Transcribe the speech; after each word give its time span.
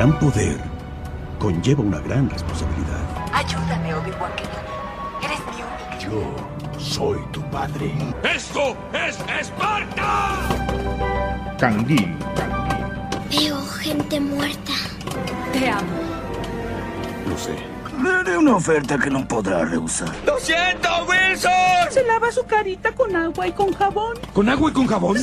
gran 0.00 0.18
poder 0.18 0.56
conlleva 1.38 1.82
una 1.82 1.98
gran 1.98 2.30
responsabilidad. 2.30 3.04
Ayúdame, 3.34 3.94
Obi-Wan 3.94 4.32
Kenobi. 4.34 5.26
Eres 5.26 5.38
mi 5.40 5.60
única. 5.60 5.98
Yo 5.98 6.80
soy 6.80 7.18
tu 7.32 7.42
padre. 7.50 7.92
¡Esto 8.22 8.74
es 8.94 9.18
Esparta! 9.38 10.38
Canguil. 11.58 12.16
Veo 13.30 13.60
gente 13.66 14.20
muerta. 14.20 14.72
Te 15.52 15.68
amo. 15.68 16.00
Lo 17.28 17.36
sé. 17.36 17.58
Le 18.02 18.10
haré 18.10 18.38
una 18.38 18.56
oferta 18.56 18.96
que 18.96 19.10
no 19.10 19.28
podrá 19.28 19.66
rehusar. 19.66 20.08
¡Lo 20.24 20.38
siento, 20.38 20.88
Wilson! 21.06 21.52
Se 21.90 22.02
lava 22.06 22.32
su 22.32 22.46
carita 22.46 22.90
con 22.92 23.14
agua 23.14 23.48
y 23.48 23.52
con 23.52 23.74
jabón. 23.74 24.16
¿Con 24.32 24.48
agua 24.48 24.70
y 24.70 24.72
con 24.72 24.86
jabón? 24.86 25.18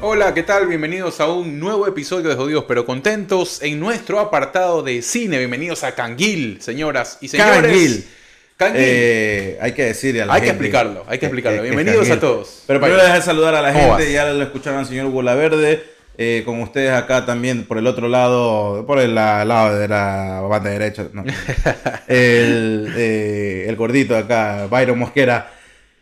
Hola, 0.00 0.34
¿qué 0.34 0.42
tal? 0.42 0.66
Bienvenidos 0.66 1.20
a 1.20 1.28
un 1.28 1.58
nuevo 1.58 1.86
episodio 1.86 2.28
de 2.28 2.34
Jodidos 2.36 2.64
pero 2.68 2.84
Contentos 2.84 3.62
en 3.62 3.80
nuestro 3.80 4.20
apartado 4.20 4.82
de 4.82 5.02
cine. 5.02 5.38
Bienvenidos 5.38 5.84
a 5.84 5.94
Canguil, 5.94 6.58
señoras 6.60 7.18
y 7.20 7.28
señores. 7.28 7.62
Canguil. 7.62 8.04
Canguil. 8.56 8.82
Eh, 8.84 9.58
hay 9.60 9.72
que 9.72 9.84
decirle 9.86 10.22
a 10.22 10.26
la 10.26 10.34
hay 10.34 10.42
que 10.42 10.48
explicarlo, 10.48 11.04
hay 11.08 11.18
que 11.18 11.26
explicarlo. 11.26 11.62
que- 11.62 11.68
que 11.70 11.74
Bienvenidos 11.74 12.10
a 12.10 12.20
todos. 12.20 12.62
Pero 12.66 12.80
primero 12.80 13.02
dejar 13.02 13.22
saludar 13.22 13.54
a 13.54 13.62
la 13.62 13.72
¿Cómo 13.72 13.96
gente. 13.96 14.12
Ya 14.12 14.26
lo 14.30 14.42
escucharon 14.42 14.80
al 14.80 14.86
señor 14.86 15.10
Bola 15.10 15.34
Verde. 15.34 15.82
eh, 16.18 16.42
con 16.46 16.62
ustedes 16.62 16.92
acá 16.92 17.26
también 17.26 17.64
por 17.66 17.76
el 17.76 17.86
otro 17.86 18.08
lado, 18.08 18.86
por 18.86 18.98
el 19.00 19.14
la- 19.14 19.44
lado 19.44 19.78
de 19.78 19.86
la 19.88 20.40
banda 20.48 20.70
derecha. 20.70 21.08
no. 21.12 21.22
el, 22.08 22.90
eh, 22.96 23.66
el 23.68 23.76
gordito 23.76 24.16
acá, 24.16 24.66
Byron 24.70 24.98
Mosquera. 24.98 25.52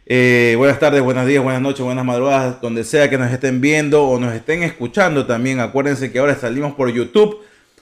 Eh, 0.06 0.54
buenas 0.58 0.78
tardes, 0.78 1.00
buenos 1.00 1.26
días, 1.26 1.42
buenas 1.42 1.62
noches, 1.62 1.80
buenas 1.80 2.04
madrugadas, 2.04 2.60
donde 2.60 2.84
sea 2.84 3.08
que 3.08 3.16
nos 3.16 3.32
estén 3.32 3.62
viendo 3.62 4.04
o 4.04 4.20
nos 4.20 4.34
estén 4.34 4.62
escuchando 4.62 5.24
también. 5.24 5.60
Acuérdense 5.60 6.12
que 6.12 6.18
ahora 6.18 6.34
salimos 6.34 6.74
por 6.74 6.92
YouTube. 6.92 7.38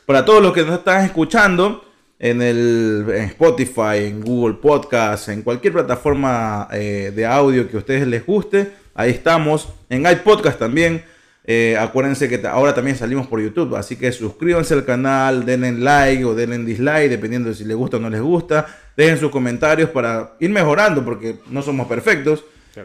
Para 0.06 0.24
todos 0.24 0.40
los 0.40 0.52
que 0.52 0.62
nos 0.62 0.78
están 0.78 1.04
escuchando 1.04 1.84
en, 2.20 2.40
el, 2.40 3.06
Spotify, 3.30 4.04
en 4.04 4.20
Google 4.20 4.54
Podcast, 4.54 5.30
en 5.30 5.42
cualquier 5.42 5.72
plataforma 5.72 6.68
eh, 6.70 7.12
de 7.14 7.26
audio 7.26 7.68
que 7.68 7.76
a 7.76 7.80
ustedes 7.80 8.06
les 8.06 8.24
guste, 8.24 8.70
ahí 8.94 9.10
estamos. 9.10 9.68
En 9.88 10.06
iPodcast 10.06 10.60
también. 10.60 11.04
Eh, 11.44 11.76
acuérdense 11.78 12.28
que 12.28 12.46
ahora 12.46 12.72
también 12.72 12.96
salimos 12.96 13.26
por 13.26 13.40
YouTube, 13.40 13.74
así 13.74 13.96
que 13.96 14.12
suscríbanse 14.12 14.74
al 14.74 14.84
canal, 14.84 15.44
denle 15.44 15.72
like 15.72 16.24
o 16.24 16.34
denle 16.34 16.58
dislike, 16.58 17.10
dependiendo 17.10 17.48
de 17.48 17.54
si 17.56 17.64
les 17.64 17.76
gusta 17.76 17.96
o 17.96 18.00
no 18.00 18.08
les 18.08 18.20
gusta. 18.20 18.66
Dejen 18.96 19.18
sus 19.18 19.30
comentarios 19.30 19.90
para 19.90 20.34
ir 20.38 20.50
mejorando, 20.50 21.04
porque 21.04 21.36
no 21.50 21.62
somos 21.62 21.88
perfectos 21.88 22.44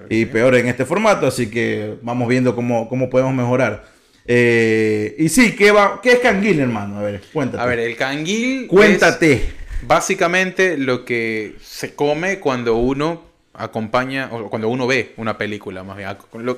y 0.09 0.25
peor 0.25 0.55
en 0.55 0.67
este 0.67 0.85
formato, 0.85 1.27
así 1.27 1.49
que 1.49 1.95
vamos 2.01 2.27
viendo 2.27 2.55
cómo, 2.55 2.89
cómo 2.89 3.09
podemos 3.09 3.33
mejorar. 3.33 3.85
Eh, 4.25 5.15
y 5.19 5.29
sí, 5.29 5.55
¿qué, 5.55 5.71
va, 5.71 6.01
¿qué 6.01 6.13
es 6.13 6.19
canguil, 6.19 6.59
hermano? 6.59 6.97
A 6.97 7.03
ver, 7.03 7.21
cuéntate. 7.31 7.63
A 7.63 7.65
ver, 7.65 7.79
el 7.79 7.95
canguil. 7.95 8.63
es 8.63 8.67
cuéntate. 8.67 9.41
básicamente 9.83 10.77
lo 10.77 11.05
que 11.05 11.55
se 11.61 11.93
come 11.93 12.39
cuando 12.39 12.75
uno 12.75 13.26
acompaña, 13.57 14.29
o 14.31 14.49
cuando 14.49 14.69
uno 14.69 14.87
ve 14.87 15.13
una 15.17 15.37
película, 15.37 15.83
más 15.83 15.97
bien. 15.97 16.09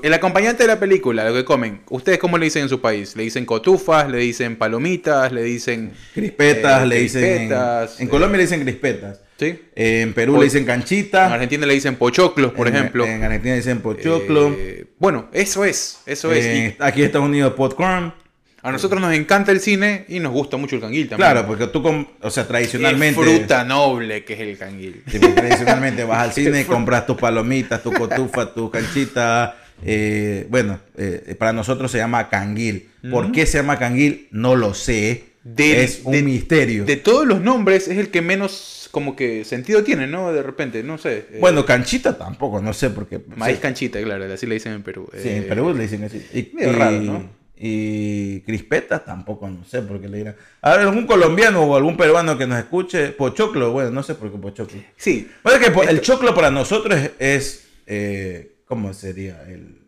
El 0.04 0.14
acompañante 0.14 0.64
de 0.64 0.68
la 0.68 0.80
película, 0.80 1.24
lo 1.30 1.34
que 1.34 1.46
comen. 1.46 1.82
¿Ustedes 1.90 2.18
cómo 2.20 2.38
le 2.38 2.46
dicen 2.46 2.64
en 2.64 2.70
su 2.70 2.82
país? 2.82 3.16
¿Le 3.16 3.24
dicen 3.24 3.46
cotufas? 3.46 4.10
¿Le 4.10 4.18
dicen 4.18 4.56
palomitas? 4.58 5.32
¿Le 5.32 5.44
dicen. 5.44 5.92
Crispetas, 6.14 6.84
eh, 6.84 6.86
le 6.88 7.00
dicen. 7.00 7.24
en- 7.24 7.52
en, 7.52 8.08
eh, 8.08 8.10
Colombia 8.10 8.38
le 8.38 8.44
dicen 8.44 8.62
crispetas. 8.64 9.22
Sí. 9.40 9.58
Eh, 9.76 10.02
en 10.02 10.14
Perú 10.14 10.38
le 10.38 10.44
dicen 10.44 10.62
En 10.62 10.66
canchita. 10.68 11.34
Argentina 11.34 11.66
le 11.66 11.74
dicen 11.74 11.96
pochoclos, 11.96 12.52
por 12.52 12.68
en, 12.68 12.76
ejemplo. 12.76 13.06
En 13.06 13.24
Argentina 13.24 13.54
le 13.54 13.58
dicen 13.62 13.80
pochoclo. 13.80 14.54
Eh, 14.58 14.86
bueno, 15.00 15.30
eso 15.32 15.64
es, 15.64 16.00
eso 16.06 16.32
es. 16.34 16.46
Eh, 16.46 16.76
Y 16.80 16.84
aquí 16.84 17.00
en 17.00 17.06
Estados 17.06 17.28
Unidos 17.28 17.54
popcorn. 17.54 18.14
A 18.62 18.72
nosotros 18.72 19.00
nos 19.02 19.14
encanta 19.14 19.52
el 19.52 19.60
cine 19.60 20.06
y 20.10 20.20
nos 20.20 20.32
gusta 20.34 20.58
mucho 20.58 20.76
el 20.76 20.82
canguil 20.82 21.08
también. 21.10 21.32
Claro, 21.32 21.48
porque 21.48 21.68
tú, 21.68 21.82
com- 21.82 22.06
o 22.22 22.30
sea, 22.30 22.48
tradicionalmente. 22.48 23.22
fruta 23.22 23.64
noble 23.64 24.24
que 24.26 24.34
es 24.34 24.40
el 24.42 24.58
canguil. 24.58 25.02
Porque 25.06 25.28
tradicionalmente 25.30 26.04
vas 26.04 26.20
al 26.20 26.32
cine 26.34 26.62
y 26.62 26.66
compras 26.66 27.06
tus 27.06 27.18
palomitas, 27.18 27.82
tu 27.84 27.92
cotufa, 27.92 28.54
tu 28.54 28.70
canchita. 28.70 29.56
eh, 29.86 30.46
bueno, 30.50 30.80
eh, 30.98 31.36
para 31.40 31.54
nosotros 31.54 31.90
se 31.92 31.98
llama 32.00 32.28
canguil. 32.30 32.90
¿Por 33.10 33.32
qué 33.32 33.46
se 33.46 33.60
llama 33.60 33.80
canguil? 33.80 34.28
No 34.32 34.56
lo 34.56 34.74
sé. 34.74 35.24
De- 35.44 35.84
es 35.86 36.02
un 36.04 36.12
de- 36.12 36.22
misterio. 36.24 36.84
De 36.84 36.98
todos 36.98 37.26
los 37.26 37.40
nombres 37.42 37.88
es 37.88 37.98
el 37.98 38.10
que 38.10 38.22
menos 38.22 38.90
como 38.92 39.16
que 39.16 39.46
sentido 39.46 39.84
tiene, 39.84 40.06
¿no? 40.06 40.34
De 40.34 40.44
repente, 40.44 40.84
no 40.84 40.98
sé. 40.98 41.26
eh, 41.32 41.38
bueno, 41.40 41.66
canchita 41.66 42.18
tampoco, 42.18 42.62
no 42.62 42.74
sé 42.74 42.90
por 42.90 43.08
qué. 43.08 43.22
maíz 43.38 43.56
sí, 43.56 43.62
canchita, 43.62 44.02
claro, 44.02 44.32
así 44.34 44.46
le 44.48 44.56
dicen 44.56 44.74
en 44.74 44.84
Perú. 44.84 45.08
sí, 45.14 45.30
en 45.30 45.44
Eh, 45.44 45.46
Perú 45.48 45.74
le 45.74 45.84
dicen 45.84 46.04
así. 46.04 46.22
Y, 46.34 46.40
y- 46.62 46.66
raro, 46.66 47.00
¿no? 47.00 47.39
Y 47.62 48.40
crispetas 48.42 49.04
tampoco, 49.04 49.50
no 49.50 49.66
sé 49.66 49.82
por 49.82 50.00
qué 50.00 50.08
le 50.08 50.18
dirán. 50.20 50.36
A 50.62 50.72
ver, 50.72 50.80
algún 50.88 51.06
colombiano 51.06 51.62
o 51.64 51.76
algún 51.76 51.98
peruano 51.98 52.38
que 52.38 52.48
nos 52.48 52.58
escuche, 52.58 53.10
pochoclo, 53.10 53.72
bueno, 53.74 53.92
no 53.92 54.02
sé 54.02 54.16
por 54.16 54.32
qué 54.32 54.38
pochoclo. 54.38 54.80
Sí, 54.96 55.30
Bueno, 55.44 55.60
es 55.62 55.70
que 55.70 55.90
el 55.92 56.02
choclo 56.02 56.34
para 56.34 56.50
nosotros 56.52 56.98
es, 56.98 57.12
es, 57.20 57.68
eh, 57.86 58.54
¿cómo 58.66 58.94
sería? 58.94 59.44
El, 59.48 59.82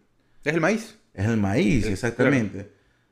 es 0.44 0.54
el 0.54 0.60
maíz. 0.60 0.96
es 1.14 1.26
el 1.26 1.38
maíz, 1.38 1.86
El- 1.86 1.94
exactamente. 1.94 2.70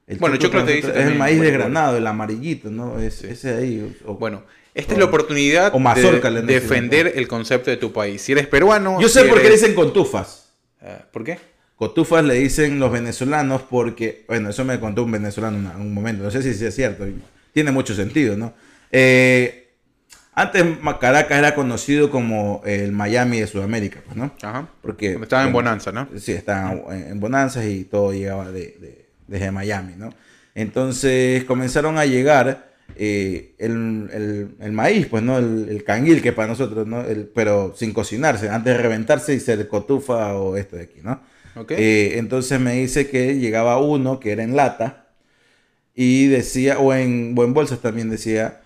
El 0.07 0.17
Bueno, 0.17 0.35
choclo 0.37 0.59
para 0.61 0.65
te 0.71 0.73
dice 0.75 0.89
es 0.89 1.05
el 1.07 1.15
maíz 1.15 1.37
bueno, 1.37 1.51
desgranado, 1.51 1.97
el 1.97 2.07
amarillito, 2.07 2.69
¿no? 2.69 2.99
Es, 2.99 3.23
Ese 3.23 3.53
ahí. 3.53 3.95
o- 4.05 4.15
Bueno, 4.15 4.43
esta 4.73 4.91
o- 4.91 4.95
es 4.95 4.99
la 4.99 5.05
oportunidad 5.05 5.73
o 5.73 5.79
mazorca 5.79 6.29
de 6.31 6.41
defender 6.41 7.13
el 7.15 7.27
concepto 7.29 7.69
de 7.69 7.77
tu 7.77 7.93
país. 7.93 8.21
Si 8.21 8.31
eres 8.33 8.47
peruano... 8.47 8.99
Yo 8.99 9.07
sé 9.07 9.21
si 9.23 9.29
por 9.29 9.41
qué 9.41 9.49
dicen 9.51 9.73
contufas. 9.73 10.51
Ah, 10.81 11.05
¿Por 11.11 11.23
qué? 11.23 11.37
Cotufas 11.79 12.25
le 12.25 12.33
dicen 12.33 12.77
los 12.77 12.91
venezolanos 12.91 13.61
porque, 13.61 14.25
bueno, 14.27 14.49
eso 14.49 14.65
me 14.65 14.81
contó 14.81 15.05
un 15.05 15.13
venezolano 15.13 15.57
en 15.71 15.79
un 15.79 15.93
momento, 15.93 16.25
no 16.25 16.29
sé 16.29 16.41
si 16.41 16.65
es 16.65 16.75
cierto, 16.75 17.05
tiene 17.53 17.71
mucho 17.71 17.95
sentido, 17.95 18.35
¿no? 18.35 18.53
Eh, 18.91 19.69
antes 20.33 20.65
Caracas 20.99 21.37
era 21.37 21.55
conocido 21.55 22.09
como 22.11 22.61
el 22.65 22.91
Miami 22.91 23.39
de 23.39 23.47
Sudamérica, 23.47 24.01
pues, 24.05 24.17
¿no? 24.17 24.33
Ajá. 24.41 24.67
Porque 24.81 25.13
estaba 25.21 25.45
en 25.45 25.53
Bonanza, 25.53 25.93
¿no? 25.93 26.09
Sí, 26.17 26.33
estaban 26.33 26.81
en, 26.89 27.17
bonanzas 27.21 27.63
y 27.65 27.85
todo 27.85 28.11
llegaba 28.11 28.51
de, 28.51 28.75
de- 28.81 29.05
desde 29.27 29.49
Miami, 29.49 29.93
¿no? 29.95 30.09
Entonces 30.55 31.45
comenzaron 31.45 31.97
a 31.97 32.05
llegar 32.05 32.68
eh, 33.01 33.55
el, 33.57 34.09
el- 34.13 34.55
el 34.59 34.71
maíz, 34.73 35.07
pues, 35.07 35.23
¿no? 35.23 35.37
El, 35.37 35.67
el 35.69 35.83
canguil, 35.85 36.21
que 36.21 36.33
para 36.33 36.49
nosotros, 36.49 36.85
¿no? 36.85 37.01
El- 37.01 37.27
pero 37.27 37.73
sin 37.75 37.93
cocinarse, 37.93 38.49
antes 38.49 38.75
de 38.75 38.81
reventarse 38.81 39.33
y 39.33 39.39
ser 39.39 39.67
cotufa 39.69 40.35
o 40.35 40.57
esto 40.57 40.75
de 40.75 40.83
aquí, 40.83 40.99
¿no? 41.01 41.21
Eh, 41.77 42.17
entonces 42.19 42.59
me 42.59 42.73
dice 42.73 43.09
que 43.09 43.37
llegaba 43.39 43.79
uno 43.81 44.19
que 44.19 44.31
era 44.33 44.43
en 44.43 44.55
lata 44.55 45.07
y 45.95 46.27
decía, 46.27 46.79
o 46.79 46.93
en, 46.93 47.33
o 47.37 47.43
en 47.43 47.53
bolsas 47.53 47.79
también 47.79 48.09
decía, 48.09 48.61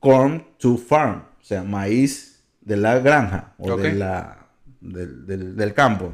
corn 0.00 0.44
to 0.58 0.76
farm, 0.76 1.22
o 1.40 1.44
sea, 1.44 1.62
maíz 1.62 2.40
de 2.60 2.76
la 2.76 2.98
granja 2.98 3.54
o 3.58 3.76
de 3.76 3.94
la, 3.98 4.46
del, 4.80 5.26
del- 5.26 5.56
del 5.56 5.74
campo, 5.74 6.12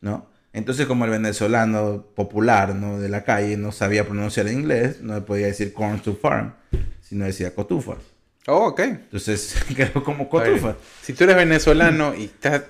¿no? 0.00 0.27
Entonces 0.52 0.86
como 0.86 1.04
el 1.04 1.10
venezolano 1.10 2.04
popular, 2.14 2.74
¿no? 2.74 2.98
De 2.98 3.08
la 3.08 3.22
calle 3.24 3.56
no 3.56 3.70
sabía 3.72 4.04
pronunciar 4.04 4.48
inglés, 4.48 5.00
no 5.02 5.24
podía 5.24 5.46
decir 5.46 5.72
corn 5.72 6.00
to 6.00 6.14
farm, 6.14 6.54
sino 7.02 7.24
decía 7.26 7.54
cotufa. 7.54 7.96
Oh, 8.46 8.68
ok. 8.68 8.80
Entonces 8.80 9.56
quedó 9.76 10.02
como 10.02 10.28
ver, 10.30 10.50
cotufa. 10.52 10.76
si 11.02 11.12
tú 11.12 11.24
eres 11.24 11.36
venezolano 11.36 12.14
y 12.14 12.24
estás... 12.24 12.62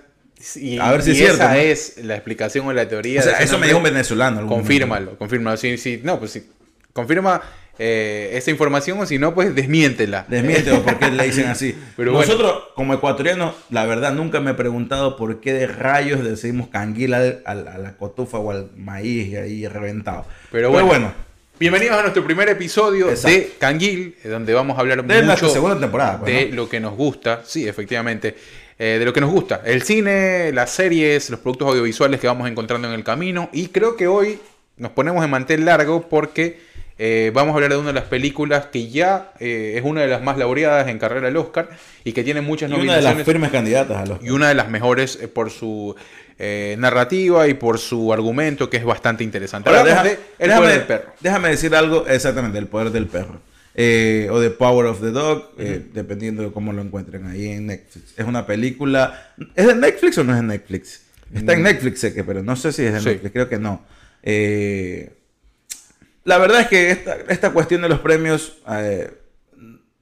Y, 0.57 0.79
A 0.79 0.93
ver 0.93 1.03
si 1.03 1.11
y 1.11 1.13
es 1.15 1.19
cierto, 1.19 1.37
esa 1.37 1.49
¿no? 1.53 1.59
es 1.59 1.97
la 2.05 2.15
explicación 2.15 2.67
o 2.67 2.73
la 2.73 2.87
teoría. 2.89 3.21
O 3.21 3.23
sea, 3.25 3.39
de 3.39 3.45
eso 3.45 3.55
me 3.55 3.67
nombre, 3.67 3.69
dijo 3.69 3.79
un 3.79 3.85
venezolano. 3.85 4.47
Confírmalo, 4.47 5.19
confírmalo. 5.19 5.57
Si, 5.57 5.77
si- 5.79 6.01
no, 6.05 6.19
pues 6.21 6.31
si 6.33 6.49
confirma 6.93 7.41
eh, 7.79 8.31
esa 8.35 8.51
información 8.51 8.99
o 9.01 9.07
si 9.07 9.19
no, 9.19 9.35
pues 9.35 9.55
desmiéntela. 9.55 10.25
Desmiente 10.29 10.73
o 10.73 10.83
por 10.83 10.99
qué 10.99 11.11
le 11.11 11.25
dicen 11.25 11.47
así. 11.49 11.77
Pero 11.97 12.13
bueno. 12.13 12.27
Nosotros, 12.27 12.65
como 12.75 12.95
ecuatorianos, 12.95 13.55
la 13.71 13.87
verdad 13.87 14.13
nunca 14.13 14.41
me 14.41 14.51
he 14.53 14.55
preguntado 14.55 15.17
por 15.17 15.41
qué 15.41 15.53
de 15.53 15.67
rayos 15.67 16.25
decimos 16.25 16.69
canguila 16.69 17.19
al- 17.19 17.43
al- 17.45 17.69
a 17.69 17.79
la 17.79 17.97
cotufa 17.97 18.39
o 18.39 18.51
al 18.51 18.71
maíz 18.77 19.37
ahí 19.37 19.67
reventado. 19.69 20.27
Pero 20.51 20.71
bueno. 20.71 21.13
Bienvenidos 21.61 21.97
a 21.99 22.03
nuestro 22.03 22.23
primer 22.25 22.49
episodio 22.49 23.11
Exacto. 23.11 23.37
de 23.37 23.53
Canguil, 23.59 24.15
donde 24.23 24.55
vamos 24.55 24.77
a 24.79 24.81
hablar 24.81 25.05
De 25.05 25.23
mucho 25.23 25.49
segunda 25.49 25.77
temporada, 25.77 26.21
pues, 26.21 26.33
de 26.33 26.47
¿no? 26.51 26.55
lo 26.55 26.69
que 26.69 26.79
nos 26.79 26.95
gusta, 26.95 27.43
sí, 27.45 27.67
efectivamente, 27.67 28.37
eh, 28.79 28.97
de 29.01 29.05
lo 29.05 29.13
que 29.13 29.21
nos 29.21 29.31
gusta, 29.33 29.63
el 29.65 29.83
cine, 29.83 30.53
las 30.53 30.71
series, 30.71 31.31
los 31.31 31.41
productos 31.41 31.67
audiovisuales 31.71 32.21
que 32.21 32.29
vamos 32.29 32.49
encontrando 32.49 32.87
en 32.87 32.95
el 32.95 33.03
camino 33.03 33.49
y 33.53 33.67
creo 33.71 33.97
que 33.97 34.07
hoy 34.07 34.39
nos 34.77 34.93
ponemos 34.93 35.25
en 35.25 35.31
mantel 35.31 35.65
largo 35.65 36.09
porque 36.09 36.61
eh, 36.99 37.31
vamos 37.33 37.53
a 37.53 37.55
hablar 37.57 37.71
de 37.71 37.77
una 37.77 37.89
de 37.89 37.93
las 37.95 38.05
películas 38.05 38.67
que 38.67 38.89
ya 38.89 39.33
eh, 39.41 39.75
es 39.77 39.85
una 39.85 40.01
de 40.03 40.09
las 40.09 40.23
más 40.23 40.37
laureadas 40.37 40.89
en 40.89 40.99
carrera 40.99 41.27
del 41.27 41.37
Oscar 41.37 41.69
y 42.05 42.13
que 42.13 42.25
tiene 42.25 42.41
muchas 42.41 42.71
Y 42.71 42.75
una 42.75 42.97
de 42.97 43.03
las 43.03 43.23
firmes 43.23 43.51
candidatas 43.51 43.97
a 43.99 44.07
los. 44.07 44.23
y 44.23 44.31
una 44.31 44.49
de 44.49 44.55
las 44.55 44.69
mejores 44.69 45.19
eh, 45.23 45.29
por 45.29 45.51
su 45.51 45.95
eh, 46.39 46.77
narrativa 46.79 47.47
y 47.49 47.55
por 47.55 47.79
su 47.79 48.13
argumento 48.13 48.69
que 48.71 48.77
es 48.79 48.85
bastante 48.85 49.23
interesante. 49.25 49.69
Ahora, 49.71 49.85
deja- 49.85 50.03
de 50.05 50.11
El 50.11 50.19
déjame, 50.49 50.61
poder 50.67 50.79
del 50.79 50.87
perro. 50.87 51.13
déjame 51.21 51.49
decir 51.51 51.75
algo 51.75 52.07
exactamente, 52.07 52.59
el 52.59 52.67
poder 52.67 52.91
del 52.91 53.07
perro. 53.07 53.41
Eh, 53.81 54.27
o 54.33 54.41
The 54.41 54.51
Power 54.51 54.87
of 54.87 55.01
the 55.01 55.11
Dog, 55.13 55.51
eh, 55.57 55.81
dependiendo 55.95 56.43
de 56.43 56.51
cómo 56.51 56.73
lo 56.73 56.83
encuentren 56.83 57.27
ahí 57.29 57.47
en 57.49 57.67
Netflix. 57.67 58.15
Es 58.17 58.27
una 58.27 58.45
película. 58.45 59.33
¿Es 59.55 59.69
de 59.69 59.75
Netflix 59.77 60.19
o 60.19 60.25
no 60.25 60.33
es 60.35 60.41
de 60.41 60.47
Netflix? 60.47 61.03
Está 61.33 61.53
en 61.53 61.63
Netflix, 61.63 62.01
sé 62.01 62.13
que, 62.13 62.25
pero 62.25 62.43
no 62.43 62.57
sé 62.57 62.73
si 62.73 62.83
es 62.85 62.93
de 62.93 62.99
Mm. 62.99 63.03
Sí. 63.03 63.09
Netflix, 63.11 63.33
creo 63.33 63.49
que 63.49 63.59
no. 63.59 63.83
Eh, 64.25 65.11
la 66.29 66.37
verdad 66.37 66.61
es 66.61 66.69
que 66.69 66.91
esta, 66.91 67.17
esta 67.29 67.53
cuestión 67.55 67.81
de 67.81 67.89
los 67.89 68.01
premios 68.01 68.59
eh, 68.71 69.11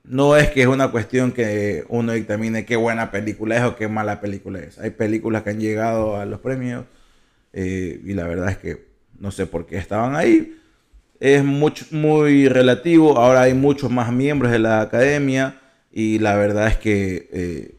no 0.03 0.37
es 0.37 0.51
que 0.51 0.63
es 0.63 0.67
una 0.67 0.91
cuestión 0.91 1.31
que 1.31 1.85
uno 1.89 2.13
dictamine 2.13 2.67
qué 2.67 2.75
buena 2.75 3.13
película 3.13 3.57
es 3.57 3.63
o 3.63 3.77
qué 3.77 3.87
mala 3.87 4.21
película 4.21 4.59
es. 4.59 4.77
Hay 4.81 4.91
películas 4.91 5.45
que 5.45 5.51
han 5.51 5.61
llegado 5.61 6.17
a 6.17 6.27
los 6.27 6.41
premios 6.41 6.85
eh, 7.53 8.01
y 8.05 8.15
la 8.15 8.27
verdad 8.27 8.49
es 8.49 8.59
que 8.59 8.89
no 9.21 9.31
sé 9.31 9.47
por 9.47 9.67
qué 9.67 9.77
estaban 9.77 10.17
ahí. 10.17 10.61
Es 11.21 11.45
mucho, 11.45 11.87
muy 11.93 12.49
relativo. 12.49 13.17
Ahora 13.19 13.43
hay 13.43 13.55
muchos 13.55 13.93
más 13.93 14.13
miembros 14.13 14.51
de 14.51 14.59
la 14.59 14.81
academia 14.81 15.61
y 15.93 16.19
la 16.19 16.35
verdad 16.35 16.67
es 16.67 16.77
que 16.77 17.29
eh, 17.33 17.77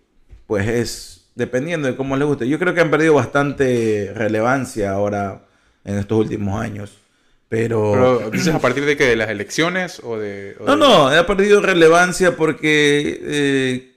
pues 0.48 0.70
es 0.70 1.32
dependiendo 1.36 1.90
de 1.90 1.98
cómo 1.98 2.16
les 2.16 2.26
guste. 2.26 2.48
Yo 2.48 2.60
creo 2.60 2.74
que 2.74 2.80
han 2.80 2.92
perdido 2.92 3.14
bastante 3.14 4.14
relevancia 4.16 4.92
ahora 4.92 5.44
en 5.84 5.98
estos 5.98 6.18
últimos 6.18 6.62
años. 6.62 7.07
Pero, 7.50 7.92
Pero 7.94 8.32
dices 8.32 8.54
a 8.54 8.60
partir 8.60 8.86
de 8.86 8.98
que 8.98 9.06
de 9.06 9.16
las 9.16 9.30
elecciones 9.30 10.02
o 10.04 10.18
de... 10.18 10.56
o 10.60 10.66
no, 10.66 10.72
de- 10.74 10.78
no, 10.78 11.08
ha 11.08 11.26
perdido 11.26 11.62
relevancia 11.62 12.36
porque 12.36 13.20
eh, 13.24 13.92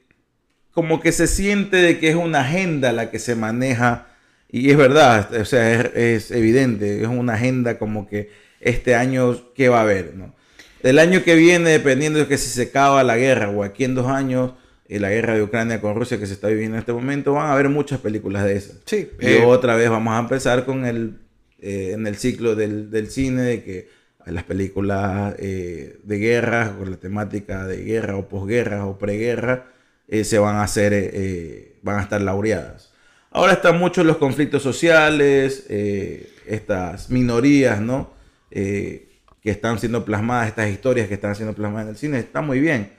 como 0.72 1.00
que 1.00 1.10
se 1.12 1.26
siente 1.26 1.76
de 1.78 1.98
que 1.98 2.10
es 2.10 2.14
una 2.14 2.40
agenda 2.42 2.92
la 2.92 3.10
que 3.10 3.18
se 3.18 3.34
maneja 3.34 4.06
y 4.52 4.70
es 4.70 4.76
verdad, 4.76 5.32
o 5.34 5.44
sea, 5.44 5.72
es, 5.72 5.90
es 5.94 6.30
evidente, 6.30 7.02
es 7.02 7.08
una 7.08 7.34
agenda 7.34 7.78
como 7.78 8.08
que 8.08 8.30
este 8.60 8.94
año, 8.94 9.36
¿qué 9.54 9.68
va 9.68 9.78
a 9.80 9.82
haber? 9.82 10.14
¿no? 10.14 10.34
El 10.82 10.98
año 10.98 11.22
que 11.22 11.34
viene, 11.34 11.70
dependiendo 11.70 12.18
de 12.20 12.26
que 12.26 12.38
si 12.38 12.48
se 12.48 12.62
acaba 12.62 13.02
la 13.04 13.16
guerra 13.16 13.48
o 13.50 13.62
aquí 13.62 13.84
en 13.84 13.94
dos 13.94 14.06
años, 14.08 14.52
eh, 14.88 14.98
la 14.98 15.10
guerra 15.10 15.34
de 15.34 15.42
Ucrania 15.42 15.80
con 15.80 15.94
Rusia 15.94 16.18
que 16.18 16.26
se 16.26 16.32
está 16.34 16.48
viviendo 16.48 16.76
en 16.76 16.80
este 16.80 16.92
momento, 16.92 17.32
van 17.34 17.46
a 17.46 17.52
haber 17.52 17.68
muchas 17.68 18.00
películas 18.00 18.44
de 18.44 18.56
esas. 18.56 18.76
Sí, 18.86 19.10
Y 19.20 19.26
eh, 19.26 19.44
otra 19.44 19.76
vez 19.76 19.88
vamos 19.90 20.14
a 20.14 20.20
empezar 20.20 20.64
con 20.64 20.84
el, 20.84 21.18
eh, 21.60 21.92
en 21.92 22.06
el 22.06 22.16
ciclo 22.16 22.54
del, 22.54 22.90
del 22.90 23.10
cine, 23.10 23.42
de 23.42 23.62
que 23.62 23.88
las 24.26 24.44
películas 24.44 25.34
eh, 25.38 25.98
de 26.02 26.18
guerra, 26.18 26.76
con 26.78 26.90
la 26.90 26.96
temática 26.98 27.66
de 27.66 27.82
guerra 27.82 28.16
o 28.16 28.28
posguerra 28.28 28.86
o 28.86 28.98
preguerra, 28.98 29.66
eh, 30.08 30.24
se 30.24 30.38
van 30.38 30.56
a 30.56 30.64
hacer, 30.64 30.92
eh, 30.92 31.10
eh, 31.12 31.78
van 31.82 31.98
a 31.98 32.02
estar 32.02 32.20
laureadas. 32.20 32.92
Ahora 33.30 33.54
están 33.54 33.78
muchos 33.78 34.04
los 34.04 34.16
conflictos 34.18 34.62
sociales, 34.62 35.66
eh, 35.68 36.32
estas 36.46 37.10
minorías, 37.10 37.80
¿no? 37.80 38.12
Que 38.50 39.08
están 39.44 39.78
siendo 39.78 40.04
plasmadas, 40.04 40.48
estas 40.48 40.68
historias 40.68 41.06
que 41.06 41.14
están 41.14 41.36
siendo 41.36 41.54
plasmadas 41.54 41.86
en 41.86 41.90
el 41.90 41.96
cine, 41.96 42.18
está 42.18 42.40
muy 42.42 42.60
bien. 42.60 42.92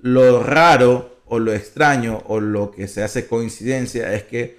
Lo 0.00 0.42
raro 0.42 1.22
o 1.26 1.38
lo 1.38 1.52
extraño 1.54 2.22
o 2.26 2.40
lo 2.40 2.72
que 2.72 2.88
se 2.88 3.02
hace 3.02 3.26
coincidencia 3.26 4.12
es 4.14 4.24
que 4.24 4.58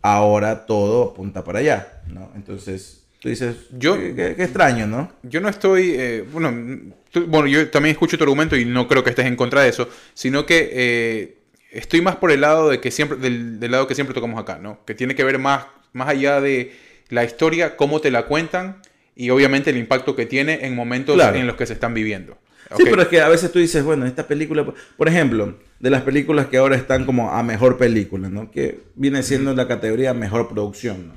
ahora 0.00 0.64
todo 0.64 1.10
apunta 1.10 1.44
para 1.44 1.58
allá, 1.58 1.99
¿no? 2.12 2.30
Entonces, 2.34 3.04
tú 3.20 3.28
dices, 3.28 3.56
Yo- 3.78 3.96
qué, 3.96 4.34
extraño, 4.38 4.86
¿no? 4.86 5.12
Yo 5.22 5.40
no 5.40 5.48
estoy, 5.48 5.94
eh, 5.96 6.24
bueno, 6.32 6.92
tú- 7.10 7.26
bueno, 7.26 7.46
yo 7.48 7.68
también 7.70 7.92
escucho 7.92 8.16
tu 8.18 8.24
argumento 8.24 8.56
y 8.56 8.64
no 8.64 8.88
creo 8.88 9.02
que 9.04 9.10
estés 9.10 9.26
en 9.26 9.36
contra 9.36 9.62
de 9.62 9.68
eso, 9.70 9.88
sino 10.14 10.46
que 10.46 10.70
eh, 10.72 11.36
estoy 11.70 12.00
más 12.00 12.16
por 12.16 12.30
el 12.32 12.40
lado 12.40 12.68
de 12.70 12.80
que 12.80 12.90
siempre, 12.90 13.18
del, 13.18 13.60
del 13.60 13.70
lado 13.70 13.86
que 13.86 13.94
siempre 13.94 14.14
tocamos 14.14 14.40
acá, 14.40 14.58
¿no? 14.58 14.84
Que 14.84 14.94
tiene 14.94 15.14
que 15.14 15.24
ver 15.24 15.38
más, 15.38 15.66
más 15.92 16.08
allá 16.08 16.40
de 16.40 16.74
la 17.08 17.24
historia, 17.24 17.76
cómo 17.76 18.00
te 18.00 18.10
la 18.10 18.26
cuentan 18.26 18.80
y 19.16 19.30
obviamente 19.30 19.70
el 19.70 19.76
impacto 19.76 20.14
que 20.16 20.26
tiene 20.26 20.64
en 20.66 20.74
momentos 20.74 21.14
Claro. 21.16 21.36
en 21.36 21.46
los 21.46 21.56
que 21.56 21.66
se 21.66 21.72
están 21.74 21.92
viviendo. 21.94 22.38
Sí, 22.76 22.84
pero 22.84 23.02
es 23.02 23.08
que 23.08 23.20
a 23.20 23.28
veces 23.28 23.50
tú 23.50 23.58
dices, 23.58 23.82
bueno, 23.82 24.06
esta 24.06 24.28
película, 24.28 24.64
por 24.96 25.08
ejemplo, 25.08 25.58
de 25.80 25.90
las 25.90 26.02
películas 26.02 26.46
que 26.46 26.56
ahora 26.56 26.76
están 26.76 27.04
como 27.04 27.32
a 27.32 27.42
mejor 27.42 27.76
película, 27.78 28.28
¿no? 28.28 28.48
Que 28.52 28.78
viene 28.94 29.24
siendo 29.24 29.52
la 29.54 29.66
categoría 29.66 30.14
mejor 30.14 30.48
producción, 30.48 31.08
¿no? 31.08 31.14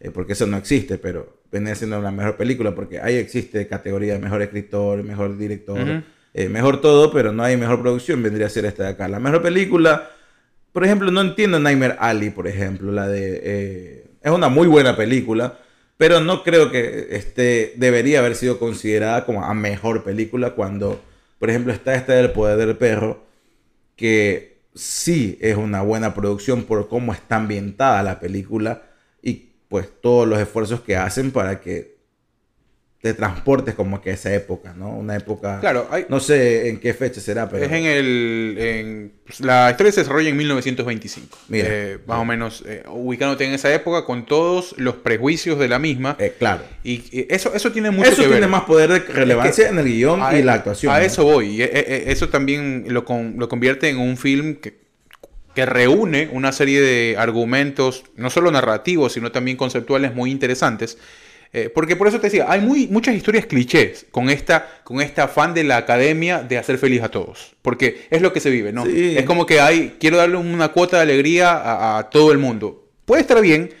Eh, 0.00 0.10
porque 0.10 0.32
eso 0.32 0.46
no 0.46 0.56
existe, 0.56 0.96
pero 0.96 1.40
viene 1.52 1.74
siendo 1.74 2.00
la 2.00 2.10
mejor 2.10 2.36
película, 2.36 2.74
porque 2.74 3.00
ahí 3.00 3.16
existe 3.16 3.66
categoría 3.68 4.14
de 4.14 4.18
mejor 4.18 4.40
escritor, 4.40 5.02
mejor 5.02 5.36
director, 5.36 6.02
eh, 6.32 6.48
mejor 6.48 6.80
todo, 6.80 7.12
pero 7.12 7.32
no 7.32 7.42
hay 7.42 7.58
mejor 7.58 7.82
producción, 7.82 8.22
vendría 8.22 8.46
a 8.46 8.50
ser 8.50 8.64
esta 8.64 8.84
de 8.84 8.88
acá. 8.90 9.08
La 9.08 9.20
mejor 9.20 9.42
película, 9.42 10.10
por 10.72 10.84
ejemplo, 10.84 11.10
no 11.10 11.20
entiendo 11.20 11.58
Nightmare 11.58 11.96
Alley, 11.98 12.30
por 12.30 12.48
ejemplo, 12.48 12.92
la 12.92 13.08
de... 13.08 13.40
eh, 13.42 14.06
es 14.22 14.30
una 14.30 14.48
muy 14.48 14.68
buena 14.68 14.96
película, 14.96 15.58
pero 15.98 16.20
no 16.20 16.42
creo 16.44 16.70
que 16.70 17.08
este, 17.10 17.74
debería 17.76 18.20
haber 18.20 18.36
sido 18.36 18.58
considerada 18.58 19.26
como 19.26 19.44
a 19.44 19.52
mejor 19.52 20.02
película 20.02 20.50
cuando, 20.54 20.98
por 21.38 21.50
ejemplo, 21.50 21.74
está 21.74 21.94
esta 21.94 22.14
del 22.14 22.32
Poder 22.32 22.56
del 22.56 22.76
Perro, 22.76 23.24
que 23.96 24.60
sí 24.74 25.36
es 25.42 25.56
una 25.56 25.82
buena 25.82 26.14
producción 26.14 26.64
por 26.64 26.88
cómo 26.88 27.12
está 27.12 27.36
ambientada 27.36 28.02
la 28.02 28.18
película 28.18 28.89
pues 29.70 29.88
todos 30.02 30.28
los 30.28 30.38
esfuerzos 30.38 30.80
que 30.82 30.96
hacen 30.96 31.30
para 31.30 31.60
que 31.60 31.98
te 33.00 33.14
transportes 33.14 33.74
como 33.74 34.02
que 34.02 34.10
a 34.10 34.12
esa 34.12 34.34
época, 34.34 34.74
¿no? 34.76 34.90
Una 34.90 35.16
época... 35.16 35.58
Claro, 35.60 35.88
hay- 35.90 36.04
No 36.10 36.20
sé 36.20 36.68
en 36.68 36.78
qué 36.80 36.92
fecha 36.92 37.18
será, 37.22 37.48
pero... 37.48 37.64
Es 37.64 37.72
en 37.72 37.84
el. 37.86 38.56
en- 38.58 39.12
pues, 39.24 39.40
la 39.40 39.70
historia 39.70 39.90
se 39.90 40.00
desarrolla 40.02 40.28
en 40.28 40.36
1925. 40.36 41.38
Mira. 41.48 41.66
Eh, 41.70 41.98
más 42.06 42.18
o 42.18 42.26
menos 42.26 42.62
eh, 42.66 42.82
ubicándote 42.90 43.46
en 43.46 43.54
esa 43.54 43.72
época 43.72 44.04
con 44.04 44.26
todos 44.26 44.74
los 44.76 44.96
prejuicios 44.96 45.58
de 45.58 45.68
la 45.68 45.78
misma. 45.78 46.16
Eh, 46.18 46.34
claro. 46.38 46.62
y 46.84 47.02
eso, 47.32 47.54
eso 47.54 47.72
tiene 47.72 47.90
mucho 47.90 48.10
Eso 48.10 48.22
que 48.24 48.28
tiene 48.28 48.48
más 48.48 48.64
poder 48.64 48.90
de 48.90 48.98
relevancia 48.98 49.70
en 49.70 49.78
el 49.78 49.86
guion 49.86 50.20
A- 50.22 50.38
y 50.38 50.42
la 50.42 50.54
actuación. 50.54 50.92
A 50.92 50.98
¿no? 50.98 51.04
eso 51.04 51.24
voy. 51.24 51.56
Y, 51.56 51.62
eh, 51.62 51.70
eh, 51.72 52.04
eso 52.08 52.28
también 52.28 52.84
lo, 52.88 53.06
con- 53.06 53.36
lo 53.38 53.48
convierte 53.48 53.88
en 53.88 53.96
un 53.98 54.18
film 54.18 54.56
que, 54.56 54.79
que 55.60 55.66
reúne 55.66 56.28
una 56.32 56.52
serie 56.52 56.80
de 56.80 57.16
argumentos, 57.18 58.04
no 58.16 58.30
solo 58.30 58.50
narrativos, 58.50 59.12
sino 59.12 59.30
también 59.30 59.56
conceptuales 59.58 60.14
muy 60.14 60.30
interesantes. 60.30 60.96
Eh, 61.52 61.68
porque 61.74 61.96
por 61.96 62.06
eso 62.06 62.18
te 62.20 62.28
decía, 62.28 62.46
hay 62.48 62.60
muy, 62.60 62.86
muchas 62.86 63.14
historias 63.14 63.44
clichés 63.44 64.06
con 64.10 64.30
esta, 64.30 64.80
con 64.84 65.00
este 65.00 65.20
afán 65.20 65.52
de 65.52 65.64
la 65.64 65.76
academia 65.78 66.42
de 66.42 66.56
hacer 66.56 66.78
feliz 66.78 67.02
a 67.02 67.08
todos. 67.10 67.56
Porque 67.60 68.06
es 68.08 68.22
lo 68.22 68.32
que 68.32 68.40
se 68.40 68.48
vive, 68.50 68.72
¿no? 68.72 68.86
Sí. 68.86 69.16
Es 69.18 69.24
como 69.24 69.44
que 69.46 69.60
hay, 69.60 69.96
quiero 70.00 70.16
darle 70.16 70.36
una 70.36 70.68
cuota 70.68 70.96
de 70.96 71.02
alegría 71.02 71.50
a, 71.52 71.98
a 71.98 72.08
todo 72.08 72.32
el 72.32 72.38
mundo. 72.38 72.88
Puede 73.04 73.20
estar 73.22 73.40
bien, 73.42 73.74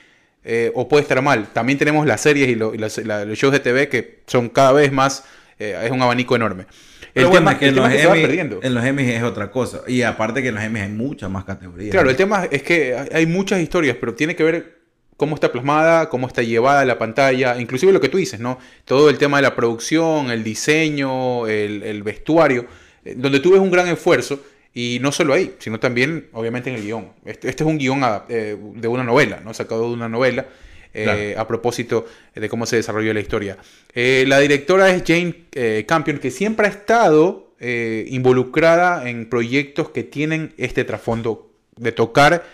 eh, 0.44 0.72
o 0.74 0.86
puede 0.88 1.02
estar 1.02 1.22
mal. 1.22 1.46
También 1.52 1.78
tenemos 1.78 2.06
las 2.06 2.20
series 2.20 2.48
y, 2.48 2.56
lo- 2.56 2.74
y 2.74 2.78
las- 2.78 2.98
la- 2.98 3.24
los 3.24 3.38
shows 3.38 3.52
de 3.52 3.60
TV 3.60 3.88
que 3.88 4.20
son 4.26 4.48
cada 4.48 4.72
vez 4.72 4.90
más, 4.92 5.24
eh, 5.58 5.80
es 5.84 5.90
un 5.92 6.02
abanico 6.02 6.34
enorme. 6.36 6.66
Pero 7.14 7.26
El 7.26 7.30
bueno, 7.32 7.46
tema, 7.50 7.58
que 7.58 7.68
el 7.68 7.74
tema 7.74 7.86
los, 7.86 7.94
es 7.94 7.96
que 7.96 8.02
se 8.02 8.08
va 8.08 8.14
Emmy, 8.16 8.26
perdiendo. 8.26 8.60
en 8.62 8.74
los 8.74 8.84
Emmys 8.84 9.08
es 9.08 9.22
otra 9.22 9.50
cosa. 9.50 9.80
Y 9.86 10.02
aparte 10.02 10.42
que 10.42 10.48
en 10.48 10.54
los 10.54 10.64
Emmys 10.64 10.82
hay 10.82 10.88
muchas 10.90 11.30
más 11.30 11.44
categorías. 11.44 11.90
Claro, 11.90 12.04
¿no? 12.06 12.10
el 12.10 12.16
tema 12.16 12.46
es 12.50 12.62
que 12.62 12.96
hay- 13.12 13.26
muchas 13.26 13.60
historias, 13.60 13.96
pero 13.98 14.14
tiene 14.14 14.36
que 14.36 14.42
ver 14.44 14.80
cómo 15.16 15.34
está 15.34 15.52
plasmada, 15.52 16.08
cómo 16.08 16.26
está 16.26 16.42
llevada 16.42 16.84
la 16.84 16.98
pantalla, 16.98 17.60
inclusive 17.60 17.92
lo 17.92 18.00
que 18.00 18.08
tú 18.08 18.16
dices, 18.18 18.40
¿no? 18.40 18.58
Todo 18.84 19.10
el 19.10 19.18
tema 19.18 19.36
de 19.38 19.42
la 19.42 19.54
producción, 19.54 20.30
el 20.30 20.42
diseño, 20.42 21.46
el, 21.46 21.82
el 21.82 22.02
vestuario, 22.02 22.66
eh, 23.04 23.14
donde 23.16 23.40
tú 23.40 23.50
ves 23.52 23.60
un 23.60 23.70
gran 23.70 23.88
esfuerzo, 23.88 24.40
y 24.72 24.98
no 25.02 25.10
solo 25.10 25.34
ahí, 25.34 25.54
sino 25.58 25.80
también, 25.80 26.28
obviamente, 26.32 26.70
en 26.70 26.76
el 26.76 26.82
guion. 26.82 27.08
Este, 27.24 27.48
este 27.50 27.64
es 27.64 27.68
un 27.68 27.76
guion 27.76 28.04
ah, 28.04 28.24
eh, 28.28 28.56
de 28.76 28.88
una 28.88 29.02
novela, 29.02 29.40
¿no? 29.44 29.52
Sacado 29.52 29.88
de 29.88 29.94
una 29.94 30.08
novela. 30.08 30.46
Eh, 30.94 31.04
Claro. 31.04 31.40
a 31.40 31.48
propósito 31.48 32.06
de 32.34 32.48
cómo 32.48 32.66
se 32.66 32.76
desarrolló 32.76 33.12
la 33.14 33.20
historia. 33.20 33.56
Eh, 33.94 34.24
la 34.26 34.38
directora 34.38 34.90
es 34.90 35.02
Jane 35.06 35.44
eh, 35.52 35.84
Campion, 35.86 36.18
que 36.18 36.30
siempre 36.30 36.66
ha 36.66 36.70
estado 36.70 37.54
eh, 37.60 38.06
involucrada 38.08 39.08
en 39.08 39.28
proyectos 39.28 39.90
que 39.90 40.02
tienen 40.02 40.52
este 40.56 40.84
trasfondo 40.84 41.52
de 41.76 41.92
tocar 41.92 42.44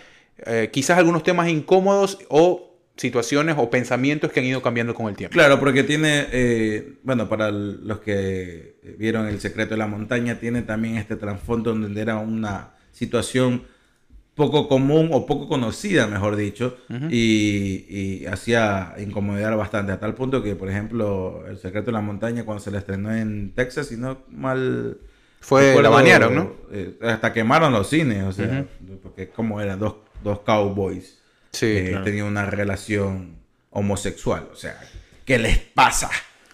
quizás 0.71 0.99
algunos 0.99 1.23
temas 1.23 1.49
incómodos 1.49 2.19
o 2.29 2.67
situaciones 2.97 3.55
o 3.57 3.69
pensamientos 3.69 4.31
que 4.31 4.39
han 4.39 4.45
ido 4.47 4.61
cambiando 4.61 4.93
con 4.93 5.07
el 5.07 5.15
tiempo. 5.15 5.33
Claro, 5.33 5.59
porque 5.59 5.83
tiene, 5.83 6.27
eh, 6.31 6.93
bueno, 7.03 7.29
para 7.29 7.51
los 7.51 7.99
que 7.99 8.75
vieron 8.97 9.27
El 9.27 9.39
secreto 9.39 9.71
de 9.71 9.77
la 9.77 9.87
montaña, 9.87 10.39
tiene 10.39 10.63
también 10.63 10.97
este 10.97 11.15
trasfondo 11.15 11.73
donde 11.73 12.01
era 12.01 12.17
una 12.17 12.71
situación 12.91 13.63
poco 14.37 14.69
común 14.69 15.09
o 15.11 15.25
poco 15.25 15.49
conocida, 15.49 16.07
mejor 16.07 16.37
dicho, 16.37 16.77
y, 17.09 17.85
y 17.89 18.25
hacía 18.27 18.93
incomodar 18.99 19.57
bastante, 19.57 19.91
a 19.91 19.99
tal 19.99 20.13
punto 20.13 20.41
que, 20.41 20.55
por 20.55 20.69
ejemplo, 20.69 21.43
El 21.49 21.57
secreto 21.57 21.87
de 21.87 21.91
la 21.93 22.01
montaña, 22.01 22.45
cuando 22.45 22.63
se 22.63 22.71
la 22.71 22.77
estrenó 22.77 23.13
en 23.13 23.51
Texas, 23.53 23.87
si 23.87 23.97
no 23.97 24.19
mal... 24.29 24.97
Fue, 25.39 25.67
recuerdo, 25.69 25.89
la 25.89 25.95
banearon, 25.95 26.35
¿no? 26.35 26.51
eh, 26.71 26.97
hasta 27.01 27.33
quemaron 27.33 27.73
los 27.73 27.89
cines, 27.89 28.23
o 28.23 28.31
sea, 28.31 28.65
porque 29.03 29.29
como 29.29 29.59
eran 29.59 29.79
dos, 29.79 29.95
dos 30.23 30.39
cowboys 30.39 31.19
Sí, 31.51 31.65
que 31.73 31.89
claro. 31.89 32.03
tenían 32.03 32.25
una 32.27 32.45
relación 32.45 33.37
homosexual, 33.71 34.47
o 34.51 34.55
sea, 34.55 34.79
¿qué 35.25 35.37
les 35.39 35.57
pasa? 35.59 36.09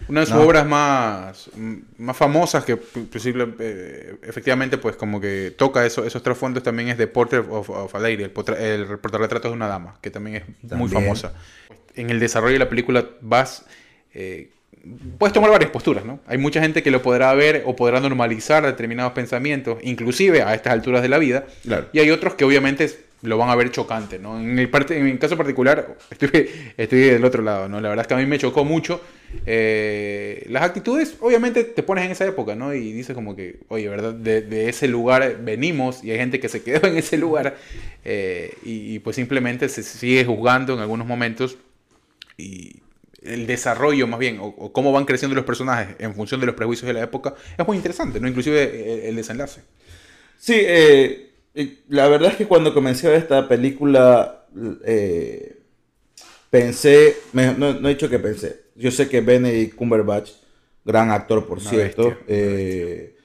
Una 0.08 0.20
de 0.20 0.26
sus 0.26 0.34
No. 0.36 0.42
obras 0.42 0.66
más, 0.66 1.50
más 1.98 2.16
famosas 2.16 2.64
que 2.64 2.76
posible, 2.76 3.48
eh, 3.58 4.16
efectivamente 4.22 4.76
pues 4.78 4.96
como 4.96 5.20
que 5.20 5.52
toca 5.56 5.84
eso- 5.86 6.04
esos 6.04 6.22
trasfondos 6.22 6.62
también 6.62 6.88
es 6.88 6.96
The 6.96 7.06
Portrait 7.06 7.44
of, 7.48 7.70
of 7.70 7.94
a 7.94 7.98
Lady, 7.98 8.22
el, 8.24 8.32
el 8.58 8.98
portarretrato 8.98 9.48
de 9.48 9.54
una 9.54 9.66
dama, 9.68 9.98
que 10.02 10.10
también 10.10 10.36
es 10.36 10.72
muy 10.72 10.88
famosa. 10.88 11.32
En 11.94 12.10
el 12.10 12.20
desarrollo 12.20 12.54
de 12.54 12.58
la 12.58 12.68
película 12.68 13.04
vas... 13.20 13.64
eh, 14.14 14.50
puedes 15.18 15.32
tomar 15.32 15.50
varias 15.50 15.70
posturas, 15.70 16.04
¿no? 16.04 16.20
Hay 16.26 16.36
mucha 16.36 16.60
gente 16.60 16.82
que 16.82 16.90
lo 16.90 17.00
podrá 17.00 17.32
ver 17.32 17.62
o 17.64 17.74
podrá 17.74 18.00
normalizar 18.00 18.66
determinados 18.66 19.12
pensamientos, 19.14 19.78
inclusive 19.82 20.42
a 20.42 20.54
estas 20.54 20.74
alturas 20.74 21.00
de 21.00 21.08
la 21.08 21.18
vida, 21.18 21.46
Claro. 21.62 21.86
y 21.94 22.00
hay 22.00 22.10
otros 22.10 22.34
que 22.34 22.44
obviamente 22.44 22.90
lo 23.24 23.38
van 23.38 23.48
a 23.48 23.56
ver 23.56 23.70
chocante, 23.70 24.18
¿no? 24.18 24.38
En 24.38 24.58
el, 24.58 25.18
caso 25.18 25.36
particular, 25.36 25.96
estoy, 26.10 26.48
del 26.76 27.24
otro 27.24 27.42
lado, 27.42 27.68
¿no? 27.68 27.80
La 27.80 27.88
verdad 27.88 28.04
es 28.04 28.08
que 28.08 28.14
a 28.14 28.18
mí 28.18 28.26
me 28.26 28.38
chocó 28.38 28.64
mucho 28.64 29.00
Eh, 29.46 30.46
las 30.48 30.62
actitudes, 30.62 31.16
obviamente 31.18 31.64
te 31.64 31.82
pones 31.82 32.04
en 32.04 32.12
esa 32.12 32.24
época, 32.24 32.54
¿no? 32.54 32.72
Y 32.72 32.92
dices 32.92 33.16
como 33.16 33.34
que, 33.34 33.58
oye, 33.66 33.88
¿verdad? 33.88 34.14
De, 34.14 34.68
ese 34.68 34.86
lugar 34.86 35.40
venimos 35.42 36.04
y 36.04 36.12
hay 36.12 36.18
gente 36.18 36.38
que 36.38 36.48
se 36.48 36.62
quedó 36.62 36.86
en 36.86 36.96
ese 36.96 37.16
lugar 37.18 37.56
eh, 38.04 38.54
y, 38.62 39.00
pues 39.00 39.16
simplemente 39.16 39.68
se 39.68 39.82
sigue 39.82 40.24
juzgando 40.24 40.74
en 40.74 40.80
algunos 40.80 41.06
momentos 41.06 41.58
y 42.38 42.76
el 43.24 43.48
desarrollo 43.48 44.06
más 44.06 44.20
bien, 44.20 44.38
o, 44.40 44.72
cómo 44.72 44.92
van 44.92 45.04
creciendo 45.04 45.34
los 45.34 45.44
personajes 45.44 45.96
en 45.98 46.14
función 46.14 46.38
de 46.38 46.46
los 46.46 46.54
prejuicios 46.54 46.86
de 46.86 46.94
la 46.94 47.02
época, 47.02 47.34
es 47.58 47.66
muy 47.66 47.76
interesante, 47.76 48.20
¿no? 48.20 48.28
Inclusive 48.28 48.62
el, 48.94 49.00
el 49.08 49.16
desenlace. 49.16 49.62
Sí, 50.38 50.54
eh, 50.56 51.33
la 51.88 52.08
verdad 52.08 52.32
es 52.32 52.36
que 52.36 52.46
cuando 52.46 52.74
comencé 52.74 53.06
a 53.06 53.10
ver 53.10 53.20
esta 53.20 53.48
película, 53.48 54.46
eh, 54.84 55.56
pensé, 56.50 57.16
me- 57.32 57.54
no, 57.54 57.74
no 57.74 57.88
he 57.88 57.94
dicho 57.94 58.08
que 58.08 58.18
pensé, 58.18 58.60
yo 58.74 58.90
sé 58.90 59.08
que 59.08 59.20
Benedict 59.20 59.74
Cumberbatch, 59.74 60.30
gran 60.84 61.10
actor 61.10 61.46
por 61.46 61.58
Una 61.58 61.70
cierto, 61.70 62.08
bestia, 62.08 62.24
eh, 62.28 63.16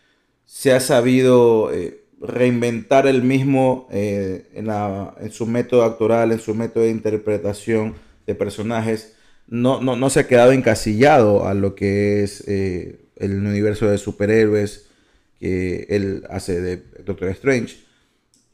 se 0.45 0.71
ha 0.73 0.79
sabido 0.79 1.71
eh, 1.73 2.01
reinventar 2.21 3.07
el 3.07 3.23
mismo 3.23 3.87
en, 3.91 4.67
la- 4.67 5.15
en 5.19 5.31
su 5.31 5.45
método 5.45 5.83
actoral, 5.83 6.31
en 6.31 6.39
su 6.39 6.53
método 6.55 6.83
de 6.83 6.89
interpretación 6.91 7.95
de 8.27 8.35
personajes. 8.35 9.15
No, 9.47 9.81
no, 9.81 9.95
no 9.95 10.09
se 10.09 10.21
ha 10.21 10.27
quedado 10.27 10.51
encasillado 10.51 11.47
a 11.47 11.53
lo 11.55 11.73
que 11.75 12.23
es 12.23 12.47
el 12.47 12.99
universo 13.17 13.89
de 13.89 13.97
superhéroes 13.97 14.87
que 15.39 15.87
él 15.89 16.23
hace 16.29 16.61
de 16.61 16.83
Doctor 17.05 17.29
Strange. 17.29 17.77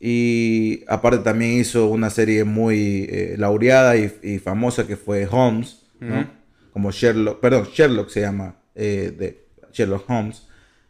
Y 0.08 0.84
aparte 0.88 1.18
también 1.18 1.54
hizo 1.54 1.88
una 1.88 2.12
serie 2.12 2.44
muy 2.44 3.08
eh, 3.10 3.34
laureada 3.40 3.98
y, 3.98 4.14
y 4.22 4.38
famosa 4.38 4.86
que 4.86 4.98
fue 4.98 5.28
Holmes, 5.28 5.80
¿no? 6.00 6.30
Como 6.72 6.92
Sherlock, 6.92 7.40
perdón, 7.40 7.68
Sherlock 7.74 8.10
se 8.10 8.22
llama, 8.22 8.56
eh, 8.76 9.12
de 9.18 9.48
Sherlock 9.74 10.08
Holmes, 10.08 10.44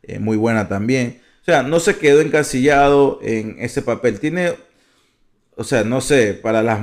eh, 0.04 0.20
muy 0.20 0.36
buena 0.36 0.68
también. 0.68 1.22
O 1.44 1.46
sea, 1.46 1.64
no 1.64 1.80
se 1.80 1.96
quedó 1.96 2.20
encasillado 2.20 3.20
en 3.24 3.56
ese 3.60 3.82
papel. 3.82 4.20
Tiene, 4.20 4.52
o 5.56 5.64
sea, 5.64 5.86
no 5.86 6.02
sé, 6.02 6.34
para 6.34 6.62
las, 6.62 6.82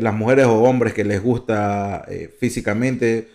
las 0.00 0.14
mujeres 0.14 0.46
o 0.46 0.62
hombres 0.62 0.94
que 0.94 1.02
les 1.04 1.20
gusta 1.20 2.06
físicamente, 2.38 3.26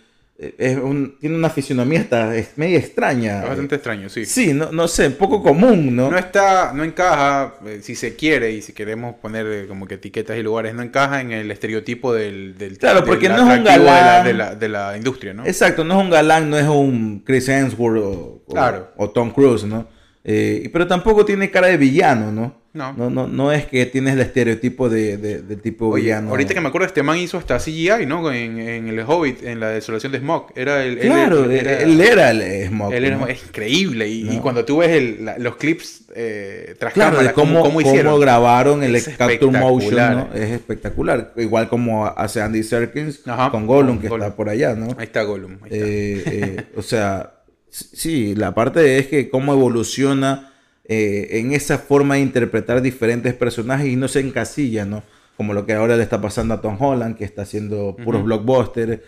es 0.58 0.76
un- 0.78 1.16
tiene 1.18 1.36
una 1.36 1.50
fisionomía 1.50 2.00
hasta 2.00 2.36
es 2.36 2.50
media 2.56 2.78
extraña. 2.78 3.42
Es 3.42 3.48
bastante 3.48 3.74
extraño, 3.76 4.08
sí. 4.08 4.24
Sí, 4.26 4.52
no, 4.52 4.72
no 4.72 4.88
sé, 4.88 5.10
poco 5.10 5.42
común, 5.42 5.94
¿no? 5.94 6.10
No 6.10 6.18
está, 6.18 6.72
no 6.74 6.84
encaja, 6.84 7.54
eh, 7.66 7.80
si 7.82 7.94
se 7.94 8.16
quiere 8.16 8.52
y 8.52 8.62
si 8.62 8.72
queremos 8.72 9.14
poner 9.16 9.46
eh, 9.46 9.66
como 9.68 9.86
que 9.86 9.94
etiquetas 9.94 10.36
y 10.38 10.42
lugares, 10.42 10.74
no 10.74 10.82
encaja 10.82 11.20
en 11.20 11.32
el 11.32 11.50
estereotipo 11.50 12.12
del, 12.14 12.56
del 12.58 12.78
Claro, 12.78 13.00
del 13.00 13.08
porque 13.08 13.28
no 13.28 13.36
es 13.36 13.42
un 13.42 13.50
atractivo 13.50 13.84
de 13.84 13.90
la, 13.90 14.00
galán. 14.00 14.26
de 14.26 14.34
la, 14.34 14.54
de 14.54 14.68
la 14.68 14.96
industria, 14.96 15.34
¿no? 15.34 15.44
Exacto, 15.46 15.84
no 15.84 15.98
es 15.98 16.04
un 16.04 16.10
galán, 16.10 16.50
no 16.50 16.58
es 16.58 16.66
un 16.68 17.20
Chris 17.24 17.48
Hemsworth 17.48 18.02
o, 18.02 18.42
o- 18.46 18.52
Claro. 18.52 18.92
o 18.96 19.10
Tom 19.10 19.30
Cruise, 19.30 19.64
¿no? 19.64 19.86
Eh, 20.24 20.70
pero 20.72 20.86
tampoco 20.86 21.24
tiene 21.24 21.50
cara 21.50 21.66
de 21.66 21.76
villano, 21.76 22.30
¿no? 22.30 22.61
No. 22.74 22.94
No, 22.94 23.10
no, 23.10 23.28
no 23.28 23.52
es 23.52 23.66
que 23.66 23.84
tienes 23.84 24.14
el 24.14 24.20
estereotipo 24.20 24.88
de, 24.88 25.18
de- 25.18 25.42
del 25.42 25.60
tipo 25.60 25.88
Oye, 25.88 26.04
villano. 26.04 26.30
ahorita 26.30 26.54
que 26.54 26.60
me 26.62 26.68
acuerdo, 26.68 26.86
este 26.86 27.02
man 27.02 27.18
hizo 27.18 27.36
hasta 27.36 27.58
CGI, 27.58 28.06
¿no? 28.06 28.32
En, 28.32 28.58
en 28.58 28.88
el 28.88 29.00
Hobbit, 29.00 29.42
en 29.42 29.60
la 29.60 29.68
desolación 29.68 30.10
de 30.10 30.18
Smog. 30.20 30.46
Era 30.56 30.82
el, 30.82 30.98
Claro, 30.98 31.44
él, 31.44 31.66
él, 31.66 32.00
era 32.00 32.30
el 32.30 32.68
Smog. 32.68 32.94
él 32.94 33.04
era- 33.04 33.16
¿no? 33.18 33.26
es 33.26 33.42
increíble. 33.44 34.08
Y, 34.08 34.38
cuando 34.38 34.64
tú 34.64 34.78
ves 34.78 34.88
el- 34.90 35.22
la- 35.22 35.36
los 35.38 35.56
clips 35.56 36.04
eh, 36.14 36.74
tras 36.78 36.94
Claro, 36.94 37.10
cámara, 37.16 37.28
de 37.28 37.34
cómo, 37.34 37.52
cómo, 37.60 37.64
cómo 37.64 37.80
hicieron. 37.82 38.18
grabaron 38.18 38.82
el 38.82 38.94
Es 38.96 39.08
Capture 39.08 39.58
Motion. 39.58 40.28
Es 40.34 40.50
espectacular. 40.52 41.34
Igual 41.36 41.68
como 41.68 42.06
hace 42.06 42.40
Andy 42.40 42.62
Serkins 42.62 43.20
Ajá, 43.26 43.50
con 43.50 43.66
Gollum, 43.66 43.98
que 43.98 44.08
Gollum. 44.08 44.24
está 44.24 44.34
por 44.36 44.48
allá, 44.48 44.74
¿no? 44.74 44.88
Ahí 44.96 45.04
está 45.04 45.22
Gollum. 45.24 45.58
ahí 45.62 45.70
está. 45.70 45.76
Eh, 45.76 46.22
eh, 46.26 46.64
o 46.76 46.80
sea, 46.82 47.34
sí, 47.68 48.34
la 48.34 48.54
parte 48.54 48.98
es 48.98 49.08
que 49.08 49.28
cómo 49.28 49.52
evoluciona 49.52 50.48
eh, 50.84 51.28
en 51.32 51.52
esa 51.52 51.78
forma 51.78 52.14
de 52.16 52.20
interpretar 52.22 52.82
diferentes 52.82 53.34
personajes 53.34 53.86
y 53.86 53.96
no 53.96 54.08
se 54.08 54.20
encasilla, 54.20 54.84
¿no? 54.84 55.02
Como 55.36 55.54
lo 55.54 55.64
que 55.64 55.72
ahora 55.74 55.96
le 55.96 56.02
está 56.02 56.20
pasando 56.20 56.54
a 56.54 56.60
Tom 56.60 56.76
Holland, 56.80 57.16
que 57.16 57.24
está 57.24 57.42
haciendo 57.42 57.96
puros 57.96 58.22
blockbusters 58.24 59.00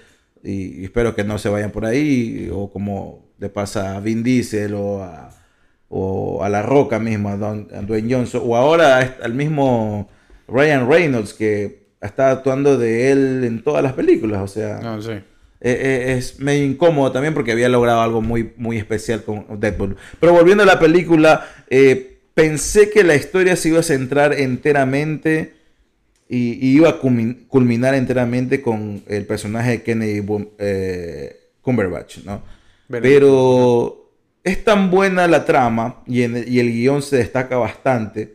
y, 0.42 0.80
y 0.80 0.84
espero 0.84 1.14
que 1.14 1.24
no 1.24 1.38
se 1.38 1.48
vayan 1.48 1.70
por 1.70 1.84
ahí, 1.84 2.48
o 2.52 2.70
como 2.70 3.26
le 3.38 3.48
pasa 3.48 3.96
a 3.96 4.00
Vin 4.00 4.22
Diesel 4.22 4.74
o 4.74 5.02
a, 5.02 5.30
o 5.88 6.42
a 6.42 6.48
La 6.48 6.62
Roca 6.62 6.98
mismo, 6.98 7.28
a, 7.28 7.36
Don- 7.36 7.68
a 7.74 7.80
Dwayne 7.82 8.14
Johnson, 8.14 8.42
o 8.44 8.56
ahora 8.56 9.16
al 9.22 9.34
mismo 9.34 10.08
Ryan 10.48 10.88
Reynolds, 10.88 11.34
que 11.34 11.84
está 12.00 12.30
actuando 12.30 12.76
de 12.78 13.10
él 13.12 13.44
en 13.44 13.62
todas 13.62 13.82
las 13.82 13.92
películas, 13.94 14.42
o 14.42 14.48
sea... 14.48 14.80
No, 14.80 15.00
sí. 15.00 15.12
Eh, 15.66 15.72
eh, 16.12 16.14
es 16.18 16.38
medio 16.40 16.62
incómodo 16.62 17.10
también 17.10 17.32
porque 17.32 17.52
había 17.52 17.70
logrado 17.70 18.02
algo 18.02 18.20
muy, 18.20 18.52
muy 18.58 18.76
especial 18.76 19.24
con 19.24 19.46
Deadpool. 19.58 19.96
Pero 20.20 20.34
volviendo 20.34 20.62
a 20.62 20.66
la 20.66 20.78
película, 20.78 21.48
eh, 21.70 22.18
pensé 22.34 22.90
que 22.90 23.02
la 23.02 23.14
historia 23.14 23.56
se 23.56 23.70
iba 23.70 23.80
a 23.80 23.82
centrar 23.82 24.34
enteramente 24.38 25.54
y, 26.28 26.52
y 26.66 26.76
iba 26.76 26.90
a 26.90 27.00
culmin- 27.00 27.46
culminar 27.48 27.94
enteramente 27.94 28.60
con 28.60 29.02
el 29.08 29.24
personaje 29.24 29.70
de 29.70 29.82
Kennedy 29.82 30.22
eh, 30.58 31.36
Cumberbatch, 31.62 32.18
¿no? 32.24 32.42
Pero 33.08 34.10
es 34.42 34.62
tan 34.64 34.90
buena 34.90 35.26
la 35.26 35.46
trama 35.46 36.02
y, 36.06 36.22
en- 36.24 36.44
y 36.46 36.58
el 36.58 36.70
guion 36.72 37.00
se 37.00 37.16
destaca 37.16 37.56
bastante 37.56 38.34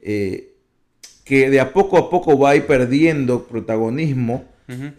eh, 0.00 0.52
que 1.24 1.50
de 1.50 1.58
a 1.58 1.72
poco 1.72 1.98
a 1.98 2.08
poco 2.08 2.38
va 2.38 2.50
a 2.50 2.56
ir 2.56 2.66
perdiendo 2.66 3.44
protagonismo 3.48 4.44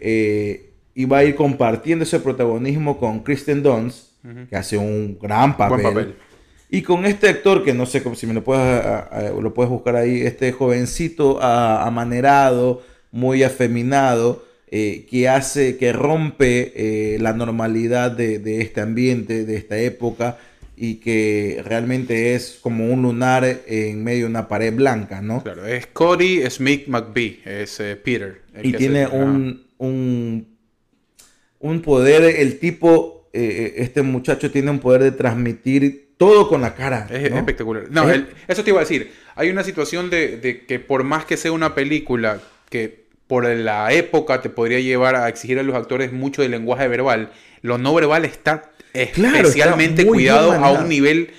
eh, 0.00 0.69
y 1.00 1.04
va 1.06 1.18
a 1.18 1.24
ir 1.24 1.34
compartiendo 1.34 2.02
ese 2.04 2.20
protagonismo 2.20 2.98
con 2.98 3.20
Kristen 3.20 3.62
Dunst, 3.62 4.08
que 4.50 4.56
hace 4.56 4.76
un 4.76 5.18
gran 5.20 5.56
papel. 5.56 5.82
Papel. 5.82 6.14
Y 6.70 6.82
con 6.82 7.04
este 7.06 7.28
actor, 7.28 7.64
que 7.64 7.72
no 7.74 7.86
sé 7.86 8.02
cómo- 8.02 8.14
si 8.14 8.26
me 8.26 8.34
lo 8.34 8.44
puedes, 8.44 8.62
a- 8.84 8.98
a- 9.00 9.30
lo 9.30 9.54
puedes 9.54 9.70
buscar 9.70 9.96
ahí, 9.96 10.20
este 10.20 10.52
jovencito 10.52 11.40
a- 11.42 11.86
amanerado, 11.86 12.82
muy 13.12 13.42
afeminado, 13.42 14.44
eh, 14.70 15.06
que 15.10 15.28
hace, 15.28 15.76
que 15.78 15.92
rompe 15.92 16.72
eh, 16.76 17.18
la 17.18 17.32
normalidad 17.32 18.10
de, 18.12 18.38
de 18.38 18.60
este 18.60 18.80
ambiente, 18.82 19.44
de 19.44 19.56
esta 19.56 19.78
época, 19.78 20.38
y 20.76 20.96
que 20.96 21.60
realmente 21.64 22.34
es 22.34 22.58
como 22.62 22.86
un 22.92 23.02
lunar 23.02 23.44
en 23.66 24.04
medio 24.04 24.24
de 24.26 24.30
una 24.30 24.46
pared 24.48 24.72
blanca, 24.74 25.20
¿no? 25.22 25.42
Claro, 25.42 25.66
es 25.66 25.86
Cody 25.88 26.42
Smith 26.50 26.86
McBee, 26.88 27.40
es 27.44 27.80
eh, 27.80 27.96
Peter. 27.96 28.42
y 28.62 28.72
tiene 28.74 29.06
un, 29.08 29.64
un, 29.78 30.46
un 31.60 31.80
poder, 31.82 32.22
el 32.24 32.58
tipo, 32.58 33.28
eh, 33.32 33.74
este 33.76 34.02
muchacho 34.02 34.50
tiene 34.50 34.70
un 34.70 34.80
poder 34.80 35.02
de 35.04 35.12
transmitir 35.12 36.10
todo 36.16 36.48
con 36.48 36.60
la 36.60 36.74
cara. 36.74 37.06
Es 37.10 37.30
¿no? 37.30 37.36
espectacular. 37.38 37.84
No, 37.90 38.08
Es- 38.08 38.16
el- 38.16 38.26
eso 38.48 38.64
te 38.64 38.70
iba 38.70 38.80
a 38.80 38.82
decir. 38.82 39.12
Hay 39.36 39.48
una 39.50 39.62
situación 39.62 40.10
de, 40.10 40.36
de 40.38 40.66
que 40.66 40.80
por 40.80 41.04
más 41.04 41.24
que 41.24 41.36
sea 41.36 41.52
una 41.52 41.74
película 41.74 42.40
que 42.68 43.04
por 43.26 43.46
la 43.48 43.92
época 43.92 44.42
te 44.42 44.50
podría 44.50 44.80
llevar 44.80 45.14
a 45.16 45.28
exigir 45.28 45.58
a 45.58 45.62
los 45.62 45.76
actores 45.76 46.12
mucho 46.12 46.42
del 46.42 46.50
lenguaje 46.50 46.88
verbal, 46.88 47.30
lo 47.62 47.78
no 47.78 47.94
verbal 47.94 48.24
está 48.24 48.70
Claro, 49.14 49.36
especialmente 49.36 50.02
está 50.02 50.12
cuidado 50.12 50.52
a 50.52 50.72
un 50.72 50.88
nivel, 50.88 51.30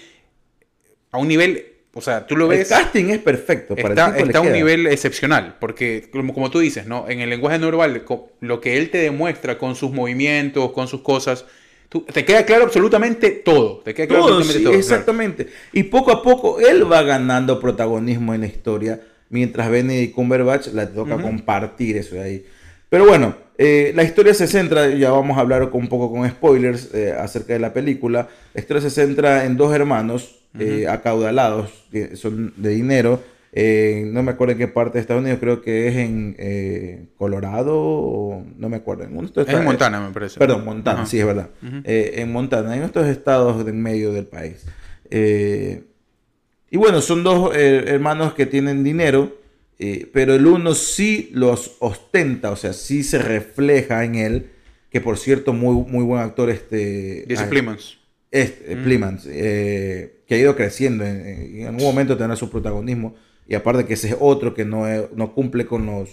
a 1.12 1.18
un 1.18 1.28
nivel, 1.28 1.66
o 1.94 2.02
sea, 2.02 2.26
tú 2.26 2.38
lo 2.38 2.52
el 2.52 2.60
ves. 2.60 2.70
casting 2.70 3.06
es 3.10 3.20
perfecto. 3.20 3.76
Para 3.76 3.90
Está, 3.90 4.06
el 4.08 4.14
tipo 4.14 4.26
está 4.28 4.38
a 4.38 4.42
un 4.42 4.48
queda. 4.48 4.56
nivel 4.58 4.88
excepcional, 4.88 5.58
porque 5.60 6.08
como, 6.12 6.34
como 6.34 6.50
tú 6.50 6.60
dices, 6.60 6.86
¿no? 6.88 7.10
En 7.10 7.20
el 7.20 7.30
lenguaje 7.30 7.60
no 7.60 7.66
verbal, 7.68 8.04
lo 8.40 8.62
que 8.62 8.78
él 8.78 8.90
te 8.90 9.00
demuestra 9.00 9.58
con 9.58 9.76
sus 9.76 9.92
movimientos, 9.92 10.72
con 10.72 10.88
sus 10.88 11.02
cosas, 11.02 11.46
tú- 11.90 12.02
te 12.06 12.24
queda 12.24 12.46
claro 12.46 12.64
absolutamente 12.64 13.30
todo. 13.32 13.80
Te 13.80 13.94
queda 13.94 14.08
claro 14.08 14.24
Todo, 14.26 14.38
absolutamente 14.38 14.60
sí, 14.60 14.64
todo. 14.64 14.74
claro. 14.74 14.80
exactamente. 14.96 15.48
Y 15.74 15.84
poco 15.84 16.12
a 16.12 16.24
poco 16.24 16.60
él 16.60 16.90
va 16.90 17.02
ganando 17.04 17.60
protagonismo 17.60 18.34
en 18.34 18.42
la 18.42 18.48
historia, 18.48 19.02
mientras 19.30 19.70
Benedict 19.70 20.14
Cumberbatch 20.16 20.68
le 20.68 20.86
toca 20.88 21.18
compartir 21.22 21.98
eso 21.98 22.16
de 22.16 22.22
ahí. 22.22 22.46
Pero 22.90 23.06
bueno, 23.06 23.36
eh, 23.58 23.92
la 23.96 24.04
historia 24.04 24.34
se 24.34 24.48
centra, 24.48 24.90
ya 24.90 25.12
vamos 25.12 25.38
a 25.38 25.42
hablar 25.42 25.70
un 25.74 25.88
poco 25.88 26.12
con 26.12 26.30
spoilers 26.30 26.94
eh, 26.94 27.14
acerca 27.18 27.54
de 27.54 27.60
la 27.60 27.72
película. 27.74 28.28
La 28.54 28.60
historia 28.62 28.82
se 28.82 28.90
centra 28.90 29.46
en 29.46 29.56
dos 29.56 29.74
hermanos 29.74 30.41
eh, 30.60 30.88
acaudalados, 30.88 31.86
que 31.92 32.16
son 32.16 32.54
de 32.58 32.70
dinero. 32.70 33.24
eh, 33.54 34.04
no 34.08 34.24
me 34.24 34.32
acuerdo 34.32 34.54
en 34.54 34.58
qué 34.60 34.68
parte 34.68 34.98
de 34.98 35.02
Estados 35.02 35.22
Unidos, 35.22 35.40
creo 35.40 35.62
que 35.62 35.88
es 35.88 35.96
en 35.98 36.36
eh, 36.40 37.08
Colorado, 37.18 37.78
o 37.78 38.46
no 38.58 38.70
me 38.70 38.78
acuerdo. 38.78 39.04
En 39.04 39.14
Es 39.24 39.48
en 39.48 39.64
Montana, 39.64 40.00
me 40.00 40.14
parece. 40.14 40.40
Perdón, 40.40 40.64
Montana, 40.66 41.06
sí, 41.06 41.20
es 41.20 41.26
verdad. 41.26 41.50
En 41.62 42.32
Montana, 42.32 42.76
en 42.76 42.84
estos 42.84 43.08
estados 43.08 43.68
en 43.68 43.82
medio 43.82 44.14
del 44.14 44.26
país. 44.26 44.66
Y 45.10 46.78
bueno, 46.78 47.02
son 47.02 47.24
dos 47.24 47.56
hermanos 47.56 48.34
que 48.34 48.46
tienen 48.46 48.84
dinero, 48.84 49.38
pero 50.14 50.36
el 50.36 50.46
uno 50.48 50.74
sí 50.76 51.30
los 51.34 51.76
ostenta, 51.80 52.52
o 52.52 52.56
sea, 52.56 52.72
sí 52.72 53.04
se 53.04 53.18
refleja 53.20 54.06
en 54.06 54.16
él, 54.16 54.50
que 54.90 55.02
por 55.02 55.18
cierto, 55.18 55.54
muy, 55.54 55.76
muy 55.90 56.04
buen 56.04 56.22
actor 56.22 56.50
este... 56.50 57.26
Jesse 57.28 57.42
ay, 57.42 57.50
Plemons. 57.50 57.98
este, 58.30 58.74
eh, 59.28 60.21
que 60.32 60.36
ha 60.36 60.40
ido 60.40 60.56
creciendo, 60.56 61.04
en, 61.06 61.28
en 61.28 61.68
algún 61.68 61.84
momento 61.84 62.16
tendrá 62.16 62.38
su 62.38 62.50
protagonismo, 62.50 63.16
y 63.50 63.56
aparte 63.56 63.84
que 63.84 63.96
ese 63.96 64.08
es 64.08 64.16
otro 64.18 64.54
que 64.54 64.64
no, 64.64 64.86
no 65.14 65.34
cumple 65.34 65.66
con 65.66 65.86
los 65.86 66.10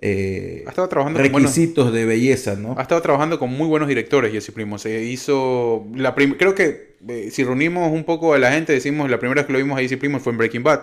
eh, 0.00 0.64
Ha 0.66 0.70
estado 0.70 0.88
trabajando 0.88 1.20
buenos- 1.20 1.42
requisitos 1.42 1.92
de 1.92 2.04
belleza, 2.04 2.56
¿no? 2.56 2.74
Ha 2.76 2.82
estado 2.82 3.00
trabajando 3.00 3.38
con 3.38 3.50
muy 3.50 3.68
buenos 3.68 3.88
directores, 3.88 4.32
Jesse 4.32 4.50
Primo. 4.50 4.78
Se 4.78 5.04
hizo. 5.04 5.86
La 5.94 6.12
creo 6.12 6.56
que 6.56 6.96
eh, 7.08 7.28
si 7.30 7.44
reunimos 7.44 7.92
un 7.92 8.02
poco 8.02 8.34
a 8.34 8.38
la 8.40 8.50
gente, 8.50 8.72
decimos 8.72 9.08
la 9.08 9.20
primera 9.20 9.42
vez 9.42 9.46
que 9.46 9.52
lo 9.52 9.58
vimos 9.60 9.78
a 9.78 9.80
Jesse 9.80 9.96
Primo 9.96 10.18
fue 10.18 10.32
en 10.32 10.38
Breaking 10.38 10.64
Bad. 10.64 10.80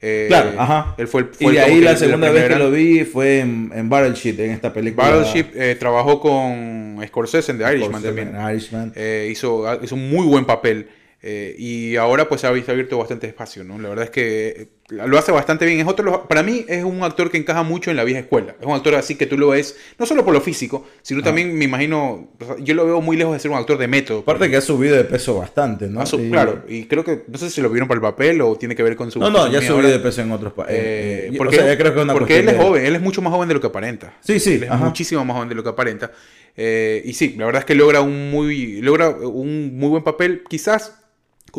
Eh, 0.00 0.26
Claro, 0.28 0.52
ajá. 0.56 0.94
Él 0.98 1.08
fue 1.08 1.22
el, 1.22 1.26
y 1.40 1.44
fue 1.44 1.52
de 1.54 1.60
como 1.62 1.74
ahí 1.74 1.80
la 1.80 1.90
la 1.92 1.96
segunda 1.96 2.30
vez 2.30 2.48
que 2.48 2.56
lo 2.56 2.70
vi 2.70 3.04
fue 3.04 3.40
en, 3.40 3.72
en 3.74 3.88
Battleship, 3.88 4.38
en 4.38 4.50
esta 4.52 4.72
película. 4.72 5.10
Battleship 5.10 5.46
eh, 5.56 5.74
trabajó 5.76 6.20
con 6.20 7.00
Scorsese 7.08 7.50
en 7.50 7.58
The 7.58 7.64
Irishman 7.72 8.00
Scorsese, 8.02 8.06
también. 8.22 8.36
en 8.40 8.50
Irishman. 8.52 8.92
Eh, 8.94 9.28
hizo, 9.32 9.64
hizo 9.82 9.96
un 9.96 10.08
muy 10.10 10.26
buen 10.28 10.44
papel. 10.44 10.86
Eh, 11.26 11.54
y 11.58 11.96
ahora 11.96 12.28
pues 12.28 12.44
ha 12.44 12.50
visto 12.52 12.70
abierto 12.70 12.98
bastante 12.98 13.26
espacio, 13.26 13.64
¿no? 13.64 13.78
La 13.78 13.88
verdad 13.88 14.04
es 14.04 14.10
que 14.10 14.48
eh, 14.48 14.68
lo 14.90 15.16
hace 15.16 15.32
bastante 15.32 15.64
bien. 15.64 15.80
Es 15.80 15.86
otro, 15.86 16.28
para 16.28 16.42
mí 16.42 16.66
es 16.68 16.84
un 16.84 17.02
actor 17.02 17.30
que 17.30 17.38
encaja 17.38 17.62
mucho 17.62 17.90
en 17.90 17.96
la 17.96 18.04
vieja 18.04 18.20
escuela. 18.20 18.54
Es 18.60 18.66
un 18.66 18.74
actor 18.74 18.94
así 18.94 19.14
que 19.14 19.24
tú 19.24 19.38
lo 19.38 19.48
ves, 19.48 19.74
no 19.98 20.04
solo 20.04 20.22
por 20.22 20.34
lo 20.34 20.42
físico, 20.42 20.86
sino 21.00 21.20
Ah. 21.20 21.24
también 21.24 21.56
me 21.56 21.64
imagino, 21.64 22.28
yo 22.60 22.74
lo 22.74 22.84
veo 22.84 23.00
muy 23.00 23.16
lejos 23.16 23.32
de 23.32 23.40
ser 23.40 23.50
un 23.50 23.56
actor 23.56 23.78
de 23.78 23.88
método. 23.88 24.18
Aparte 24.18 24.50
que 24.50 24.56
ha 24.58 24.60
subido 24.60 24.94
de 24.96 25.04
peso 25.04 25.38
bastante, 25.38 25.86
¿no? 25.86 26.02
Ha 26.02 26.06
su- 26.06 26.20
Y- 26.20 26.30
Claro, 26.30 26.62
y 26.68 26.84
creo 26.84 27.02
que, 27.04 27.24
no 27.26 27.38
sé 27.38 27.48
si 27.48 27.62
lo 27.62 27.70
vieron 27.70 27.88
para 27.88 27.96
el 27.96 28.02
papel 28.02 28.42
o 28.42 28.56
tiene 28.56 28.76
que 28.76 28.82
ver 28.82 28.94
con 28.94 29.10
su... 29.10 29.18
No, 29.18 29.30
no, 29.30 29.50
ya 29.50 29.60
subió 29.62 29.76
ahora. 29.76 29.88
de 29.88 29.98
peso 30.00 30.20
en 30.20 30.30
otros 30.30 30.52
países. 30.52 30.76
Eh, 30.78 31.32
porque 31.38 31.56
sea, 31.56 31.66
ya 31.66 31.78
creo 31.78 31.94
que 31.94 32.00
es 32.00 32.04
una 32.04 32.12
porque 32.12 32.38
él 32.40 32.48
es 32.50 32.58
de- 32.58 32.62
joven, 32.62 32.84
él 32.84 32.94
es 32.96 33.00
mucho 33.00 33.22
más 33.22 33.32
joven 33.32 33.48
de 33.48 33.54
lo 33.54 33.60
que 33.62 33.68
aparenta. 33.68 34.12
Sí, 34.20 34.38
sí, 34.38 34.54
Él 34.56 34.64
es 34.64 34.70
ajá. 34.70 34.84
muchísimo 34.84 35.24
más 35.24 35.34
joven 35.36 35.48
de 35.48 35.54
lo 35.54 35.62
que 35.62 35.70
aparenta. 35.70 36.12
Eh, 36.56 37.02
y 37.06 37.14
sí, 37.14 37.34
la 37.38 37.46
verdad 37.46 37.60
es 37.60 37.66
que 37.66 37.74
logra 37.74 38.00
un 38.02 38.30
muy, 38.30 38.80
logra 38.82 39.08
un 39.08 39.76
muy 39.78 39.88
buen 39.88 40.04
papel, 40.04 40.44
quizás 40.48 41.00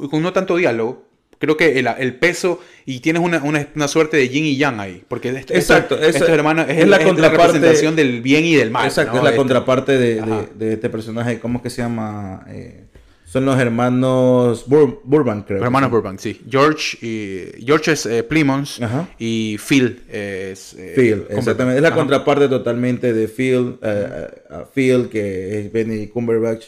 con 0.10 0.22
no 0.22 0.34
tanto 0.34 0.56
diálogo. 0.58 1.04
Creo 1.38 1.58
que 1.58 1.80
el, 1.80 1.88
el 2.00 2.16
peso 2.16 2.62
y 2.86 3.02
tienes 3.02 3.22
una, 3.22 3.44
una, 3.44 3.68
una 3.76 3.88
suerte 3.90 4.16
de 4.16 4.30
yin 4.30 4.46
y 4.46 4.56
yang 4.56 4.80
ahí. 4.80 5.04
Porque 5.08 5.30
esto, 5.30 5.54
Exacto, 5.54 5.96
es, 6.02 6.16
es 6.16 6.22
la 6.22 6.28
el- 6.98 7.06
contraparte- 7.06 7.30
representación 7.30 7.96
del 7.96 8.22
bien 8.22 8.46
y 8.46 8.56
del 8.56 8.72
mal. 8.72 8.86
Exacto, 8.88 9.14
¿no? 9.14 9.18
es 9.20 9.24
la 9.26 9.36
contraparte 9.36 9.98
de, 9.98 10.48
de- 10.58 10.74
este 10.74 10.90
personaje. 10.90 11.40
¿Cómo 11.40 11.58
es 11.58 11.64
que 11.64 11.70
se 11.70 11.82
llama? 11.82 12.46
Eh, 12.50 12.86
son 13.26 13.44
los 13.44 13.60
hermanos 13.60 14.66
Bur- 14.66 15.02
Burbank, 15.04 15.46
creo. 15.48 15.62
Hermanos 15.64 15.92
Burbank, 15.92 16.20
sí. 16.20 16.40
George, 16.50 16.98
y, 17.06 17.66
George 17.66 17.92
es 17.92 18.06
eh, 18.06 18.24
Plymouth 18.24 18.82
Ajá. 18.82 19.10
y 19.20 19.58
Phil 19.58 20.04
es... 20.10 20.74
eh, 20.76 20.94
Phil, 20.96 21.26
exactamente. 21.30 21.78
Es 21.78 21.82
la 21.82 21.90
Ajá. 21.90 21.98
contraparte 21.98 22.48
totalmente 22.48 23.12
de 23.14 23.28
Phil. 23.28 23.76
eh, 23.82 24.28
a 24.52 24.64
Phil, 24.74 25.10
que 25.10 25.60
es 25.60 25.72
Benny 25.72 26.08
Cumberbatch. 26.08 26.64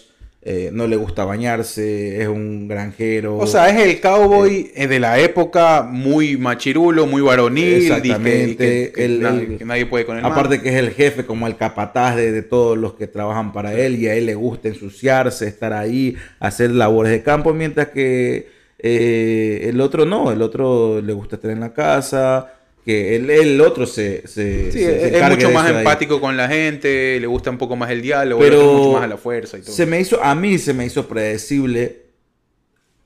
Eh, 0.49 0.69
no 0.71 0.87
le 0.87 0.95
gusta 0.95 1.25
bañarse, 1.25 2.21
es 2.21 2.27
un 2.29 2.69
granjero. 2.69 3.37
O 3.37 3.45
sea, 3.47 3.67
es 3.69 3.85
el 3.85 3.99
cowboy 3.99 4.71
eh, 4.75 4.87
de 4.87 4.97
la 5.01 5.19
época, 5.19 5.83
muy 5.83 6.37
machirulo, 6.37 7.05
muy 7.05 7.21
varonil. 7.21 7.73
Exactamente. 7.83 8.55
que- 8.57 8.91
que 8.95 9.05
El- 9.05 9.21
nadie, 9.21 9.41
el- 9.43 9.57
que 9.57 9.65
nadie 9.65 9.85
puede 9.87 10.05
con 10.05 10.17
él. 10.17 10.23
Aparte 10.25 10.61
que 10.61 10.69
es 10.69 10.75
el 10.75 10.91
jefe, 10.91 11.25
como 11.25 11.47
el 11.47 11.57
capataz 11.57 12.15
de, 12.15 12.31
de 12.31 12.43
todos 12.43 12.77
los 12.77 12.93
que 12.93 13.07
trabajan 13.07 13.51
para 13.51 13.73
él, 13.73 13.97
y 13.97 14.07
a 14.07 14.15
él 14.15 14.25
le 14.25 14.35
gusta 14.35 14.69
ensuciarse, 14.69 15.47
estar 15.47 15.73
ahí, 15.73 16.15
hacer 16.39 16.71
labores 16.71 17.11
de 17.11 17.23
campo, 17.23 17.53
mientras 17.53 17.89
que 17.89 18.47
eh, 18.79 19.67
el 19.69 19.81
otro 19.81 20.05
no, 20.05 20.31
el 20.31 20.41
otro 20.41 21.01
le 21.01 21.11
gusta 21.13 21.35
estar 21.35 21.51
en 21.51 21.59
la 21.59 21.73
casa, 21.73 22.53
que 22.87 23.17
el, 23.17 23.29
el 23.29 23.59
otro 23.61 23.85
se, 23.85 24.25
se, 24.27 24.71
Sí, 24.71 24.79
se- 24.79 24.99
se 25.11 25.17
es, 25.19 25.29
mucho 25.29 25.51
más 25.51 25.69
ahí. 25.69 25.75
empático 25.79 26.21
con 26.21 26.37
la 26.37 26.47
gente, 26.47 27.19
le 27.19 27.27
gusta 27.27 27.49
un 27.49 27.57
poco 27.57 27.75
más 27.75 27.91
el 27.91 28.01
diálogo, 28.01 28.41
el 28.45 28.53
otro 28.53 28.59
Pero 28.65 28.73
mucho 28.77 28.91
más 28.93 29.03
a 29.03 29.07
la 29.07 29.17
fuerza 29.17 29.57
y 29.57 29.61
todo. 29.61 29.73
se 29.73 29.85
me 29.85 29.99
hizo, 29.99 30.23
a 30.23 30.33
mí 30.35 30.57
se 30.57 30.73
me 30.73 30.85
hizo 30.85 31.05
predecible 31.07 32.03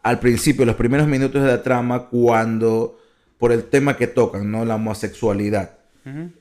al 0.04 0.20
principio, 0.20 0.66
los 0.66 0.76
primeros 0.76 1.08
minutos 1.08 1.42
de 1.42 1.48
la 1.48 1.62
trama, 1.64 2.08
cuando, 2.10 3.00
por 3.38 3.52
el 3.52 3.64
tema 3.66 3.98
que 3.98 4.06
tocan, 4.08 4.50
¿no? 4.52 4.66
La 4.66 4.76
homosexualidad. 4.76 5.78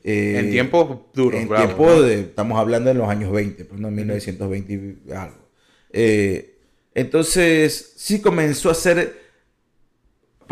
Eh, 0.03 0.37
en 0.39 0.49
tiempos 0.51 0.97
duros, 1.13 1.39
en 1.39 1.47
bravos, 1.47 1.67
tiempo 1.67 1.85
¿no? 1.91 2.01
de, 2.01 2.21
estamos 2.21 2.59
hablando 2.59 2.89
de 2.89 2.95
los 2.95 3.07
años 3.09 3.31
20, 3.31 3.65
pues 3.65 3.79
no 3.79 3.91
1920 3.91 4.73
y 4.73 5.11
algo. 5.13 5.47
Eh, 5.91 6.55
entonces, 6.95 7.93
sí 7.97 8.21
comenzó 8.21 8.69
a 8.71 8.73
ser 8.75 9.20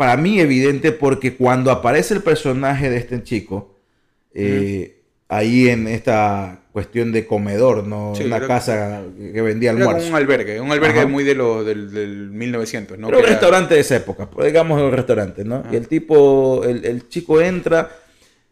para 0.00 0.16
mí 0.16 0.40
evidente 0.40 0.92
porque 0.92 1.34
cuando 1.36 1.70
aparece 1.70 2.14
el 2.14 2.22
personaje 2.22 2.88
de 2.88 2.96
este 2.96 3.22
chico, 3.22 3.74
eh, 4.32 5.02
ahí 5.28 5.68
en 5.68 5.88
esta 5.88 6.62
cuestión 6.72 7.12
de 7.12 7.26
comedor, 7.26 7.86
¿no? 7.86 8.14
Sí, 8.16 8.24
Una 8.24 8.40
casa 8.46 9.02
que 9.32 9.42
vendía 9.42 9.72
Era 9.72 9.80
como 9.80 9.90
almuerzo. 9.90 10.08
un 10.08 10.16
albergue, 10.16 10.58
un 10.60 10.72
albergue 10.72 11.00
Ajá. 11.00 11.06
muy 11.08 11.22
de 11.22 11.34
los 11.34 11.66
del, 11.66 11.92
del 11.92 12.30
1900, 12.30 12.98
¿no? 12.98 13.08
Pero 13.08 13.18
un 13.18 13.24
era- 13.24 13.32
restaurante 13.34 13.74
de 13.74 13.80
esa 13.80 13.96
época, 13.96 14.30
pues, 14.30 14.46
digamos 14.46 14.80
un 14.80 14.90
restaurante, 14.90 15.44
¿no? 15.44 15.64
Y 15.70 15.76
el 15.76 15.86
tipo, 15.86 16.64
el, 16.64 16.82
el 16.86 17.06
chico 17.10 17.42
entra 17.42 17.90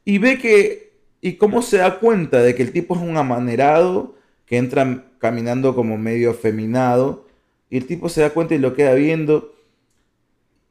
y 0.04 0.18
ve 0.18 0.36
que, 0.38 0.90
y 1.22 1.32
cómo 1.36 1.62
se 1.62 1.78
da 1.78 1.98
cuenta 1.98 2.42
de 2.42 2.54
que 2.54 2.62
el 2.62 2.72
tipo 2.72 2.94
es 2.94 3.00
un 3.00 3.16
amanerado, 3.16 4.16
que 4.44 4.58
entra 4.58 5.04
caminando 5.18 5.74
como 5.74 5.96
medio 5.96 6.32
afeminado, 6.32 7.26
y 7.70 7.78
el 7.78 7.86
tipo 7.86 8.10
se 8.10 8.20
da 8.20 8.30
cuenta 8.30 8.54
y 8.54 8.58
lo 8.58 8.74
queda 8.74 8.92
viendo, 8.92 9.54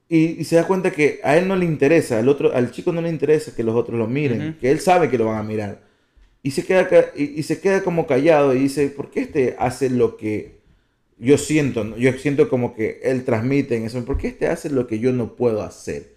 y, 0.09 0.39
y 0.39 0.43
se 0.45 0.55
da 0.55 0.65
cuenta 0.65 0.91
que 0.91 1.19
a 1.23 1.37
él 1.37 1.47
no 1.47 1.55
le 1.55 1.65
interesa, 1.65 2.19
al, 2.19 2.29
otro, 2.29 2.53
al 2.53 2.71
chico 2.71 2.91
no 2.91 3.01
le 3.01 3.09
interesa 3.09 3.55
que 3.55 3.63
los 3.63 3.75
otros 3.75 3.97
lo 3.99 4.07
miren, 4.07 4.57
que 4.59 4.71
él 4.71 4.79
sabe 4.79 5.09
que 5.09 5.17
lo 5.17 5.25
van 5.25 5.37
a 5.37 5.43
mirar. 5.43 5.81
Y 6.43 6.51
se, 6.51 6.63
queda, 6.63 6.87
y, 7.15 7.39
y 7.39 7.43
se 7.43 7.59
queda 7.59 7.83
como 7.83 8.07
callado 8.07 8.53
y 8.53 8.59
dice, 8.59 8.87
¿por 8.87 9.09
qué 9.09 9.21
este 9.21 9.55
hace 9.59 9.89
lo 9.89 10.15
que 10.15 10.59
yo 11.17 11.37
siento? 11.37 11.83
no? 11.83 11.97
Yo 11.97 12.13
siento 12.13 12.47
como 12.49 12.73
que 12.73 13.01
él 13.03 13.25
transmite 13.25 13.75
en 13.75 13.85
eso. 13.85 14.03
¿Por 14.05 14.17
qué 14.17 14.27
este 14.27 14.47
hace 14.47 14.69
lo 14.69 14.87
que 14.87 14.99
yo 14.99 15.11
no 15.11 15.35
puedo 15.35 15.61
hacer? 15.61 16.16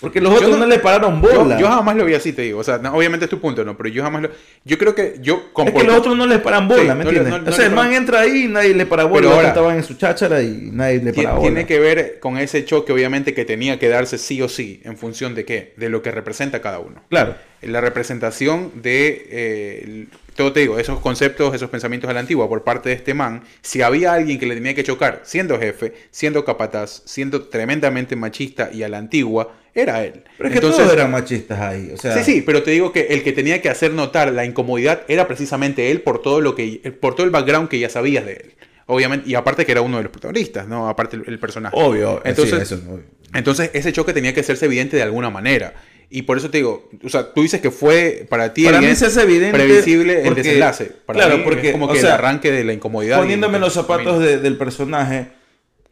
Porque 0.00 0.20
los 0.20 0.30
Yo 0.32 0.36
otros 0.38 0.52
no, 0.52 0.58
no- 0.58 0.66
le 0.66 0.78
pararon 0.78 1.20
bola. 1.20 1.58
yo 1.58 1.68
jamás 1.68 1.94
lo 1.94 2.04
vi 2.06 2.14
así, 2.14 2.32
te 2.32 2.42
digo. 2.42 2.60
O 2.60 2.64
sea, 2.64 2.78
no, 2.78 2.94
obviamente 2.94 3.26
es 3.26 3.30
tu 3.30 3.38
punto, 3.38 3.64
¿no? 3.64 3.76
Pero 3.76 3.90
yo 3.90 4.02
jamás 4.02 4.22
lo... 4.22 4.30
Yo 4.64 4.78
creo 4.78 4.94
que 4.94 5.16
yo... 5.20 5.42
es 5.66 5.72
que 5.72 5.84
los 5.84 5.94
otros 5.96 6.16
no 6.16 6.26
le 6.26 6.38
paran 6.38 6.68
bola, 6.68 6.80
Sí, 6.92 6.98
¿me 6.98 7.02
entiendes? 7.04 7.42
no- 7.42 7.50
o 7.50 7.52
sea, 7.52 7.66
el 7.66 7.72
man 7.72 7.92
entra 7.92 8.20
ahí 8.20 8.44
y 8.44 8.48
nadie 8.48 8.74
le 8.74 8.86
para 8.86 9.04
bola. 9.04 9.20
Pero 9.20 9.34
ahora- 9.34 9.48
estaban 9.48 9.76
en 9.76 9.82
su 9.84 9.94
cháchara 9.94 10.40
y 10.42 10.70
nadie 10.72 11.02
le 11.02 11.12
para 11.12 11.32
bola. 11.32 11.42
Tiene 11.42 11.66
que 11.66 11.78
ver 11.78 12.18
con 12.18 12.38
ese 12.38 12.64
choque, 12.64 12.92
obviamente, 12.92 13.34
que 13.34 13.44
tenía 13.44 13.78
que 13.78 13.88
darse 13.88 14.16
sí 14.16 14.40
o 14.40 14.48
sí, 14.48 14.80
en 14.84 14.96
función 14.96 15.34
de 15.34 15.44
qué, 15.44 15.74
de 15.76 15.90
lo 15.90 16.00
que 16.02 16.10
representa 16.10 16.62
cada 16.62 16.78
uno. 16.78 17.02
Claro. 17.10 17.34
La 17.60 17.82
representación 17.82 18.72
de, 18.82 19.26
eh, 19.30 20.06
todo 20.34 20.52
te 20.52 20.60
digo, 20.60 20.78
esos 20.78 21.00
conceptos, 21.00 21.54
esos 21.54 21.70
pensamientos 21.70 22.08
de 22.08 22.14
la 22.14 22.20
antigua 22.20 22.48
por 22.48 22.64
parte 22.64 22.88
de 22.88 22.94
este 22.94 23.14
man, 23.14 23.42
si 23.62 23.82
había 23.82 24.12
alguien 24.12 24.38
que 24.38 24.46
le 24.46 24.54
tenía 24.54 24.74
que 24.74 24.84
chocar, 24.84 25.20
siendo 25.24 25.58
jefe, 25.58 25.94
siendo 26.10 26.44
capataz, 26.44 27.02
siendo 27.04 27.48
tremendamente 27.48 28.16
machista 28.16 28.70
y 28.72 28.82
a 28.82 28.88
la 28.88 28.98
antigua, 28.98 29.54
era 29.74 30.04
él. 30.04 30.24
Pero 30.36 30.48
es 30.48 30.54
que 30.54 30.60
todos 30.60 30.92
eran 30.92 31.10
machistas 31.10 31.60
ahí. 31.60 31.90
O 31.94 31.96
sea, 31.96 32.22
Sí, 32.22 32.32
sí, 32.32 32.42
pero 32.42 32.62
te 32.62 32.70
digo 32.72 32.92
que 32.92 33.08
el 33.10 33.22
que 33.22 33.32
tenía 33.32 33.62
que 33.62 33.68
hacer 33.68 33.92
notar 33.92 34.32
la 34.32 34.44
incomodidad 34.44 35.02
era 35.08 35.28
precisamente 35.28 35.90
él 35.90 36.02
por 36.02 36.22
todo 36.22 36.40
lo 36.40 36.54
que 36.54 36.96
por 37.00 37.14
todo 37.14 37.24
el 37.24 37.30
background 37.30 37.68
que 37.68 37.78
ya 37.78 37.88
sabías 37.88 38.24
de 38.24 38.32
él. 38.32 38.54
Obviamente, 38.86 39.30
y 39.30 39.36
aparte 39.36 39.64
que 39.64 39.70
era 39.70 39.82
uno 39.82 39.98
de 39.98 40.02
los 40.02 40.10
protagonistas, 40.10 40.66
¿no? 40.66 40.88
Aparte 40.88 41.16
el, 41.24 41.38
personaje. 41.38 41.76
Obvio. 41.78 42.20
Entonces, 42.24 42.56
sí, 42.56 42.62
eso 42.62 42.74
es 42.74 42.80
obvio. 42.82 43.04
entonces 43.32 43.70
ese 43.72 43.92
choque 43.92 44.12
tenía 44.12 44.34
que 44.34 44.40
hacerse 44.40 44.66
evidente 44.66 44.96
de 44.96 45.04
alguna 45.04 45.30
manera. 45.30 45.74
Y 46.12 46.22
por 46.22 46.36
eso 46.38 46.50
te 46.50 46.58
digo, 46.58 46.88
o 47.04 47.08
sea, 47.08 47.32
tú 47.32 47.42
dices 47.42 47.60
que 47.60 47.70
fue 47.70 48.26
para 48.28 48.52
ti 48.52 48.64
Para 48.64 48.80
mí 48.80 48.86
hace 48.88 49.06
evidente 49.22 49.56
previsible 49.56 50.20
el 50.22 50.26
porque- 50.26 50.42
desenlace. 50.42 50.86
Para 51.06 51.18
claro, 51.20 51.38
mí 51.38 51.44
porque, 51.44 51.66
es 51.68 51.72
como 51.72 51.86
o 51.86 51.92
que 51.92 52.00
sea, 52.00 52.08
el 52.08 52.14
arranque 52.14 52.50
de 52.50 52.64
la 52.64 52.72
incomodidad. 52.72 53.18
Poniéndome 53.18 53.56
en 53.56 53.60
los 53.60 53.76
el 53.76 53.82
zapatos 53.82 54.18
de- 54.20 54.38
del 54.38 54.58
personaje, 54.58 55.28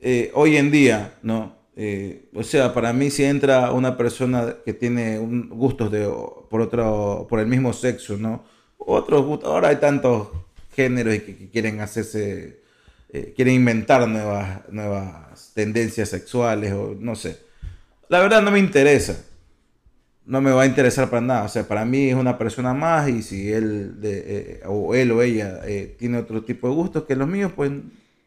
eh, 0.01 0.33
hoy 0.35 0.57
en 0.57 0.73
día, 0.73 1.15
¿no? 1.23 1.57
Eh, 1.77 2.23
o 2.35 2.43
sea, 2.43 2.75
para 2.75 2.93
mí 2.93 3.11
si 3.11 3.23
entra 3.23 3.71
una 3.71 3.97
persona 3.97 4.57
que 4.65 4.73
tiene 4.75 5.21
un- 5.21 5.49
gustos 5.51 5.93
de, 5.93 6.09
por 6.51 6.61
otro, 6.63 7.29
por 7.31 7.39
el 7.39 7.47
mismo 7.47 7.73
sexo, 7.73 8.17
¿no? 8.17 8.45
Otros 8.77 9.25
gustos, 9.25 9.49
ahora 9.49 9.69
hay 9.69 9.77
tantos 9.77 10.29
géneros 10.75 11.15
y 11.15 11.21
que, 11.21 11.37
que 11.37 11.49
quieren 11.51 11.81
hacerse, 11.81 12.61
eh, 13.13 13.33
quieren 13.37 13.55
inventar 13.55 14.09
nuevas, 14.09 14.63
nuevas 14.71 15.53
tendencias 15.55 16.09
sexuales 16.09 16.73
o 16.73 16.97
no 16.99 17.15
sé. 17.15 17.39
La 18.09 18.21
verdad 18.21 18.43
no 18.43 18.51
me 18.51 18.59
interesa. 18.59 19.25
No 20.29 20.41
me 20.41 20.51
va 20.53 20.63
a 20.63 20.67
interesar 20.67 21.09
para 21.11 21.23
nada. 21.23 21.43
O 21.45 21.49
sea, 21.49 21.67
para 21.67 21.85
mí 21.85 22.11
es 22.11 22.15
una 22.15 22.37
persona 22.39 22.75
más 22.75 23.09
y 23.09 23.23
si 23.23 23.51
él, 23.53 24.01
de, 24.01 24.25
eh, 24.27 24.61
o 24.67 24.95
él 24.95 25.11
o 25.13 25.23
ella 25.23 25.61
eh, 25.67 25.97
tiene 25.99 26.19
otro 26.19 26.45
tipo 26.45 26.69
de 26.69 26.75
gustos 26.75 27.05
que 27.05 27.17
los 27.17 27.27
míos, 27.27 27.51
pues 27.57 27.73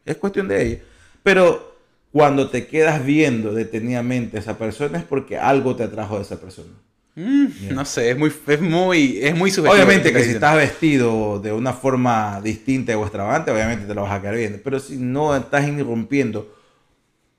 es 0.04 0.16
cuestión 0.16 0.48
de 0.48 0.62
ella. 0.66 0.78
Pero 1.22 1.76
cuando 2.10 2.50
te 2.50 2.66
quedas 2.66 3.04
viendo 3.04 3.54
detenidamente 3.54 4.36
a 4.36 4.40
esa 4.40 4.58
persona 4.58 4.98
es 4.98 5.04
porque 5.04 5.38
algo 5.38 5.76
te 5.76 5.84
atrajo 5.84 6.16
de 6.16 6.22
esa 6.22 6.40
persona. 6.40 6.68
Mm, 7.14 7.46
No 7.74 7.84
sé, 7.84 8.10
es 8.10 8.18
muy, 8.18 8.32
es 8.46 8.60
muy, 8.60 9.18
es 9.22 9.36
muy 9.36 9.50
subjetivo. 9.50 9.74
Obviamente 9.74 10.12
que 10.12 10.18
que 10.18 10.24
si 10.24 10.30
estás 10.30 10.56
vestido 10.56 11.38
de 11.40 11.52
una 11.52 11.72
forma 11.72 12.40
distinta 12.42 12.96
o 12.98 13.02
extravagante, 13.02 13.50
obviamente 13.52 13.86
te 13.86 13.94
lo 13.94 14.02
vas 14.02 14.12
a 14.12 14.20
quedar 14.20 14.34
viendo. 14.36 14.58
Pero 14.64 14.80
si 14.80 14.96
no 14.96 15.36
estás 15.36 15.68
irrumpiendo 15.68 16.52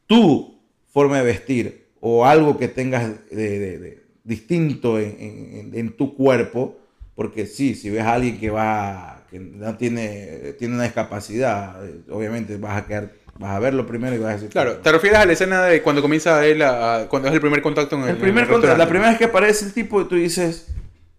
tu 0.07 0.59
forma 0.91 1.17
de 1.17 1.23
vestir 1.23 1.87
o 1.99 2.25
algo 2.25 2.57
que 2.57 2.67
tengas 2.67 3.09
de, 3.29 3.59
de- 3.59 3.79
de- 3.79 4.02
distinto 4.23 4.99
en, 4.99 5.15
en- 5.19 5.71
en 5.73 5.91
tu 5.97 6.15
cuerpo, 6.15 6.77
porque 7.15 7.45
sí, 7.45 7.75
si 7.75 7.89
ves 7.89 8.03
a 8.03 8.13
alguien 8.13 8.39
que 8.39 8.49
va, 8.49 9.25
que 9.29 9.39
no 9.39 9.75
tiene, 9.77 10.53
tiene 10.57 10.75
una 10.75 10.83
discapacidad, 10.83 11.85
eh, 11.85 12.01
obviamente 12.09 12.57
vas 12.57 12.81
a 12.81 12.85
quedar, 12.87 13.11
vas 13.37 13.51
a 13.55 13.59
verlo 13.59 13.85
primero 13.85 14.15
y 14.15 14.19
vas 14.19 14.31
a 14.31 14.33
decir. 14.35 14.49
Claro, 14.49 14.77
¿te 14.77 14.91
refieres 14.91 15.19
a 15.19 15.25
la 15.25 15.33
escena 15.33 15.63
de 15.63 15.81
cuando 15.81 16.01
comienza 16.01 16.45
él 16.45 16.61
a, 16.61 16.95
a- 17.01 17.09
cuando 17.09 17.27
es 17.27 17.33
el 17.33 17.41
primer 17.41 17.61
contacto 17.61 17.95
en 17.97 18.03
el, 18.03 18.09
el 18.09 18.17
primer 18.17 18.43
en 18.45 18.49
el 18.49 18.53
contra- 18.53 18.77
la 18.77 18.87
primera 18.87 19.09
vez 19.09 19.17
que 19.17 19.25
aparece 19.25 19.65
el 19.65 19.73
tipo 19.73 20.01
y 20.01 20.05
tú 20.07 20.15
dices, 20.15 20.67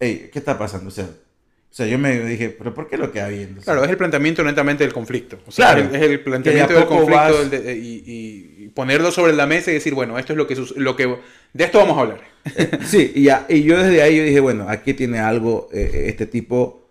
hey, 0.01 0.31
¿qué 0.33 0.39
está 0.39 0.59
pasando? 0.59 0.89
O 0.89 0.93
sea, 0.93 1.05
O 1.05 1.77
sea, 1.77 1.87
yo 1.87 1.99
me 1.99 2.19
dije, 2.21 2.51
¿pero 2.51 2.73
por 2.73 2.89
qué 2.89 2.97
lo 2.97 3.11
queda 3.13 3.29
viendo? 3.29 3.61
Sea, 3.61 3.75
Claro, 3.75 3.85
es 3.85 3.91
el 3.91 3.97
planteamiento 3.97 4.43
netamente 4.45 4.85
del 4.85 4.93
conflicto. 4.93 5.39
O 5.47 5.51
sea, 5.53 5.75
Claro. 5.75 5.89
es, 5.91 5.95
es 5.95 6.03
el 6.09 6.21
planteamiento 6.21 6.73
del 6.73 6.87
conflicto 6.87 7.15
vas- 7.17 7.51
del 7.51 7.65
de- 7.65 7.77
y, 7.77 8.03
y- 8.07 8.65
y 8.65 8.69
ponerlo 8.69 9.11
sobre 9.11 9.33
la 9.33 9.47
mesa 9.47 9.71
y 9.71 9.75
decir, 9.75 9.93
bueno, 9.95 10.17
esto 10.19 10.33
es 10.33 10.37
lo 10.37 10.47
que, 10.47 10.57
lo 10.77 10.95
que... 10.97 11.17
De 11.55 11.65
esto 11.65 11.79
vamos 11.79 11.97
a 11.97 12.01
hablar. 12.03 12.21
Sí, 12.85 13.11
y, 13.15 13.23
ya- 13.23 13.47
y 13.49 13.63
yo 13.63 13.83
desde 13.83 14.03
ahí 14.03 14.19
yo 14.19 14.23
dije, 14.25 14.41
bueno, 14.41 14.67
aquí 14.69 14.93
tiene 14.93 15.19
algo 15.19 15.71
eh, 15.73 16.05
este 16.09 16.27
tipo 16.27 16.83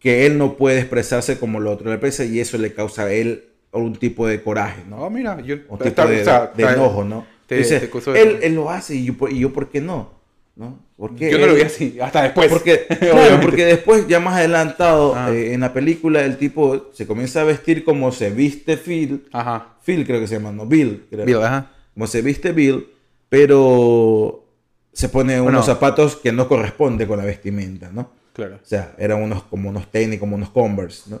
que 0.00 0.26
él 0.26 0.36
no 0.36 0.56
puede 0.56 0.80
expresarse 0.80 1.38
como 1.38 1.60
lo 1.60 1.70
otro 1.70 1.86
le 1.86 1.92
expresa 1.94 2.24
y 2.24 2.40
eso 2.40 2.58
le 2.58 2.72
causa 2.74 3.04
a 3.04 3.12
él 3.12 3.44
un 3.72 3.94
tipo 3.94 4.26
de 4.26 4.42
coraje, 4.42 4.82
¿no? 4.88 4.96
No, 4.98 5.10
mira, 5.10 5.40
yo... 5.42 5.56
un 5.68 5.78
tipo 5.78 5.84
está- 5.84 6.06
de, 6.06 6.24
sea, 6.24 6.52
de 6.56 6.62
está- 6.64 6.74
enojo, 6.74 7.04
¿no? 7.04 7.24
te- 7.46 7.58
Dices, 7.58 7.88
te 7.88 8.20
él, 8.20 8.38
él 8.42 8.54
lo 8.56 8.68
hace 8.70 8.96
y 8.96 9.04
yo, 9.04 9.14
por- 9.16 9.30
y 9.32 9.38
yo, 9.38 9.52
¿por 9.52 9.68
qué 9.70 9.80
no? 9.80 10.10
¿No? 10.56 10.78
¿Por 10.96 11.14
qué 11.14 11.30
Yo 11.30 11.38
no 11.38 11.46
lo 11.46 11.52
él- 11.52 11.58
vi 11.58 11.64
así, 11.64 11.98
hasta 12.00 12.22
después. 12.22 12.48
Porque, 12.50 12.86
claro, 12.98 13.38
porque 13.40 13.64
después, 13.66 14.08
ya 14.08 14.18
más 14.18 14.34
adelantado, 14.36 15.14
Ah. 15.14 15.30
eh, 15.30 15.52
en 15.52 15.60
la 15.60 15.72
película, 15.72 16.24
el 16.24 16.36
tipo 16.38 16.88
se 16.94 17.06
comienza 17.06 17.42
a 17.42 17.44
vestir 17.44 17.84
como 17.84 18.10
se 18.10 18.30
viste 18.30 18.76
Phil. 18.78 19.26
Ajá. 19.32 19.76
Phil 19.84 20.04
creo 20.06 20.18
que 20.20 20.26
se 20.26 20.34
llama, 20.36 20.50
no, 20.52 20.66
Bill. 20.66 21.04
creo. 21.10 21.26
Bill, 21.26 21.42
ajá. 21.42 21.70
Como 21.94 22.06
se 22.06 22.22
viste 22.22 22.52
Bill, 22.52 22.86
pero 23.28 24.44
se 24.92 25.08
pone 25.08 25.34
Bueno. 25.40 25.58
unos 25.58 25.66
zapatos 25.66 26.16
que 26.16 26.32
no 26.32 26.48
corresponde 26.48 27.06
con 27.06 27.18
la 27.18 27.24
vestimenta, 27.24 27.90
¿no? 27.92 28.10
Claro. 28.32 28.56
O 28.56 28.66
sea, 28.66 28.94
eran 28.98 29.22
unos 29.22 29.42
como 29.44 29.68
unos 29.68 29.90
tenis, 29.90 30.18
como 30.20 30.36
unos 30.36 30.50
Converse, 30.50 31.10
¿no? 31.10 31.20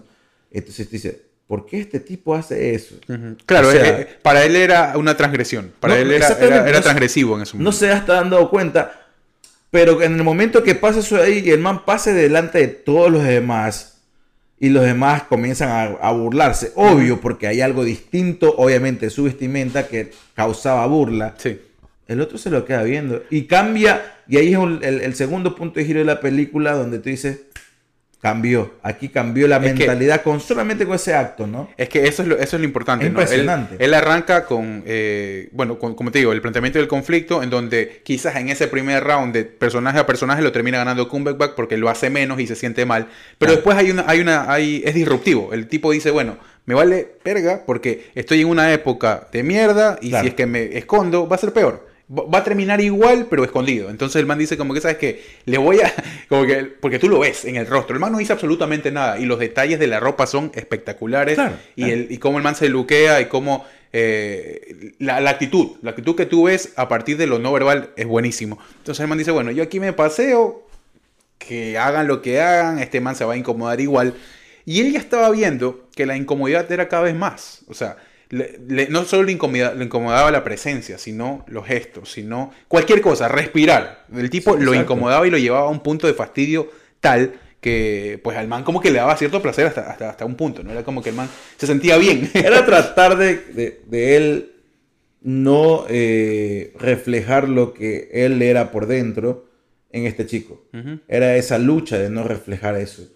Entonces 0.50 0.90
dice, 0.90 1.22
¿por 1.46 1.66
qué 1.66 1.80
este 1.80 2.00
tipo 2.00 2.34
hace 2.34 2.74
eso? 2.74 2.96
Ujú. 3.08 3.36
Claro, 3.46 3.68
O 3.68 3.72
sea, 3.72 4.00
eh, 4.00 4.08
para 4.22 4.44
él 4.44 4.56
era 4.56 4.94
una 4.96 5.16
transgresión. 5.16 5.72
Para 5.80 5.94
No, 5.94 6.00
él 6.00 6.10
era, 6.12 6.28
era- 6.40 6.68
era 6.68 6.78
no 6.78 6.82
transgresivo 6.82 7.36
en 7.36 7.42
ese 7.42 7.52
no 7.56 7.64
momento. 7.64 7.78
se 7.78 7.92
está 7.92 8.14
dando 8.14 8.48
cuenta, 8.50 9.06
pero 9.70 10.02
en 10.02 10.14
el 10.14 10.24
momento 10.24 10.62
que 10.62 10.74
pasa 10.74 11.00
eso 11.00 11.16
ahí 11.20 11.42
y 11.44 11.50
el 11.50 11.60
man 11.60 11.84
pase 11.84 12.12
delante 12.14 12.58
de 12.58 12.68
todos 12.68 13.10
los 13.10 13.22
demás 13.24 13.98
y 14.58 14.70
los 14.70 14.84
demás 14.84 15.24
comienzan 15.24 15.68
a, 15.68 15.82
a 16.08 16.12
burlarse, 16.12 16.72
obvio, 16.76 17.20
porque 17.20 17.46
hay 17.46 17.60
algo 17.60 17.84
distinto, 17.84 18.54
obviamente, 18.56 19.10
su 19.10 19.24
vestimenta 19.24 19.86
que 19.86 20.12
causaba 20.34 20.86
burla. 20.86 21.34
Sí. 21.36 21.60
El 22.08 22.20
otro 22.20 22.38
se 22.38 22.50
lo 22.50 22.64
queda 22.64 22.82
viendo 22.82 23.22
y 23.30 23.42
cambia, 23.46 24.14
y 24.28 24.36
ahí 24.36 24.52
es 24.52 24.58
un- 24.58 24.80
el, 24.84 25.00
el 25.00 25.14
segundo 25.14 25.54
punto 25.56 25.80
de 25.80 25.86
giro 25.86 25.98
de 25.98 26.04
la 26.04 26.20
película 26.20 26.72
donde 26.72 26.98
tú 27.00 27.08
dices, 27.08 27.40
cambió, 28.20 28.74
aquí 28.82 29.08
cambió 29.08 29.46
la 29.46 29.56
Es 29.58 29.62
que- 29.74 29.78
mentalidad 29.86 30.22
con 30.22 30.40
solamente 30.40 30.84
con 30.86 30.96
ese 30.96 31.14
acto, 31.14 31.46
¿no? 31.46 31.68
Es 31.76 31.88
que 31.88 32.08
eso 32.08 32.22
es 32.22 32.28
lo, 32.28 32.36
eso 32.38 32.56
es 32.56 32.60
lo 32.60 32.64
importante. 32.64 33.06
Es 33.06 33.12
¿no? 33.12 33.18
Él- 33.20 33.24
impresionante. 33.24 33.76
Él, 33.84 33.94
arranca 33.94 34.46
con, 34.46 34.82
eh, 34.86 35.48
bueno, 35.52 35.78
con- 35.78 35.94
como 35.94 36.10
te 36.10 36.18
digo, 36.18 36.32
el 36.32 36.40
planteamiento 36.40 36.78
del 36.78 36.88
conflicto, 36.88 37.42
en 37.42 37.50
donde 37.50 38.00
quizás 38.04 38.34
en 38.36 38.48
ese 38.48 38.66
primer 38.68 39.04
round 39.04 39.32
de 39.34 39.44
personaje 39.44 39.98
a 39.98 40.06
personaje 40.06 40.42
lo 40.42 40.50
termina 40.50 40.78
ganando 40.78 41.08
Cumberbatch 41.08 41.52
porque 41.54 41.76
lo 41.76 41.88
hace 41.88 42.10
menos 42.10 42.40
y 42.40 42.46
se 42.46 42.56
siente 42.56 42.84
mal. 42.86 43.08
Pero 43.38 43.52
después 43.52 43.76
hay 43.76 43.90
una, 43.90 44.04
hay 44.08 44.20
una, 44.20 44.50
hay, 44.50 44.82
es 44.84 44.94
disruptivo. 44.94 45.52
El 45.52 45.68
tipo 45.68 45.92
dice, 45.92 46.10
bueno, 46.10 46.36
me 46.64 46.74
vale 46.74 47.12
verga 47.24 47.62
porque 47.64 48.06
estoy 48.16 48.40
en 48.40 48.48
una 48.48 48.72
época 48.72 49.28
de 49.30 49.42
mierda 49.44 49.98
y 50.00 50.08
Claro. 50.08 50.22
si 50.24 50.28
es 50.30 50.34
que 50.34 50.46
me 50.46 50.76
escondo 50.78 51.28
va 51.28 51.36
a 51.36 51.38
ser 51.38 51.52
peor. 51.52 51.86
Va 52.08 52.38
a 52.38 52.44
terminar 52.44 52.80
igual, 52.80 53.26
pero 53.28 53.42
escondido. 53.42 53.90
Entonces 53.90 54.20
el 54.20 54.26
man 54.26 54.38
dice 54.38 54.56
como 54.56 54.72
que, 54.74 54.80
¿sabes 54.80 54.96
que 54.96 55.24
Le 55.44 55.58
voy 55.58 55.80
a... 55.80 55.92
Como 56.28 56.46
que, 56.46 56.64
porque 56.64 56.98
tú 57.00 57.08
lo 57.08 57.18
ves 57.18 57.44
en 57.44 57.56
el 57.56 57.66
rostro. 57.66 57.94
El 57.94 58.00
man 58.00 58.12
no 58.12 58.18
dice 58.18 58.32
absolutamente 58.32 58.92
nada. 58.92 59.18
Y 59.18 59.24
los 59.24 59.38
detalles 59.40 59.78
de 59.80 59.88
la 59.88 59.98
ropa 59.98 60.26
son 60.26 60.52
espectaculares. 60.54 61.34
Claro, 61.34 61.56
y, 61.74 61.82
claro. 61.82 61.94
el, 61.94 62.06
y 62.12 62.18
cómo 62.18 62.38
el 62.38 62.44
man 62.44 62.54
se 62.54 62.68
luquea 62.68 63.20
y 63.20 63.26
cómo... 63.26 63.64
eh, 63.92 64.94
la, 64.98 65.20
la 65.20 65.30
actitud. 65.30 65.78
La 65.82 65.90
actitud 65.90 66.14
que 66.14 66.26
tú 66.26 66.44
ves 66.44 66.72
a 66.76 66.88
partir 66.88 67.16
de 67.16 67.26
lo 67.26 67.38
no 67.40 67.52
verbal 67.52 67.90
es 67.96 68.06
buenísimo. 68.06 68.58
Entonces 68.78 69.00
el 69.00 69.08
man 69.08 69.18
dice, 69.18 69.30
bueno, 69.32 69.50
yo 69.50 69.62
aquí 69.64 69.80
me 69.80 69.92
paseo. 69.92 70.62
Que 71.38 71.76
hagan 71.76 72.06
lo 72.06 72.22
que 72.22 72.40
hagan. 72.40 72.78
Este 72.78 73.00
man 73.00 73.16
se 73.16 73.24
va 73.24 73.34
a 73.34 73.36
incomodar 73.36 73.80
igual. 73.80 74.14
Y 74.64 74.80
él 74.80 74.92
ya 74.92 74.98
estaba 74.98 75.30
viendo 75.30 75.88
que 75.94 76.06
la 76.06 76.16
incomodidad 76.16 76.70
era 76.70 76.88
cada 76.88 77.02
vez 77.04 77.14
más. 77.14 77.62
O 77.68 77.74
sea, 77.74 77.96
le- 78.30 78.58
le- 78.68 78.88
no 78.88 79.04
solo 79.04 79.22
le 79.24 79.32
incomodaba, 79.32 79.74
le 79.74 79.84
incomodaba 79.84 80.30
la 80.30 80.42
presencia, 80.44 80.98
sino 80.98 81.44
los 81.48 81.66
gestos, 81.66 82.12
sino 82.12 82.52
cualquier 82.68 83.00
cosa, 83.00 83.28
respirar. 83.28 84.06
El 84.14 84.30
tipo 84.30 84.56
Sí, 84.56 84.64
lo 84.64 84.74
incomodaba 84.74 85.26
y 85.26 85.30
lo 85.30 85.38
llevaba 85.38 85.66
a 85.68 85.70
un 85.70 85.80
punto 85.80 86.06
de 86.06 86.14
fastidio 86.14 86.70
tal 87.00 87.34
que 87.60 88.20
pues 88.22 88.36
al 88.36 88.46
man 88.48 88.62
como 88.64 88.80
que 88.80 88.90
le 88.90 88.98
daba 88.98 89.16
cierto 89.16 89.40
placer 89.42 89.66
hasta, 89.66 89.90
hasta, 89.90 90.10
hasta 90.10 90.24
un 90.24 90.36
punto, 90.36 90.62
¿no? 90.62 90.70
Era 90.72 90.84
como 90.84 91.02
que 91.02 91.10
el 91.10 91.16
man 91.16 91.28
se 91.56 91.66
sentía 91.66 91.96
bien. 91.96 92.30
Era 92.34 92.64
tratar 92.64 93.16
de, 93.16 93.36
de- 93.36 93.80
de 93.86 94.16
él 94.16 94.52
no 95.22 95.86
eh, 95.88 96.72
reflejar 96.78 97.48
lo 97.48 97.74
que 97.74 98.08
él 98.12 98.40
era 98.42 98.70
por 98.70 98.86
dentro 98.86 99.46
en 99.90 100.06
este 100.06 100.26
chico. 100.26 100.64
Era 101.08 101.36
esa 101.36 101.58
lucha 101.58 101.98
de 101.98 102.10
no 102.10 102.22
reflejar 102.22 102.76
eso. 102.76 103.08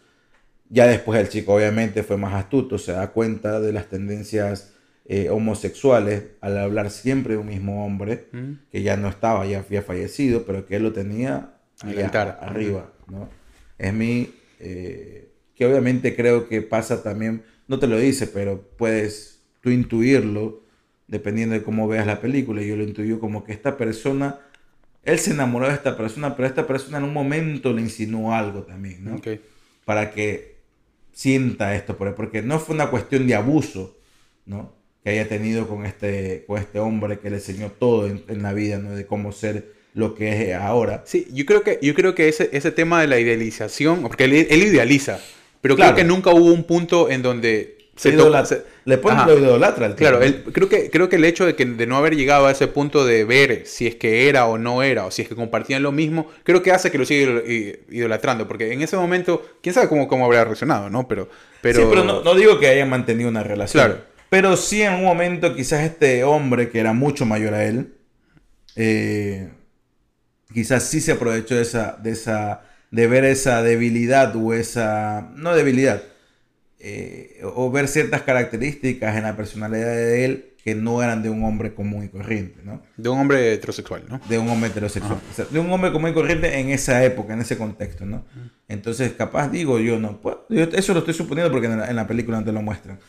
Ya 0.68 0.86
después 0.86 1.20
el 1.20 1.28
chico 1.28 1.54
obviamente 1.54 2.02
fue 2.02 2.16
más 2.16 2.34
astuto, 2.34 2.78
se 2.78 2.92
da 2.92 3.08
cuenta 3.12 3.60
de 3.60 3.72
las 3.72 3.88
tendencias 3.88 4.72
eh, 5.06 5.28
homosexuales 5.30 6.24
al 6.40 6.58
hablar 6.58 6.90
siempre 6.90 7.34
de 7.34 7.40
un 7.40 7.46
mismo 7.48 7.84
hombre, 7.84 8.28
Ujú. 8.32 8.56
que 8.70 8.82
ya 8.82 8.96
no 8.96 9.08
estaba, 9.08 9.44
ya 9.46 9.58
había 9.60 9.82
fallecido, 9.82 10.44
pero 10.44 10.66
que 10.66 10.76
él 10.76 10.82
lo 10.84 10.92
tenía 10.92 11.54
allá 11.82 12.06
arriba. 12.40 12.92
¿no? 13.08 13.28
Es 13.78 13.92
mi... 13.92 14.32
eh, 14.60 15.26
que 15.54 15.66
obviamente 15.66 16.16
creo 16.16 16.48
que 16.48 16.62
pasa 16.62 17.02
también, 17.02 17.42
no 17.68 17.78
te 17.78 17.86
lo 17.86 17.98
dice, 17.98 18.26
pero 18.26 18.62
puedes 18.78 19.42
tú 19.60 19.68
intuirlo 19.70 20.62
dependiendo 21.06 21.54
de 21.54 21.62
cómo 21.62 21.86
veas 21.86 22.06
la 22.06 22.20
película. 22.20 22.62
Yo 22.62 22.76
lo 22.76 22.82
intuyo 22.84 23.20
como 23.20 23.44
que 23.44 23.52
esta 23.52 23.76
persona, 23.76 24.38
él 25.02 25.18
se 25.18 25.32
enamoró 25.32 25.66
de 25.68 25.74
esta 25.74 25.96
persona, 25.98 26.34
pero 26.34 26.48
esta 26.48 26.66
persona 26.66 26.96
en 26.98 27.04
un 27.04 27.12
momento 27.12 27.72
le 27.74 27.82
insinuó 27.82 28.32
algo 28.32 28.62
también, 28.62 29.04
¿no? 29.04 29.20
Para 29.84 30.12
que 30.12 30.56
sienta 31.12 31.74
esto, 31.74 31.96
por 31.96 32.08
él, 32.08 32.14
porque 32.14 32.40
no 32.42 32.58
fue 32.58 32.74
una 32.74 32.88
cuestión 32.90 33.26
de 33.26 33.34
abuso, 33.34 33.98
¿no? 34.46 34.72
Que 35.04 35.10
haya 35.10 35.28
tenido 35.28 35.66
con 35.66 35.86
este, 35.86 36.44
con 36.46 36.58
este 36.58 36.78
hombre 36.78 37.18
que 37.20 37.30
le 37.30 37.36
enseñó 37.36 37.70
todo 37.70 38.06
en, 38.06 38.22
en 38.28 38.42
la 38.42 38.52
vida, 38.52 38.78
¿no? 38.78 38.90
De 38.94 39.06
cómo 39.06 39.32
ser 39.32 39.72
lo 39.94 40.14
que 40.14 40.50
es 40.50 40.54
ahora. 40.56 41.02
Sí, 41.06 41.26
yo 41.32 41.46
creo 41.46 41.62
que, 41.62 41.78
yo 41.82 41.94
creo 41.94 42.14
que 42.14 42.28
ese, 42.28 42.50
ese 42.52 42.70
tema 42.70 43.00
de 43.00 43.06
la 43.08 43.18
idealización, 43.18 44.02
porque 44.02 44.24
él, 44.24 44.46
él 44.50 44.62
idealiza, 44.62 45.18
pero 45.62 45.74
Claro. 45.74 45.94
creo 45.94 46.04
que 46.04 46.08
nunca 46.12 46.30
hubo 46.30 46.52
un 46.52 46.64
punto 46.64 47.10
en 47.10 47.22
donde 47.22 47.78
se 47.96 48.10
Idola- 48.10 48.38
toca... 48.42 48.44
se- 48.46 48.62
le 48.84 48.98
ponen 48.98 49.26
lo 49.26 49.38
idolatra 49.38 49.86
al 49.86 49.94
Claro, 49.96 50.22
él- 50.22 50.44
creo, 50.52 50.68
que, 50.68 50.90
creo 50.90 51.08
que 51.08 51.16
el 51.16 51.24
hecho 51.24 51.44
de, 51.46 51.54
que, 51.56 51.64
de 51.64 51.86
no 51.86 51.96
haber 51.96 52.14
llegado 52.16 52.46
a 52.46 52.50
ese 52.50 52.66
punto 52.66 53.04
de 53.04 53.24
ver 53.24 53.62
si 53.66 53.86
es 53.86 53.94
que 53.96 54.28
era 54.28 54.46
o 54.46 54.58
no 54.58 54.82
era, 54.82 55.06
o 55.06 55.10
si 55.10 55.22
es 55.22 55.28
que 55.28 55.34
compartían 55.34 55.82
lo 55.82 55.92
mismo, 55.92 56.30
creo 56.44 56.62
que 56.62 56.72
hace 56.72 56.90
que 56.90 56.98
lo 56.98 57.04
siga 57.04 57.42
idolatrando, 57.90 58.46
porque 58.48 58.72
en 58.72 58.82
ese 58.82 58.96
momento, 58.96 59.44
quién 59.62 59.74
sabe 59.74 59.88
cómo, 59.88 60.08
cómo 60.08 60.24
habría 60.26 60.44
reaccionado, 60.44 60.88
¿no? 60.90 61.08
Pero, 61.08 61.28
pero, 61.62 61.80
Sí, 61.80 61.86
pero 61.90 62.04
no, 62.04 62.22
no 62.22 62.34
digo 62.34 62.58
que 62.58 62.68
hayan 62.68 62.88
mantenido 62.88 63.28
una 63.28 63.42
relación. 63.42 63.84
Claro. 63.84 64.00
Pero 64.30 64.56
sí 64.56 64.80
en 64.80 64.94
un 64.94 65.04
momento 65.04 65.54
quizás 65.54 65.82
este 65.82 66.24
hombre, 66.24 66.70
que 66.70 66.78
era 66.78 66.92
mucho 66.92 67.26
mayor 67.26 67.52
a 67.52 67.64
él, 67.64 67.94
eh, 68.76 69.50
quizás 70.54 70.84
sí 70.84 71.00
se 71.00 71.12
aprovechó 71.12 71.56
de 71.56 71.62
esa, 71.62 71.98
de 72.00 72.12
esa, 72.12 72.62
de 72.92 73.06
ver 73.08 73.24
esa 73.24 73.60
debilidad 73.62 74.34
o 74.36 74.54
esa, 74.54 75.32
no 75.34 75.54
debilidad, 75.54 76.02
eh, 76.78 77.40
o 77.42 77.70
ver 77.72 77.88
ciertas 77.88 78.22
características 78.22 79.16
en 79.16 79.24
la 79.24 79.36
personalidad 79.36 79.94
de 79.94 80.24
él 80.24 80.46
que 80.62 80.76
no 80.76 81.02
eran 81.02 81.22
de 81.22 81.30
un 81.30 81.42
hombre 81.44 81.74
común 81.74 82.04
y 82.04 82.08
corriente, 82.08 82.60
¿no? 82.62 82.82
de 82.96 83.08
un 83.08 83.18
hombre 83.18 83.54
heterosexual, 83.54 84.04
¿no? 84.08 84.20
de 84.28 84.38
un 84.38 84.48
hombre 84.48 84.70
heterosexual. 84.70 85.18
O 85.30 85.34
sea, 85.34 85.46
de 85.46 85.58
un 85.58 85.72
hombre 85.72 85.90
común 85.90 86.10
y 86.10 86.14
corriente 86.14 86.60
en 86.60 86.68
esa 86.68 87.02
época, 87.02 87.32
en 87.32 87.40
ese 87.40 87.56
contexto, 87.56 88.04
¿no? 88.04 88.24
Entonces, 88.68 89.12
capaz 89.14 89.48
digo 89.48 89.80
yo, 89.80 89.98
no, 89.98 90.20
pues, 90.20 90.36
yo 90.50 90.64
eso 90.64 90.92
lo 90.92 91.00
estoy 91.00 91.14
suponiendo 91.14 91.50
porque 91.50 91.66
en 91.66 91.78
la, 91.78 91.90
en 91.90 91.96
la 91.96 92.06
película 92.06 92.38
no 92.38 92.44
te 92.44 92.52
lo 92.52 92.62
muestran. 92.62 93.00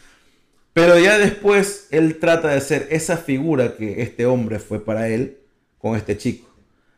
Pero 0.74 0.98
ya 0.98 1.18
después 1.18 1.88
él 1.92 2.18
trata 2.20 2.50
de 2.50 2.62
ser 2.62 2.88
esa 2.92 3.18
figura 3.18 3.76
que 3.76 4.02
este 4.02 4.26
hombre 4.26 4.60
fue 4.60 4.84
para 4.84 5.10
él 5.10 5.38
con 5.78 5.98
este 5.98 6.18
chico. 6.18 6.50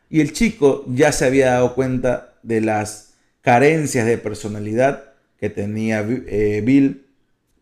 Y 0.09 0.21
el 0.21 0.31
chico 0.31 0.85
ya 0.87 1.11
se 1.11 1.25
había 1.25 1.51
dado 1.51 1.73
cuenta 1.73 2.35
de 2.43 2.61
las 2.61 3.15
carencias 3.41 4.05
de 4.05 4.17
personalidad 4.17 5.05
que 5.39 5.49
tenía 5.49 6.05
eh, 6.07 6.61
Bill 6.63 7.05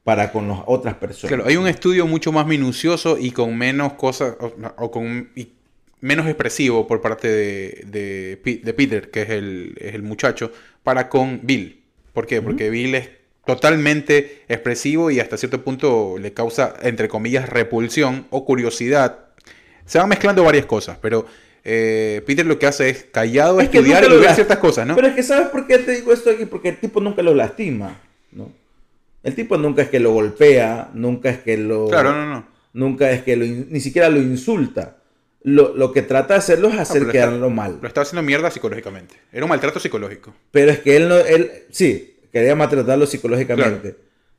para 0.03 0.31
con 0.31 0.47
las 0.47 0.59
otras 0.65 0.95
personas. 0.95 1.29
Claro, 1.29 1.47
hay 1.47 1.55
un 1.55 1.67
estudio 1.67 2.05
mucho 2.07 2.31
más 2.31 2.45
minucioso 2.45 3.17
y 3.17 3.31
con 3.31 3.57
menos 3.57 3.93
cosas, 3.93 4.35
o, 4.39 4.53
o 4.77 4.91
con 4.91 5.29
y 5.35 5.53
menos 6.01 6.25
expresivo 6.25 6.87
por 6.87 6.99
parte 7.01 7.27
de, 7.27 7.83
de, 7.87 8.39
Pi- 8.43 8.57
de 8.57 8.73
Peter, 8.73 9.11
que 9.11 9.21
es 9.21 9.29
el, 9.29 9.75
es 9.79 9.93
el 9.93 10.01
muchacho, 10.01 10.51
para 10.83 11.07
con 11.07 11.39
Bill. 11.43 11.83
¿Por 12.13 12.27
qué? 12.27 12.41
Porque 12.41 12.69
Bill 12.69 12.95
es 12.95 13.09
totalmente 13.45 14.43
expresivo 14.47 15.11
y 15.11 15.19
hasta 15.19 15.37
cierto 15.37 15.63
punto 15.63 16.17
le 16.19 16.33
causa, 16.33 16.73
entre 16.81 17.07
comillas, 17.07 17.49
repulsión 17.49 18.27
o 18.29 18.45
curiosidad. 18.45 19.19
Se 19.85 19.97
van 19.99 20.09
mezclando 20.09 20.43
varias 20.43 20.65
cosas, 20.65 20.97
pero 21.01 21.25
eh, 21.63 22.21
Peter 22.25 22.45
lo 22.45 22.57
que 22.59 22.65
hace 22.67 22.89
es 22.89 23.05
callado 23.11 23.59
Es 23.59 23.65
estudiar 23.65 24.03
y 24.03 24.17
ver 24.17 24.33
ciertas 24.33 24.57
cosas, 24.57 24.87
¿no? 24.87 24.95
Pero 24.95 25.07
es 25.07 25.15
que 25.15 25.23
¿sabes 25.23 25.47
por 25.49 25.67
qué 25.67 25.79
te 25.79 25.91
digo 25.91 26.13
esto 26.13 26.29
aquí? 26.29 26.45
Porque 26.45 26.69
el 26.69 26.77
tipo 26.79 27.01
nunca 27.01 27.21
lo 27.21 27.33
lastima, 27.35 27.99
¿no? 28.31 28.51
El 29.23 29.35
tipo 29.35 29.57
nunca 29.57 29.83
es 29.83 29.89
que 29.89 29.99
lo 29.99 30.11
golpea, 30.13 30.89
nunca 30.93 31.29
es 31.29 31.39
que 31.39 31.57
lo... 31.57 31.87
Claro, 31.87 32.11
no, 32.13 32.25
no. 32.25 32.47
Nunca 32.73 33.11
es 33.11 33.21
que 33.21 33.35
lo... 33.35 33.45
Ni 33.45 33.79
siquiera 33.79 34.09
lo 34.09 34.17
insulta. 34.19 34.97
Lo, 35.43 35.75
lo 35.75 35.91
que 35.91 36.01
trata 36.03 36.35
de 36.35 36.37
hacerlo 36.39 36.69
es 36.69 36.79
hacer 36.79 37.01
pero 37.01 37.11
está- 37.11 37.27
quedarlo 37.27 37.49
mal. 37.51 37.77
Lo 37.81 37.87
estaba 37.87 38.03
haciendo 38.03 38.23
mierda 38.23 38.49
psicológicamente. 38.49 39.15
Era 39.31 39.45
un 39.45 39.49
maltrato 39.49 39.79
psicológico. 39.79 40.33
Pero 40.51 40.71
es 40.71 40.79
que 40.79 40.95
él 40.95 41.07
no... 41.09 41.17
Él, 41.17 41.51
sí, 41.69 42.10
quería 42.31 42.55
maltratarlo 42.55 43.05
psicológicamente. 43.05 43.95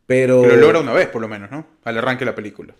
Pero, 0.07 0.43
Pero 0.43 0.57
lo 0.57 0.63
logra 0.63 0.81
una 0.81 0.93
vez, 0.93 1.09
por 1.09 1.23
lo 1.23 1.29
menos, 1.29 1.51
¿no? 1.51 1.67
Al 1.85 1.99
arranque 1.99 2.25
de 2.25 2.31
la 2.31 2.35
película. 2.35 2.75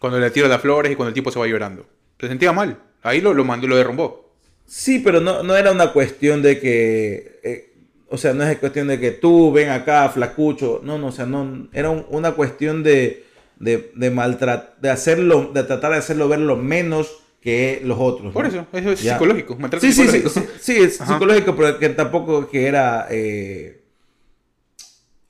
Cuando 0.00 0.18
le 0.18 0.30
tira 0.30 0.48
las 0.48 0.60
flores 0.60 0.90
y 0.92 0.96
cuando 0.96 1.08
el 1.08 1.14
tipo 1.14 1.30
se 1.30 1.38
va 1.38 1.46
llorando. 1.46 1.86
Se 2.20 2.28
sentía 2.28 2.52
mal. 2.52 2.78
Ahí 3.02 3.20
lo, 3.20 3.32
lo 3.34 3.44
mandó, 3.44 3.66
lo 3.68 3.76
derrumbó. 3.76 4.32
Sí, 4.66 4.98
pero 5.00 5.20
no, 5.20 5.42
no 5.42 5.56
era 5.56 5.70
una 5.72 5.92
cuestión 5.92 6.42
de 6.42 6.58
que. 6.58 7.40
eh, 7.42 7.72
o 8.08 8.18
sea, 8.18 8.32
no 8.34 8.44
es 8.44 8.58
cuestión 8.58 8.88
de 8.88 8.98
que 9.00 9.10
tú 9.12 9.52
ven 9.52 9.70
acá, 9.70 10.08
flacucho. 10.08 10.80
No, 10.84 10.98
no, 10.98 11.08
o 11.08 11.12
sea, 11.12 11.26
no. 11.26 11.68
Era 11.72 11.90
un- 11.90 12.04
una 12.10 12.32
cuestión 12.32 12.82
de, 12.82 13.24
de, 13.58 13.90
de 13.94 14.10
maltratar, 14.10 14.76
de 14.80 14.90
hacerlo, 14.90 15.50
de 15.54 15.62
tratar 15.64 15.92
de 15.92 15.98
hacerlo 15.98 16.28
ver 16.28 16.40
lo 16.40 16.56
menos 16.56 17.18
que 17.40 17.80
los 17.84 17.98
otros. 17.98 18.32
Por 18.32 18.46
eso, 18.46 18.66
eso 18.72 18.92
es 18.92 19.02
Ya. 19.02 19.14
psicológico. 19.14 19.56
maltrato 19.56 19.84
Sí, 19.86 19.92
sí, 19.92 20.06
sí, 20.08 20.22
sí, 20.28 20.40
sí, 20.60 20.76
es 20.78 21.00
Ajá. 21.00 21.12
psicológico, 21.14 21.54
pero 21.56 21.78
que 21.78 21.88
tampoco 21.90 22.48
que 22.48 22.66
era. 22.66 23.06
eh, 23.10 23.81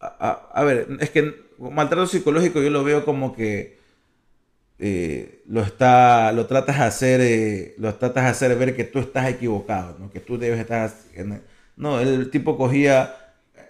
a, 0.02 0.06
a- 0.52 0.60
a 0.60 0.64
ver, 0.64 0.88
es 1.00 1.10
que 1.10 1.34
maltrato 1.58 2.06
psicológico 2.06 2.60
yo 2.60 2.68
lo 2.70 2.82
veo 2.84 3.04
como 3.04 3.34
que 3.34 3.78
eh, 4.78 5.42
lo 5.48 5.62
está, 5.62 6.32
lo 6.32 6.46
tratas 6.46 6.78
de 6.78 6.84
hacer, 6.84 7.20
eh, 7.20 7.74
lo 7.78 7.94
tratas 7.94 8.24
de 8.24 8.30
hacer 8.30 8.56
ver 8.58 8.74
que 8.74 8.84
tú 8.84 8.98
estás 8.98 9.28
equivocado, 9.30 9.96
¿no? 9.98 10.10
Que 10.10 10.18
tú 10.20 10.38
debes 10.38 10.58
estar. 10.58 10.90
en- 11.14 11.40
no, 11.76 12.00
el 12.00 12.30
tipo 12.30 12.56
cogía, 12.58 13.16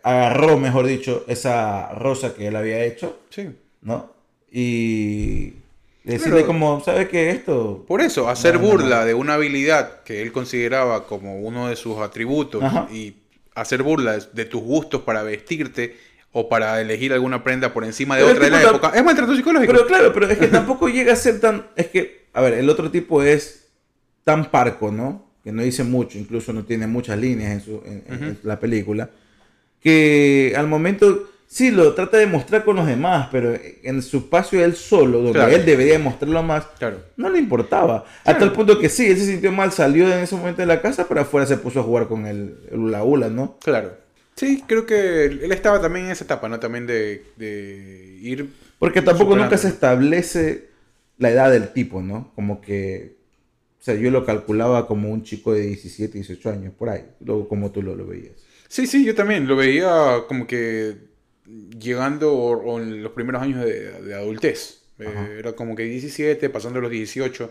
agarró, 0.02 0.58
mejor 0.58 0.86
dicho, 0.86 1.24
esa 1.28 1.90
rosa 1.92 2.34
que 2.34 2.46
él 2.48 2.56
había 2.56 2.82
hecho, 2.84 3.20
Sí. 3.30 3.50
¿no? 3.82 4.10
Y 4.50 5.54
decirle 6.04 6.36
Pero- 6.36 6.46
como, 6.46 6.80
¿sabes 6.84 7.08
qué? 7.08 7.30
Esto. 7.30 7.84
Por 7.86 8.00
eso, 8.00 8.28
hacer 8.28 8.54
No, 8.54 8.62
no, 8.62 8.68
burla 8.70 9.00
no. 9.00 9.04
de 9.06 9.14
una 9.14 9.34
habilidad 9.34 10.02
que 10.02 10.22
él 10.22 10.32
consideraba 10.32 11.06
como 11.06 11.38
uno 11.40 11.68
de 11.68 11.76
sus 11.76 11.98
atributos 11.98 12.62
Ajá. 12.62 12.88
y 12.90 13.16
hacer 13.54 13.82
burla 13.82 14.18
de, 14.18 14.24
de 14.32 14.44
tus 14.46 14.62
gustos 14.62 15.02
para 15.02 15.22
vestirte 15.22 15.96
o 16.32 16.48
para 16.48 16.80
elegir 16.80 17.12
alguna 17.12 17.44
prenda 17.44 17.72
por 17.74 17.84
encima 17.84 18.16
de 18.16 18.22
Pero 18.22 18.32
otra 18.34 18.44
de 18.46 18.50
la 18.50 18.62
época, 18.62 18.92
es 18.94 19.04
maltrato 19.04 19.36
psicológico. 19.36 19.72
Pero 19.72 19.86
claro, 19.86 20.12
pero 20.12 20.28
es 20.28 20.38
que 20.38 20.48
tampoco 20.48 20.88
llega 20.88 21.12
a 21.12 21.16
ser 21.16 21.40
tan. 21.40 21.66
Es 21.76 21.88
que, 21.88 22.26
a 22.32 22.40
ver, 22.40 22.54
el 22.54 22.68
otro 22.70 22.90
tipo 22.90 23.22
es 23.22 23.68
tan 24.24 24.50
parco, 24.50 24.90
¿no? 24.90 25.30
Que 25.44 25.52
no 25.52 25.62
dice 25.62 25.84
mucho, 25.84 26.18
incluso 26.18 26.52
no 26.52 26.64
tiene 26.64 26.86
muchas 26.86 27.18
líneas 27.18 27.52
en, 27.52 27.60
su, 27.60 27.82
en, 27.84 28.38
la 28.44 28.58
película. 28.58 29.10
Que 29.80 30.54
al 30.56 30.68
momento 30.68 31.28
sí 31.48 31.70
lo 31.70 31.92
trata 31.92 32.16
de 32.16 32.26
mostrar 32.26 32.64
con 32.64 32.76
los 32.76 32.86
demás, 32.86 33.28
pero 33.30 33.52
en 33.82 34.00
su 34.00 34.18
espacio 34.18 34.64
él 34.64 34.74
solo, 34.76 35.18
donde 35.18 35.32
Claro. 35.32 35.52
él 35.52 35.66
debería 35.66 35.98
mostrarlo 35.98 36.42
más, 36.42 36.64
Claro. 36.78 36.98
no 37.16 37.28
le 37.28 37.38
importaba. 37.40 38.04
Claro. 38.04 38.20
Hasta 38.24 38.44
el 38.44 38.52
punto 38.52 38.78
que 38.78 38.88
sí, 38.88 39.06
él 39.10 39.18
se 39.18 39.26
sintió 39.26 39.50
mal, 39.52 39.72
salió 39.72 40.06
en 40.10 40.20
ese 40.20 40.36
momento 40.36 40.62
de 40.62 40.66
la 40.66 40.80
casa, 40.80 41.06
pero 41.08 41.20
afuera 41.20 41.44
se 41.46 41.56
puso 41.58 41.80
a 41.80 41.82
jugar 41.82 42.06
con 42.06 42.24
el, 42.26 42.56
el 42.70 42.78
hula 42.78 43.02
hula, 43.02 43.28
¿no? 43.28 43.58
Claro. 43.62 44.01
Sí, 44.36 44.64
creo 44.66 44.86
que 44.86 45.24
él 45.26 45.52
estaba 45.52 45.80
también 45.80 46.06
en 46.06 46.12
esa 46.12 46.24
etapa, 46.24 46.48
¿no? 46.48 46.58
También 46.58 46.86
de, 46.86 47.24
de 47.36 48.18
ir... 48.20 48.48
Porque 48.78 49.02
tampoco 49.02 49.32
Superando. 49.32 49.44
nunca 49.44 49.58
se 49.58 49.68
establece 49.68 50.70
la 51.18 51.30
edad 51.30 51.50
del 51.50 51.72
tipo, 51.72 52.02
¿no? 52.02 52.32
Como 52.34 52.60
que, 52.60 53.16
o 53.80 53.82
sea, 53.84 53.94
yo 53.94 54.10
lo 54.10 54.24
calculaba 54.26 54.86
como 54.88 55.10
un 55.10 55.22
chico 55.22 55.52
de 55.54 55.62
17, 55.62 56.18
18 56.18 56.50
años, 56.50 56.74
por 56.74 56.88
ahí, 56.88 57.04
luego 57.20 57.48
como 57.48 57.70
tú 57.70 57.82
lo, 57.82 57.94
lo 57.94 58.06
veías. 58.06 58.48
Sí, 58.68 58.86
sí, 58.86 59.04
yo 59.04 59.14
también 59.14 59.46
lo 59.46 59.54
veía 59.56 60.24
como 60.26 60.46
que 60.46 60.96
llegando 61.78 62.32
o, 62.34 62.56
o 62.56 62.80
en 62.80 63.02
los 63.02 63.12
primeros 63.12 63.42
años 63.42 63.64
de, 63.64 64.00
de 64.02 64.14
adultez. 64.14 64.82
Eh, 64.98 65.36
era 65.38 65.52
como 65.52 65.74
que 65.76 65.84
17, 65.84 66.48
pasando 66.50 66.80
los 66.80 66.90
18, 66.90 67.50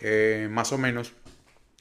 eh, 0.00 0.48
más 0.50 0.72
o 0.72 0.78
menos. 0.78 1.12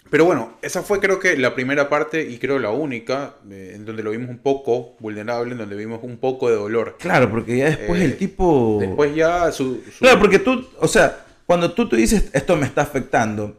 Pero 0.10 0.26
bueno, 0.26 0.54
esa 0.62 0.84
fue 0.84 1.00
creo 1.00 1.20
que 1.20 1.36
la 1.38 1.54
primera 1.56 1.89
parte 1.89 2.22
y 2.30 2.38
creo 2.38 2.60
la 2.60 2.72
única 2.72 3.36
eh, 3.50 3.74
en 3.76 3.86
donde 3.86 4.04
lo 4.04 4.12
vimos 4.12 4.30
un 4.30 4.38
poco 4.39 4.96
vulnerable, 5.00 5.52
en 5.52 5.58
donde 5.58 5.76
vimos 5.76 6.00
un 6.04 6.17
poco 6.17 6.50
de 6.50 6.56
dolor. 6.56 6.96
Claro, 7.00 7.30
porque 7.30 7.58
ya 7.58 7.65
después 7.70 8.02
Eh, 8.02 8.06
el 8.06 8.17
tipo... 8.17 8.78
Después 8.80 9.15
ya 9.15 9.52
su... 9.52 9.82
su- 9.91 10.00
Claro, 10.00 10.20
porque 10.20 10.39
tú, 10.39 10.65
o 10.80 10.88
sea, 10.88 11.26
cuando 11.46 11.72
tú 11.74 11.88
te 11.89 11.96
dices 11.98 12.30
esto 12.34 12.56
me 12.56 12.65
está 12.65 12.82
afectando, 12.84 13.58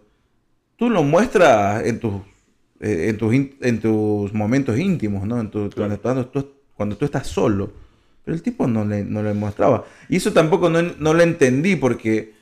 tú 0.76 0.88
lo 0.90 1.02
muestras 1.02 1.84
en 1.84 2.00
tus, 2.00 2.14
eh, 2.80 3.06
en 3.08 3.18
tus, 3.18 3.34
in- 3.34 3.56
en 3.60 3.80
tus 3.80 4.32
momentos 4.32 4.78
íntimos, 4.78 5.26
¿no? 5.26 5.40
En 5.40 5.50
tu- 5.50 5.68
Claro. 5.70 5.98
cuando, 6.00 6.26
tú, 6.26 6.50
cuando 6.74 6.96
tú 6.96 7.04
estás 7.04 7.26
solo. 7.26 7.72
Pero 8.24 8.34
el 8.36 8.42
tipo 8.42 8.66
no 8.66 8.84
le, 8.84 9.04
no 9.04 9.22
le 9.22 9.32
mostraba. 9.34 9.84
Y 10.08 10.16
eso 10.16 10.32
tampoco 10.32 10.68
no, 10.68 10.82
no 10.82 11.14
lo 11.14 11.22
entendí 11.22 11.76
porque 11.76 12.34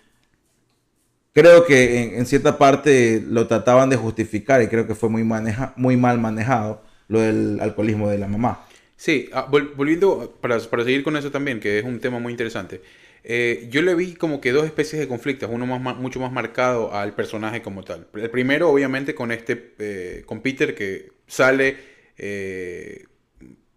creo 1.36 1.66
que 1.66 2.16
en, 2.18 2.26
cierta 2.26 2.56
parte 2.58 3.22
lo 3.26 3.46
trataban 3.46 3.90
de 3.90 3.96
justificar 3.96 4.62
y 4.62 4.68
creo 4.68 4.86
que 4.86 4.94
fue 4.94 5.10
muy, 5.10 5.24
maneja, 5.24 5.72
muy 5.76 5.96
mal 5.96 6.18
manejado 6.18 6.82
lo 7.08 7.20
del 7.20 7.60
alcoholismo 7.60 8.08
de 8.10 8.18
la 8.18 8.28
mamá. 8.28 8.66
Sí, 8.96 9.28
ah, 9.32 9.46
vol- 9.50 9.74
volviendo, 9.76 10.38
para, 10.40 10.58
seguir 10.60 11.02
con 11.02 11.16
eso 11.16 11.30
también, 11.30 11.60
que 11.60 11.78
es 11.78 11.84
un 11.84 12.00
tema 12.00 12.18
muy 12.18 12.32
interesante. 12.32 12.80
eh, 13.24 13.66
yo 13.70 13.82
le 13.82 13.94
vi 13.94 14.14
como 14.14 14.40
que 14.40 14.52
dos 14.52 14.64
especies 14.66 15.00
de 15.00 15.08
conflictos, 15.08 15.50
uno 15.52 15.66
más, 15.66 15.96
mucho 15.96 16.20
más 16.20 16.32
marcado 16.32 16.94
al 16.94 17.14
personaje 17.14 17.60
como 17.62 17.82
tal. 17.84 18.06
El 18.14 18.30
primero, 18.30 18.70
obviamente, 18.70 19.14
con 19.14 19.32
este, 19.32 19.74
eh, 19.78 20.22
con 20.26 20.40
Peter, 20.42 20.74
que 20.74 21.10
sale 21.26 21.76
eh, 22.18 23.04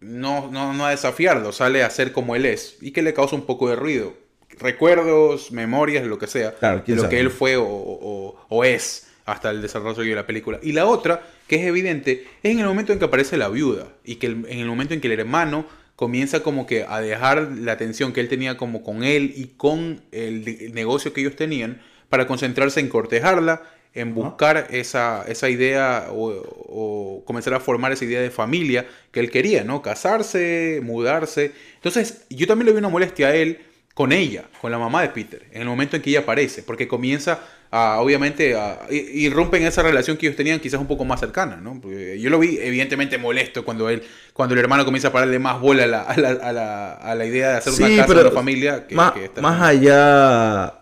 no, 0.00 0.50
no, 0.50 0.72
no 0.74 0.86
a 0.86 0.90
desafiarlo, 0.90 1.52
sale 1.52 1.82
a 1.84 1.90
ser 1.90 2.12
como 2.12 2.36
él 2.36 2.46
es 2.46 2.78
y 2.80 2.92
que 2.92 3.02
le 3.02 3.14
causa 3.14 3.36
un 3.36 3.46
poco 3.46 3.68
de 3.70 3.76
ruido. 3.76 4.14
Recuerdos, 4.58 5.52
memorias, 5.52 6.04
lo 6.06 6.18
que 6.18 6.26
sea, 6.26 6.54
Claro, 6.54 6.82
de 6.86 6.94
lo 6.94 7.02
sabe. 7.02 7.14
que 7.14 7.20
él 7.20 7.30
fue 7.30 7.56
o, 7.56 7.64
o- 7.66 8.46
o 8.48 8.64
es 8.64 9.06
hasta 9.26 9.50
el 9.50 9.62
desarrollo 9.62 10.02
de 10.02 10.14
la 10.14 10.26
película. 10.26 10.58
Y 10.62 10.72
la 10.72 10.86
otra, 10.86 11.22
que 11.46 11.56
es 11.56 11.62
evidente, 11.66 12.26
es 12.42 12.50
en 12.52 12.58
el 12.60 12.66
momento 12.66 12.92
en 12.92 12.98
que 12.98 13.04
aparece 13.04 13.36
la 13.36 13.48
viuda 13.48 13.88
y 14.04 14.16
que 14.16 14.26
el- 14.26 14.46
en 14.48 14.58
el 14.58 14.66
momento 14.66 14.92
en 14.94 15.00
que 15.00 15.06
el 15.12 15.18
hermano 15.20 15.66
comienza 15.96 16.42
como 16.42 16.66
que 16.66 16.84
a 16.88 17.00
dejar 17.00 17.52
la 17.58 17.72
atención 17.72 18.12
que 18.12 18.20
él 18.20 18.28
tenía 18.28 18.56
como 18.56 18.82
con 18.82 19.04
él 19.04 19.32
y 19.36 19.48
con 19.56 20.00
el, 20.12 20.48
el 20.48 20.74
negocio 20.74 21.12
que 21.12 21.20
ellos 21.20 21.36
tenían 21.36 21.80
para 22.08 22.26
concentrarse 22.26 22.80
en 22.80 22.88
cortejarla, 22.88 23.62
en 23.94 24.14
buscar 24.14 24.68
esa, 24.70 25.24
esa 25.28 25.48
idea 25.48 26.06
o, 26.10 26.28
o 26.30 27.22
comenzar 27.24 27.54
a 27.54 27.60
formar 27.60 27.92
esa 27.92 28.04
idea 28.04 28.20
de 28.20 28.30
familia 28.30 28.86
que 29.12 29.20
él 29.20 29.30
quería, 29.30 29.62
¿no? 29.64 29.82
Casarse, 29.82 30.80
mudarse. 30.82 31.52
Entonces, 31.76 32.24
yo 32.30 32.46
también 32.46 32.66
le 32.66 32.72
vi 32.72 32.78
una 32.78 32.88
molestia 32.88 33.28
a 33.28 33.34
él 33.34 33.58
con 34.00 34.12
ella, 34.12 34.44
con 34.62 34.70
la 34.70 34.78
mamá 34.78 35.02
de 35.02 35.10
Peter, 35.10 35.42
en 35.52 35.60
el 35.60 35.68
momento 35.68 35.94
en 35.94 36.00
que 36.00 36.08
ella 36.08 36.20
aparece, 36.20 36.62
porque 36.62 36.88
comienza 36.88 37.40
a, 37.70 38.00
obviamente, 38.00 38.54
a, 38.54 38.86
esa 38.88 39.82
relación 39.82 40.16
que 40.16 40.24
ellos 40.26 40.38
tenían 40.38 40.58
quizás 40.58 40.80
un 40.80 40.86
poco 40.86 41.04
más 41.04 41.20
cercana, 41.20 41.56
¿no? 41.56 41.78
Porque 41.82 42.18
yo 42.18 42.30
lo 42.30 42.38
vi 42.38 42.56
evidentemente 42.62 43.18
molesto 43.18 43.62
cuando 43.62 43.90
él, 43.90 44.02
cuando 44.32 44.54
el 44.54 44.60
hermano 44.60 44.86
comienza 44.86 45.08
a 45.08 45.12
pararle 45.12 45.38
más 45.38 45.60
bola 45.60 45.84
a 45.84 45.86
la, 45.86 46.00
a 46.00 46.16
la, 46.16 46.30
a 46.30 46.50
la, 46.50 46.92
a 46.94 47.14
la 47.14 47.26
idea 47.26 47.50
de 47.50 47.56
hacer 47.58 47.74
una 47.74 48.06
casa, 48.06 48.30
familia. 48.30 48.86
Que, 48.86 48.94
más, 48.94 49.12
que 49.12 49.26
esta- 49.26 49.42
más 49.42 49.60
allá, 49.60 50.74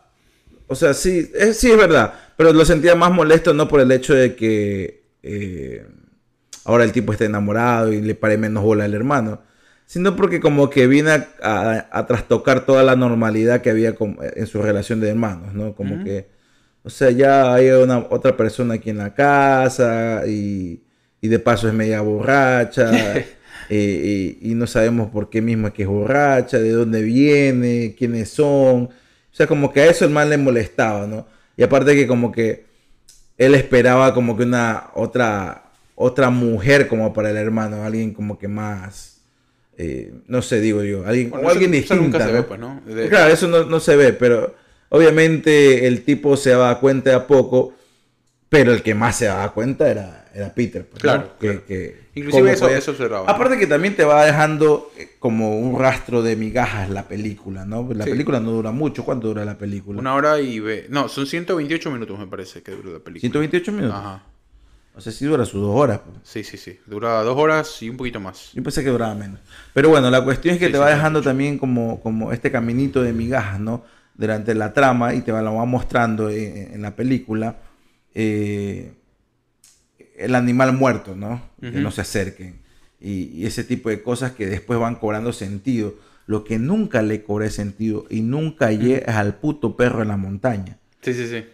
o 0.69 0.77
sea, 0.77 0.95
sí, 0.95 1.29
es, 1.35 1.57
sí 1.59 1.73
es 1.73 1.77
verdad, 1.77 2.15
pero 2.37 2.53
lo 2.53 2.65
sentía 2.65 2.95
más 2.95 3.11
molesto 3.11 3.53
no 3.53 3.67
por 3.67 3.81
el 3.81 3.91
hecho 3.91 4.15
de 4.15 4.37
que 4.37 5.03
eh, 5.25 5.85
ahora 6.67 6.85
el 6.85 6.93
tipo 6.93 7.11
esté 7.11 7.25
enamorado 7.25 7.93
y 7.93 8.01
le 8.01 8.15
pare 8.15 8.39
menos 8.39 8.63
bola 8.63 8.85
al 8.85 8.95
hermano, 8.95 9.43
sino 9.89 10.17
porque 10.17 10.41
como 10.41 10.71
que 10.71 10.87
viene 10.87 11.13
a, 11.13 11.29
a- 11.43 11.89
a 11.93 12.07
trastocar 12.07 12.67
toda 12.67 12.85
la 12.85 12.97
normalidad 12.97 13.63
que 13.63 13.71
había 13.71 13.97
con- 13.97 14.19
en 14.23 14.47
su 14.47 14.63
relación 14.63 15.01
de 15.01 15.11
hermanos, 15.11 15.55
¿no? 15.55 15.75
Como 15.75 15.99
que, 16.05 16.29
o 16.85 16.91
sea, 16.91 17.11
ya 17.11 17.55
hay 17.55 17.71
una 17.71 17.99
otra 18.11 18.37
persona 18.37 18.75
aquí 18.77 18.91
en 18.91 18.99
la 18.99 19.15
casa 19.15 20.25
y, 20.29 20.83
y 21.23 21.29
de 21.29 21.39
paso 21.41 21.69
es 21.69 21.75
media 21.75 22.01
borracha. 22.03 22.91
eh, 23.71 24.37
y, 24.41 24.51
y 24.53 24.55
no 24.55 24.67
sabemos 24.67 25.11
por 25.11 25.31
qué 25.31 25.43
mismo 25.43 25.69
es 25.69 25.75
que 25.75 25.83
es 25.85 25.89
borracha, 25.89 26.59
de 26.59 26.71
dónde 26.73 27.03
viene, 27.03 27.95
quiénes 27.99 28.31
son. 28.31 28.85
O 28.85 28.91
sea, 29.33 29.47
como 29.49 29.73
que 29.73 29.81
a 29.83 29.87
eso 29.87 30.05
el 30.05 30.11
mal 30.13 30.31
le 30.31 30.39
molestaba, 30.39 31.07
¿no? 31.07 31.27
Y 31.57 31.63
aparte 31.65 31.95
que 31.97 32.07
como 32.07 32.33
que 32.33 32.67
él 33.39 33.55
esperaba 33.55 34.15
como 34.15 34.37
que 34.37 34.45
una 34.45 34.91
otra, 34.95 35.65
otra 35.97 36.31
mujer 36.31 36.89
como 36.89 37.13
para 37.13 37.31
el 37.31 37.37
hermano, 37.37 37.85
alguien 37.85 38.13
como 38.15 38.39
que 38.39 38.49
más, 38.49 39.18
eh, 39.79 40.13
no 40.27 40.43
sé, 40.43 40.61
digo 40.61 40.83
yo, 40.83 41.07
alguien, 41.07 41.31
Bueno, 41.31 41.47
o 41.47 41.51
alguien 41.51 41.73
eso- 41.75 41.95
eso 41.95 42.03
nunca 42.03 42.19
distinta. 42.19 42.27
se 42.27 42.33
ve, 42.33 42.43
pues, 42.43 42.59
¿no? 42.61 42.83
De- 42.85 43.09
Claro, 43.09 43.33
eso 43.33 43.47
no, 43.49 43.65
no 43.65 43.79
se 43.81 43.95
ve, 43.97 44.13
pero 44.13 44.55
obviamente 44.91 45.87
el 45.87 46.03
tipo 46.05 46.37
se 46.37 46.51
daba 46.51 46.81
cuenta 46.81 47.11
de 47.11 47.17
a 47.17 47.27
poco, 47.27 47.75
pero 48.49 48.73
el 48.73 48.83
que 48.83 48.95
más 48.95 49.17
se 49.17 49.27
daba 49.27 49.53
cuenta 49.53 49.91
era, 49.91 50.29
era 50.35 50.53
Peter. 50.55 50.85
pues, 50.85 50.95
¿no? 51.05 51.11
Claro, 51.39 51.39
Que- 51.39 52.09
Inclusive 52.15 52.53
eso- 52.53 52.67
podía-. 52.97 53.19
Aparte 53.29 53.57
que 53.59 53.69
también 53.69 53.95
te 53.95 54.05
va 54.05 54.25
dejando 54.25 54.91
eh, 54.99 55.11
como 55.21 55.57
un 55.61 55.79
rastro 55.79 56.23
de 56.23 56.35
migajas 56.35 56.91
la 56.91 57.07
película, 57.07 57.65
¿no? 57.65 57.89
La 57.95 58.05
Sí. 58.05 58.11
película 58.11 58.41
no 58.41 58.51
dura 58.51 58.73
mucho. 58.73 59.05
¿Cuánto 59.05 59.29
dura 59.29 59.45
la 59.45 59.57
película? 59.57 60.01
Una 60.01 60.15
hora 60.15 60.41
y 60.41 60.59
ve. 60.59 60.87
No, 60.89 61.09
son 61.09 61.27
128 61.29 61.93
minutos, 61.93 62.19
me 62.19 62.27
parece, 62.27 62.63
que 62.63 62.73
dura 62.73 62.95
la 62.95 62.99
película. 62.99 63.21
128 63.21 63.71
minutos. 63.71 63.97
Ajá. 63.97 64.25
O 64.99 65.01
sea, 65.01 65.13
sí 65.13 65.25
dura 65.25 65.45
sus 65.45 65.61
dos 65.63 65.75
horas. 65.77 66.01
Sí, 66.25 66.43
sí, 66.43 66.57
sí. 66.57 66.79
Dura 66.87 67.23
dos 67.23 67.39
horas 67.39 67.81
y 67.83 67.89
un 67.89 67.97
poquito 67.97 68.19
más. 68.19 68.51
Yo 68.53 68.63
pensé 68.65 68.83
que 68.83 68.91
duraba 68.91 69.15
menos. 69.15 69.39
Pero 69.73 69.89
bueno, 69.91 70.11
la 70.11 70.23
cuestión 70.25 70.55
es 70.55 70.59
que 70.61 70.67
Sí, 70.67 70.73
te 70.73 70.79
va 70.79 70.89
sí, 70.89 70.95
dejando 70.97 71.23
también 71.23 71.57
como, 71.57 72.01
como 72.01 72.33
este 72.33 72.51
caminito 72.51 73.03
de 73.03 73.13
migajas, 73.13 73.61
¿no? 73.61 73.85
Durante 74.17 74.55
la 74.57 74.73
trama 74.75 75.15
y 75.15 75.21
te 75.23 75.31
va, 75.31 75.41
lo 75.41 75.55
va 75.55 75.65
mostrando 75.65 76.29
en, 76.31 76.75
en 76.75 76.83
la 76.83 76.97
película. 76.97 77.57
eh, 78.15 78.93
el 80.17 80.35
animal 80.35 80.73
muerto, 80.73 81.15
¿no? 81.15 81.41
Que 81.61 81.71
no 81.81 81.91
se 81.93 82.01
acerquen. 82.01 82.61
y, 83.01 83.25
y 83.41 83.47
ese 83.47 83.63
tipo 83.63 83.89
de 83.89 84.03
cosas 84.03 84.33
que 84.33 84.47
después 84.47 84.79
van 84.81 84.97
cobrando 84.97 85.33
sentido. 85.33 85.95
Lo 86.27 86.45
que 86.45 86.59
nunca 86.59 87.01
le 87.03 87.23
cobré 87.23 87.51
sentido 87.51 88.05
y 88.11 88.21
nunca 88.23 88.71
llega 88.73 88.99
es 89.13 89.17
al 89.17 89.37
puto 89.37 89.77
perro 89.77 90.03
en 90.03 90.09
la 90.09 90.17
montaña. 90.17 90.79
Sí, 91.01 91.15
sí, 91.15 91.27
sí. 91.29 91.45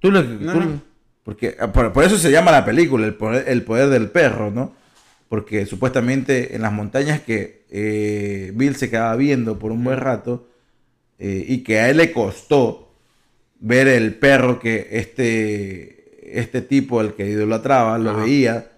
Tú 0.00 0.10
lo, 0.10 0.22
No, 0.22 0.52
tú- 0.52 0.60
no. 0.60 0.93
Porque 1.24 1.56
ah, 1.58 1.72
por, 1.72 1.92
por 1.92 2.04
eso 2.04 2.18
se 2.18 2.30
llama 2.30 2.52
la 2.52 2.64
película, 2.64 3.06
el 3.06 3.14
poder, 3.14 3.48
el 3.48 3.62
poder 3.62 3.88
del 3.88 4.10
perro, 4.10 4.50
¿no? 4.50 4.72
Porque 5.28 5.66
supuestamente 5.66 6.54
en 6.54 6.62
las 6.62 6.72
montañas 6.72 7.20
que 7.20 7.64
eh, 7.70 8.52
Bill 8.54 8.76
se 8.76 8.90
quedaba 8.90 9.16
viendo 9.16 9.58
por 9.58 9.72
un 9.72 9.82
buen 9.82 9.98
rato 9.98 10.46
eh, 11.18 11.44
y 11.48 11.58
que 11.64 11.80
a 11.80 11.90
él 11.90 11.96
le 11.96 12.12
costó 12.12 12.92
ver 13.58 13.88
el 13.88 14.14
perro 14.14 14.60
que 14.60 14.88
este, 14.92 16.38
este 16.40 16.60
tipo, 16.60 17.00
el 17.00 17.14
que 17.14 17.26
idolatraba, 17.28 17.98
lo 17.98 18.10
Ajá. 18.10 18.24
veía. 18.24 18.70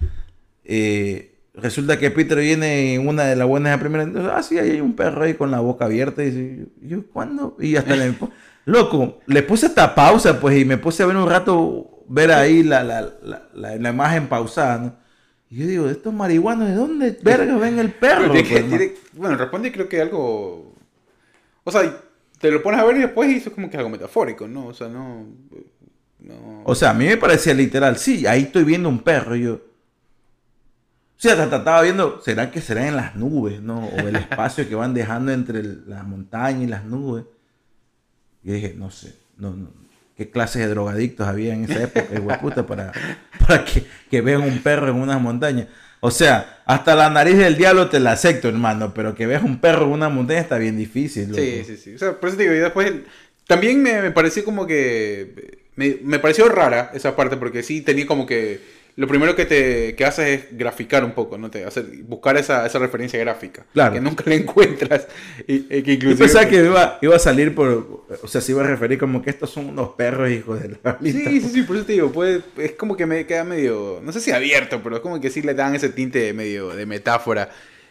eh, 0.64 1.32
resulta 1.54 1.98
que 1.98 2.10
Peter 2.10 2.38
viene 2.38 2.94
en 2.94 3.08
una 3.08 3.24
de 3.24 3.34
las 3.36 3.48
buenas 3.48 3.72
de 3.72 3.78
primera. 3.78 4.04
entonces, 4.04 4.30
ah, 4.34 4.42
sí, 4.42 4.58
ahí 4.58 4.72
hay 4.72 4.80
un 4.80 4.94
perro 4.94 5.24
ahí 5.24 5.34
con 5.34 5.50
la 5.50 5.60
boca 5.60 5.86
abierta. 5.86 6.22
Y 6.22 6.30
dice, 6.30 6.66
yo, 6.82 7.02
¿cuándo? 7.12 7.56
Y 7.60 7.76
hasta 7.76 7.96
le. 7.96 8.14
Loco, 8.66 9.20
le 9.26 9.42
puse 9.42 9.66
esta 9.66 9.94
pausa, 9.94 10.40
pues, 10.40 10.58
y 10.58 10.64
me 10.64 10.76
puse 10.76 11.02
a 11.02 11.06
ver 11.06 11.16
un 11.16 11.28
rato, 11.28 11.95
ver 12.08 12.30
ahí 12.32 12.62
la, 12.62 12.82
la, 12.82 13.02
la, 13.22 13.48
la- 13.54 13.90
imagen 13.90 14.28
pausada, 14.28 14.78
¿no? 14.78 14.96
Y 15.50 15.58
yo 15.58 15.66
digo, 15.66 15.88
estos 15.88 16.12
marihuanos, 16.12 16.68
¿de 16.68 16.74
dónde 16.74 17.18
verga 17.22 17.56
ven 17.56 17.78
el 17.78 17.92
perro? 17.92 18.32
Que- 18.32 18.64
pues, 18.64 18.92
bueno, 19.12 19.36
responde 19.36 19.72
creo 19.72 19.88
que 19.88 20.00
algo... 20.00 20.74
O 21.64 21.70
sea, 21.70 22.00
te 22.40 22.50
lo 22.50 22.62
pones 22.62 22.80
a 22.80 22.84
ver 22.84 22.96
y 22.96 23.00
después 23.00 23.30
y 23.30 23.36
eso 23.36 23.48
es 23.50 23.54
como 23.54 23.70
que 23.70 23.76
algo 23.76 23.88
metafórico, 23.88 24.48
¿no? 24.48 24.66
O 24.66 24.74
sea, 24.74 24.88
no... 24.88 25.26
no... 26.20 26.62
O 26.64 26.74
sea, 26.74 26.90
a 26.90 26.94
mí 26.94 27.06
me 27.06 27.16
parecía 27.16 27.54
literal, 27.54 27.96
sí, 27.96 28.26
ahí 28.26 28.42
estoy 28.42 28.64
viendo 28.64 28.88
un 28.88 29.00
perro, 29.00 29.36
y 29.36 29.42
yo. 29.44 29.54
O 29.54 31.18
sea, 31.18 31.42
hasta 31.42 31.56
estaba 31.56 31.80
viendo, 31.82 32.20
¿será 32.20 32.50
que 32.50 32.60
será 32.60 32.86
en 32.88 32.96
las 32.96 33.16
nubes, 33.16 33.62
no? 33.62 33.86
O 33.86 33.98
el 34.00 34.16
espacio 34.16 34.68
que 34.68 34.74
van 34.74 34.92
dejando 34.94 35.32
entre 35.32 35.60
el- 35.60 35.84
la 35.88 36.02
montaña 36.02 36.62
y 36.62 36.66
las 36.66 36.84
nubes. 36.84 37.24
Y 38.44 38.52
dije, 38.52 38.74
no 38.76 38.90
sé, 38.90 39.16
no, 39.38 39.50
no, 39.50 39.68
¿qué 40.16 40.30
clases 40.30 40.62
de 40.62 40.68
drogadictos 40.68 41.26
había 41.26 41.54
en 41.54 41.64
esa 41.64 41.82
época, 41.82 42.06
hijo 42.14 42.28
de 42.28 42.38
puta, 42.38 42.66
para, 42.66 42.92
para 43.46 43.64
que, 43.64 43.84
que 44.10 44.20
vean 44.20 44.42
un 44.42 44.62
perro 44.62 44.88
en 44.88 44.96
unas 44.96 45.20
montañas? 45.20 45.68
O 46.00 46.10
sea, 46.10 46.62
hasta 46.66 46.94
la 46.94 47.10
nariz 47.10 47.36
del 47.36 47.56
diablo 47.56 47.88
te 47.88 48.00
la 48.00 48.12
acepto, 48.12 48.48
hermano, 48.48 48.92
pero 48.94 49.14
que 49.14 49.26
veas 49.26 49.42
un 49.42 49.60
perro 49.60 49.86
en 49.86 49.92
una 49.92 50.08
montaña 50.08 50.40
está 50.40 50.58
bien 50.58 50.76
difícil. 50.76 51.30
loco. 51.30 51.40
Sí, 51.40 51.64
sí, 51.66 51.76
sí. 51.76 51.94
O 51.94 51.98
sea, 51.98 52.20
por 52.20 52.28
eso 52.28 52.38
te 52.38 52.44
digo, 52.44 52.54
y 52.54 52.58
después 52.58 52.92
también 53.46 53.82
me, 53.82 54.02
me 54.02 54.10
pareció 54.10 54.44
como 54.44 54.66
que 54.66 55.64
me, 55.76 55.98
me 56.02 56.18
pareció 56.18 56.48
rara 56.48 56.90
esa 56.94 57.14
parte 57.16 57.36
porque 57.36 57.62
sí 57.62 57.80
tenía 57.80 58.06
como 58.06 58.26
que 58.26 58.60
lo 58.96 59.06
primero 59.06 59.36
que 59.36 59.44
te 59.44 59.94
que 59.94 60.04
haces 60.06 60.26
es 60.50 60.58
graficar 60.58 61.04
un 61.04 61.12
poco, 61.12 61.36
¿no? 61.36 61.50
Te 61.50 61.64
hacer 61.64 61.84
buscar 62.04 62.36
esa, 62.38 62.64
esa 62.66 62.78
referencia 62.78 63.18
gráfica 63.20 63.66
Claro. 63.74 63.92
que 63.94 64.00
nunca 64.00 64.24
la 64.26 64.34
encuentras 64.36 65.06
y, 65.46 65.66
y 65.76 65.82
que 65.82 65.98
Yo 65.98 66.16
pensaba 66.16 66.46
que 66.48 66.56
iba, 66.64 66.98
iba 67.02 67.14
a 67.14 67.18
salir 67.18 67.54
por. 67.54 68.04
O 68.22 68.26
sea, 68.28 68.40
se 68.40 68.52
iba 68.52 68.62
a 68.64 68.66
referir 68.66 68.98
como 68.98 69.20
que 69.22 69.30
estos 69.30 69.50
son 69.50 69.66
unos 69.68 69.90
perros, 69.90 70.30
hijos 70.30 70.62
de 70.62 70.76
la 70.82 70.98
Sí, 71.02 71.12
lista. 71.12 71.30
sí, 71.30 71.40
sí, 71.40 71.62
por 71.62 71.76
eso 71.76 71.84
te 71.84 71.92
digo, 71.92 72.10
puede, 72.10 72.40
es 72.56 72.72
como 72.72 72.96
que 72.96 73.04
me 73.06 73.26
queda 73.26 73.44
medio, 73.44 74.00
no 74.02 74.12
sé 74.12 74.20
si 74.20 74.30
abierto, 74.32 74.80
pero 74.82 74.96
es 74.96 75.02
como 75.02 75.20
que 75.20 75.28
sí 75.30 75.42
le 75.42 75.52
dan 75.54 75.74
ese 75.74 75.90
tinte 75.90 76.32
medio 76.32 76.70
de 76.70 76.86
metáfora 76.86 77.50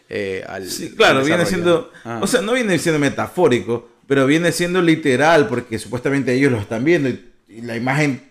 eh, 0.10 0.44
al 0.48 0.68
Sí, 0.70 0.94
claro, 0.96 1.20
al 1.20 1.26
viene 1.26 1.46
siendo. 1.46 1.92
Ah. 2.04 2.20
O 2.22 2.28
sea, 2.28 2.42
no 2.42 2.54
viene 2.54 2.80
siendo 2.80 2.98
metafórico, 3.00 3.90
pero 4.08 4.26
viene 4.26 4.52
siendo 4.52 4.82
literal, 4.82 5.48
porque 5.48 5.78
supuestamente 5.80 6.34
ellos 6.34 6.52
lo 6.52 6.60
están 6.60 6.84
viendo 6.84 7.10
y, 7.10 7.24
y 7.48 7.62
la 7.62 7.76
imagen. 7.76 8.22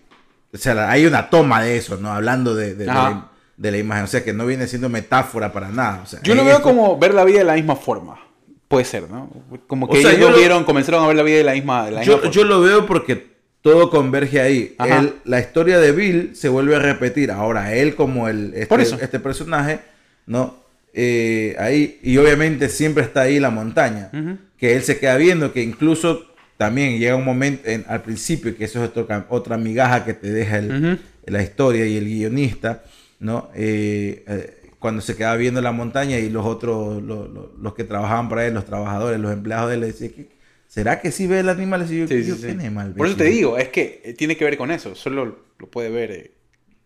O 0.55 0.57
sea, 0.57 0.89
hay 0.89 1.05
una 1.05 1.29
toma 1.29 1.61
de 1.61 1.77
eso, 1.77 1.97
¿no? 1.97 2.11
Hablando 2.11 2.55
de, 2.55 2.73
de- 2.75 2.85
la, 2.85 3.29
de 3.57 3.71
la 3.71 3.77
imagen. 3.77 4.05
O 4.05 4.07
sea, 4.07 4.23
que 4.23 4.33
no 4.33 4.45
viene 4.45 4.67
siendo 4.67 4.89
metáfora 4.89 5.51
para 5.53 5.69
nada. 5.69 6.01
O 6.03 6.05
sea, 6.07 6.19
Yo 6.23 6.33
lo 6.35 6.43
veo 6.43 6.53
esto- 6.57 6.63
como 6.63 6.97
ver 6.97 7.13
la 7.13 7.23
vida 7.25 7.39
de 7.39 7.43
la 7.45 7.53
misma 7.55 7.75
forma. 7.75 8.19
Puede 8.67 8.85
ser, 8.85 9.09
¿no? 9.09 9.29
Como 9.67 9.87
que 9.87 9.99
O 9.99 10.01
sea, 10.01 10.11
ellos 10.13 10.31
lo 10.31 10.37
vieron, 10.37 10.63
comenzaron 10.63 11.03
a 11.03 11.07
ver 11.07 11.15
la 11.15 11.23
vida 11.23 11.37
de 11.37 11.43
la 11.43 11.53
misma, 11.53 11.85
de 11.85 11.91
la 11.91 12.03
Yo, 12.03 12.17
forma. 12.17 12.31
yo 12.31 12.43
lo 12.45 12.61
veo 12.61 12.85
porque 12.87 13.35
todo 13.61 13.89
converge 13.91 14.41
ahí. 14.41 14.75
Él- 14.79 15.13
la 15.23 15.39
historia 15.39 15.77
de 15.79 15.91
Bill 15.91 16.35
se 16.35 16.49
vuelve 16.49 16.75
a 16.75 16.79
repetir. 16.79 17.31
Ahora, 17.31 17.73
él 17.75 17.95
como 17.95 18.27
el, 18.27 18.53
este, 18.53 18.67
Por 18.67 18.81
eso. 18.81 18.97
este 18.99 19.19
personaje, 19.19 19.79
¿no? 20.25 20.55
Eh, 20.93 21.55
ahí, 21.59 21.99
y 22.03 22.17
obviamente 22.17 22.69
siempre 22.69 23.03
está 23.03 23.21
ahí 23.21 23.39
la 23.39 23.49
montaña. 23.51 24.09
Que 24.57 24.75
él 24.75 24.83
se 24.83 24.97
queda 24.97 25.17
viendo, 25.17 25.51
que 25.53 25.61
incluso 25.61 26.25
también 26.57 26.99
llega 26.99 27.15
un 27.15 27.25
momento 27.25 27.67
en- 27.69 27.85
al 27.87 28.01
principio, 28.01 28.55
que 28.55 28.65
eso 28.65 28.83
es 28.83 28.89
otro 28.89 29.07
otra 29.29 29.57
migaja 29.57 30.05
que 30.05 30.13
te 30.13 30.31
deja 30.31 30.57
el- 30.59 30.99
la 31.25 31.41
historia 31.43 31.85
y 31.85 31.97
el 31.97 32.05
guionista, 32.05 32.83
¿no? 33.19 33.49
Eh, 33.55 34.23
eh, 34.27 34.61
cuando 34.79 35.01
se 35.01 35.15
queda 35.15 35.35
viendo 35.35 35.61
la 35.61 35.71
montaña 35.71 36.19
y 36.19 36.29
los 36.29 36.45
otros, 36.45 37.01
lo- 37.01 37.27
lo- 37.27 37.53
los 37.59 37.73
que 37.73 37.83
trabajaban 37.83 38.29
para 38.29 38.45
él, 38.45 38.53
los 38.53 38.65
trabajadores, 38.65 39.19
los 39.19 39.33
empleados 39.33 39.69
de 39.69 39.75
él, 39.75 39.81
le 39.81 39.87
decían, 39.87 40.11
"¿Qué- 40.11 40.29
¿será 40.67 41.01
que 41.01 41.11
sí 41.11 41.25
ve 41.27 41.39
el 41.39 41.49
animal? 41.49 41.85
Y 41.91 41.99
yo, 41.99 42.07
Sí, 42.07 42.23
sí, 42.23 42.29
yo, 42.29 42.35
sí. 42.35 42.41
¿qué 42.43 42.51
animal 42.51 42.93
Por 42.93 43.07
eso 43.07 43.15
ves?". 43.17 43.25
te 43.25 43.31
digo, 43.31 43.57
es 43.57 43.69
que 43.69 44.01
eh, 44.05 44.13
tiene 44.13 44.37
que 44.37 44.45
ver 44.45 44.57
con 44.57 44.71
eso. 44.71 44.93
Solo 44.95 45.37
lo 45.57 45.67
puede 45.71 45.89
ver 45.89 46.11
eh, 46.11 46.31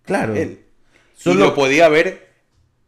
Claro. 0.05 0.35
él. 0.35 0.59
Solo- 1.15 1.39
Y 1.41 1.43
lo 1.49 1.55
podía 1.55 1.89
ver. 1.89 2.29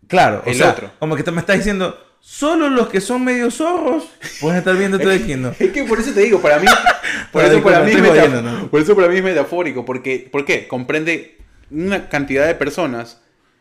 Claro, 0.08 0.44
o 0.46 0.50
el 0.50 0.56
sea, 0.56 0.72
otro. 0.72 0.92
como 1.00 1.16
que 1.16 1.24
te 1.24 1.32
me 1.32 1.40
estás 1.42 1.58
diciendo, 1.58 1.96
solo 2.22 2.70
los 2.70 2.88
que 2.88 3.02
son 3.02 3.24
medio 3.26 3.52
zorros 3.52 4.06
pueden 4.40 4.60
estar 4.60 4.78
viendo 4.78 4.98
todo 5.00 5.12
¿no? 5.38 5.52
Es 5.60 5.72
que 5.72 5.84
por 5.84 6.00
eso 6.00 6.14
te 6.14 6.22
digo, 6.22 6.40
para 6.42 6.60
mí, 6.60 6.68
por, 7.32 7.44
eso 7.44 7.62
por 7.62 7.74
eso 8.82 8.96
para 8.96 9.10
mí 9.10 9.18
es 9.18 9.24
metafórico. 9.24 9.84
Porque, 9.84 10.30
¿Por 10.32 10.46
qué? 10.46 10.68
Comprende 10.68 11.38
una 11.72 12.08
cantidad 12.10 12.46
de 12.48 12.56
personas 12.56 13.20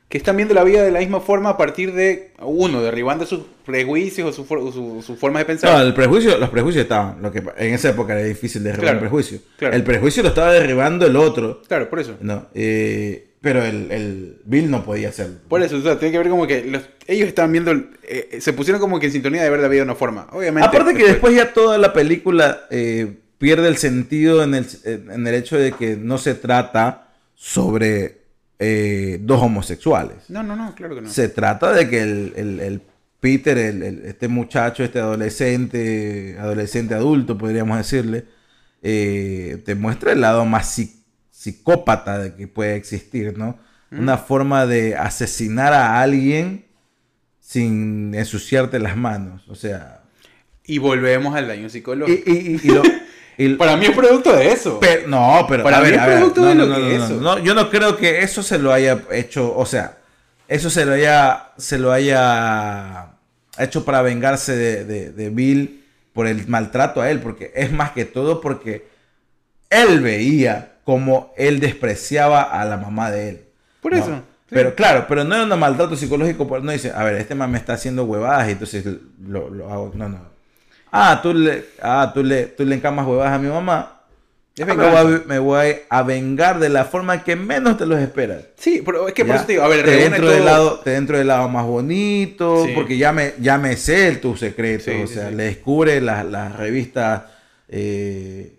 que 0.09 0.19
están 0.19 0.37
viendo 0.37 0.55
la 0.55 0.65
vida 0.65 0.83
de 0.83 0.91
la 0.91 0.99
misma 0.99 1.21
forma 1.21 1.51
a 1.51 1.57
partir 1.57 1.93
de 1.95 2.33
uno, 2.41 2.83
derribando 2.83 3.25
sus 3.27 3.43
prejuicios 3.65 4.29
o 4.29 4.33
su, 4.33 4.45
for- 4.45 4.59
o 4.59 4.73
su, 4.73 5.03
su 5.07 5.17
forma 5.17 5.39
de 5.39 5.45
pensar. 5.45 5.73
No, 5.73 5.81
el 5.81 5.95
prejuicio, 5.95 6.37
los 6.37 6.51
prejuicios 6.51 6.83
estaban, 6.83 7.23
lo 7.23 7.31
que 7.31 7.39
en 7.57 7.75
esa 7.75 7.91
época 7.91 8.15
era 8.19 8.27
difícil 8.27 8.65
derribar 8.65 8.83
Claro, 8.87 8.97
el 8.97 9.01
prejuicio. 9.03 9.39
claro. 9.57 9.77
El 9.77 9.85
prejuicio 9.85 10.23
lo 10.25 10.31
estaba 10.31 10.53
derribando 10.53 11.07
el 11.07 11.15
otro, 11.15 11.63
Claro, 11.69 11.89
por 11.89 12.01
eso. 12.01 12.17
¿no? 12.21 12.47
Eh, 12.55 13.30
pero 13.41 13.65
el, 13.65 13.91
el 13.91 14.37
Bill 14.45 14.71
no 14.71 14.85
podía 14.85 15.09
hacerlo. 15.09 15.37
Por 15.49 15.63
eso, 15.63 15.77
o 15.77 15.81
sea, 15.81 15.99
tiene 15.99 16.13
que 16.13 16.19
ver 16.19 16.29
como 16.29 16.47
que 16.47 16.65
los- 16.65 16.83
ellos 17.07 17.27
estaban 17.29 17.53
viendo, 17.53 17.73
eh, 18.03 18.39
se 18.41 18.53
pusieron 18.53 18.81
como 18.81 19.01
que 19.01 19.07
en 19.07 19.13
sintonía 19.13 19.43
de 19.43 19.51
ver 19.51 19.61
la 19.61 19.69
vida 19.69 19.81
de 19.81 19.85
una 19.85 19.95
forma. 19.95 20.27
Obviamente. 20.33 20.69
Aparte 20.69 20.95
que 20.95 21.05
después 21.05 21.35
ya 21.35 21.53
toda 21.53 21.79
la 21.79 21.93
película 21.93 22.61
eh, 22.71 23.17
pierde 23.39 23.69
el 23.69 23.77
sentido 23.79 24.43
en 24.45 24.55
el, 24.55 24.67
en 24.85 25.27
el 25.27 25.35
hecho 25.35 25.57
de 25.57 25.73
que 25.73 25.97
no 25.97 26.19
se 26.19 26.35
trata 26.35 27.09
sobre 27.35 28.19
eh, 28.59 29.19
dos 29.23 29.41
homosexuales. 29.43 30.17
No, 30.29 30.43
no, 30.43 30.55
no, 30.55 30.75
claro 30.75 30.95
que 30.95 31.01
no. 31.01 31.09
Se 31.09 31.29
trata 31.31 31.73
de 31.73 31.89
que 31.89 32.03
el, 32.03 32.33
el- 32.37 32.61
el 32.61 32.83
Peter, 33.21 33.57
el- 33.57 33.83
el- 33.83 34.05
este 34.05 34.29
muchacho, 34.29 34.85
este 34.85 34.99
adolescente, 34.99 36.37
adolescente 36.39 36.95
adulto, 36.95 37.37
podríamos 37.39 37.79
decirle, 37.79 38.25
eh, 38.83 39.63
te 39.65 39.75
muestra 39.75 40.13
el 40.13 40.21
lado 40.21 40.45
más 40.47 40.79
psi- 40.79 41.00
psicópata 41.45 42.19
de 42.19 42.35
que 42.35 42.47
puede 42.49 42.75
existir, 42.77 43.39
¿no? 43.39 43.59
Una 43.91 44.19
forma 44.19 44.67
de 44.67 44.95
asesinar 44.95 45.73
a 45.73 46.01
alguien 46.03 46.67
sin 47.41 48.15
ensuciarte 48.15 48.79
las 48.79 48.95
manos. 48.97 49.49
O 49.49 49.55
sea, 49.55 50.03
Y 50.65 50.77
volvemos 50.79 51.35
al 51.35 51.49
daño 51.49 51.69
psicológico. 51.71 52.31
y- 52.31 52.33
y- 52.33 52.61
y 52.63 52.69
lo- 52.69 52.83
y- 53.39 53.55
Para 53.55 53.77
mí 53.79 53.87
es 53.87 53.97
producto 53.97 54.37
de 54.37 54.53
eso. 54.53 54.79
pero- 54.81 55.09
no, 55.09 55.47
pero 55.49 55.65
Para 55.65 55.79
a 55.79 55.81
mí 55.81 55.87
ver, 55.91 55.99
es 55.99 56.07
ver, 56.07 56.17
producto 56.19 56.41
no, 56.43 56.47
de 56.49 56.55
no, 56.55 56.67
lo 56.67 56.69
no, 56.69 56.75
que 56.89 56.99
no, 56.99 57.05
eso. 57.07 57.15
no, 57.21 57.39
yo 57.39 57.55
no 57.55 57.71
creo 57.71 57.97
que 57.97 58.21
eso 58.23 58.43
se 58.43 58.59
lo 58.59 58.71
haya 58.73 59.03
hecho, 59.11 59.57
o 59.57 59.65
sea, 59.67 59.97
eso 60.47 60.69
se 60.69 60.85
lo 60.85 60.93
haya, 60.93 61.49
se 61.57 61.79
lo 61.79 61.91
haya 61.91 63.13
hecho 63.59 63.85
para 63.85 64.03
vengarse 64.03 64.55
de, 64.55 64.85
de- 64.85 65.11
de 65.13 65.31
Bill 65.31 65.85
por 66.13 66.27
el 66.27 66.47
maltrato 66.49 67.01
a 67.01 67.11
él, 67.11 67.21
porque 67.21 67.51
es 67.57 67.73
más 67.73 67.93
que 67.93 68.05
todo 68.05 68.41
porque 68.43 68.87
él 69.71 70.01
veía 70.01 70.75
como 70.91 71.33
él 71.37 71.61
despreciaba 71.61 72.43
a 72.43 72.65
la 72.65 72.77
mamá 72.77 73.13
de 73.13 73.29
él. 73.29 73.41
Por 73.81 73.93
¿no? 73.93 73.99
eso, 73.99 74.09
sí. 74.09 74.23
Pero 74.49 74.75
claro, 74.75 75.05
pero 75.09 75.23
no 75.23 75.37
era 75.37 75.45
un 75.45 75.61
maltrato 75.61 75.95
psicológico, 75.95 76.49
por- 76.49 76.65
no 76.65 76.73
dice, 76.73 76.91
a 76.93 77.05
ver, 77.05 77.15
este 77.15 77.37
man 77.37 77.53
me 77.53 77.59
está 77.59 77.75
haciendo 77.75 78.03
huevadas 78.05 78.49
y 78.49 78.53
entonces 78.53 78.85
lo, 79.25 79.49
lo 79.51 79.71
hago, 79.73 79.93
no, 79.95 80.09
no. 80.09 80.19
Ah, 80.91 81.21
tú 81.23 81.33
le, 81.33 81.65
ah, 81.81 82.11
tú 82.13 82.25
le, 82.25 82.47
tú 82.47 82.65
le 82.65 82.75
encamas 82.75 83.07
huevadas 83.07 83.35
a 83.35 83.39
mi 83.39 83.49
mamá. 83.49 83.99
Ah, 84.61 84.65
me, 84.67 84.75
voy 84.75 84.85
a, 84.87 85.03
venganza. 85.05 85.25
me 85.29 85.39
voy 85.39 85.77
a 85.89 86.03
vengar 86.03 86.59
de 86.59 86.69
la 86.69 86.85
forma 86.85 87.23
que 87.23 87.37
menos 87.37 87.79
te 87.79 87.87
los 87.87 88.01
esperas. 88.01 88.43
Sí, 88.57 88.83
pero 88.85 89.07
es 89.07 89.15
que 89.15 89.25
por 89.25 89.37
eso 89.37 89.45
te 89.47 89.53
digo, 89.53 89.65
a 89.65 89.69
ver, 89.69 89.85
te 89.85 89.93
dentro 89.93 90.23
todo- 90.23 90.31
del 90.33 90.45
lado, 90.45 90.81
te 90.81 90.91
dentro 90.91 91.17
del 91.19 91.29
lado 91.29 91.49
más 91.49 91.65
bonito, 91.65 92.65
Sí. 92.67 92.73
porque 92.75 92.99
ya 92.99 93.13
me, 93.13 93.35
ya 93.39 93.57
me 93.59 93.77
sé 93.77 94.17
tus 94.17 94.41
secretos. 94.41 94.93
Sí, 94.93 95.01
o 95.01 95.07
sea, 95.07 95.31
le 95.31 95.45
descubre 95.45 96.01
las 96.01 96.27
las 96.27 96.57
revistas, 96.57 97.23
eh, 97.69 98.57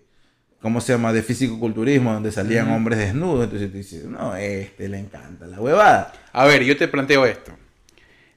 ¿cómo 0.62 0.80
se 0.80 0.92
llama? 0.92 1.12
De 1.12 1.22
físico-culturismo, 1.22 2.12
donde 2.12 2.32
salían 2.32 2.70
hombres 2.70 2.98
desnudos. 2.98 3.44
Entonces 3.44 3.70
tú 3.70 3.76
dices, 3.76 4.04
no, 4.04 4.34
este 4.36 4.88
le 4.88 4.98
encanta 4.98 5.46
la 5.46 5.60
huevada. 5.60 6.12
A 6.32 6.46
ver, 6.46 6.64
yo 6.64 6.76
te 6.76 6.88
planteo 6.88 7.26
esto. 7.26 7.52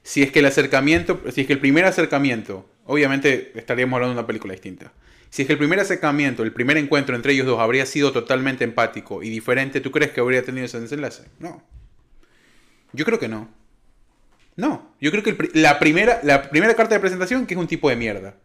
Si 0.02 0.22
es 0.22 0.30
que 0.30 0.40
el 0.40 0.46
acercamiento, 0.46 1.22
si 1.32 1.42
es 1.42 1.46
que 1.46 1.52
el 1.52 1.60
primer 1.60 1.84
acercamiento, 1.84 2.68
obviamente 2.84 3.52
estaríamos 3.54 3.94
hablando 3.96 4.14
de 4.14 4.20
una 4.20 4.26
película 4.26 4.52
distinta. 4.52 4.92
Si 5.30 5.42
es 5.42 5.46
que 5.46 5.54
el 5.54 5.58
primer 5.58 5.80
acercamiento, 5.80 6.42
el 6.42 6.52
primer 6.52 6.76
encuentro 6.76 7.16
entre 7.16 7.32
ellos 7.32 7.46
dos 7.46 7.60
habría 7.60 7.86
sido 7.86 8.12
totalmente 8.12 8.64
empático 8.64 9.22
y 9.22 9.30
diferente, 9.30 9.80
¿tú 9.80 9.90
crees 9.90 10.12
que 10.12 10.20
habría 10.20 10.44
tenido 10.44 10.66
ese 10.66 10.80
desenlace? 10.80 11.24
No. 11.38 11.62
Yo 12.92 13.04
creo 13.04 13.18
que 13.18 13.28
no. 13.28 13.48
No, 14.54 14.94
yo 15.00 15.10
creo 15.10 15.22
que 15.22 15.30
el 15.30 15.50
la, 15.54 15.78
primera, 15.78 16.20
la 16.22 16.48
primera 16.50 16.74
carta 16.74 16.94
de 16.94 17.00
presentación 17.00 17.46
que 17.46 17.54
es 17.54 17.60
un 17.60 17.66
tipo 17.66 17.90
de 17.90 17.96
mierda. 17.96 18.36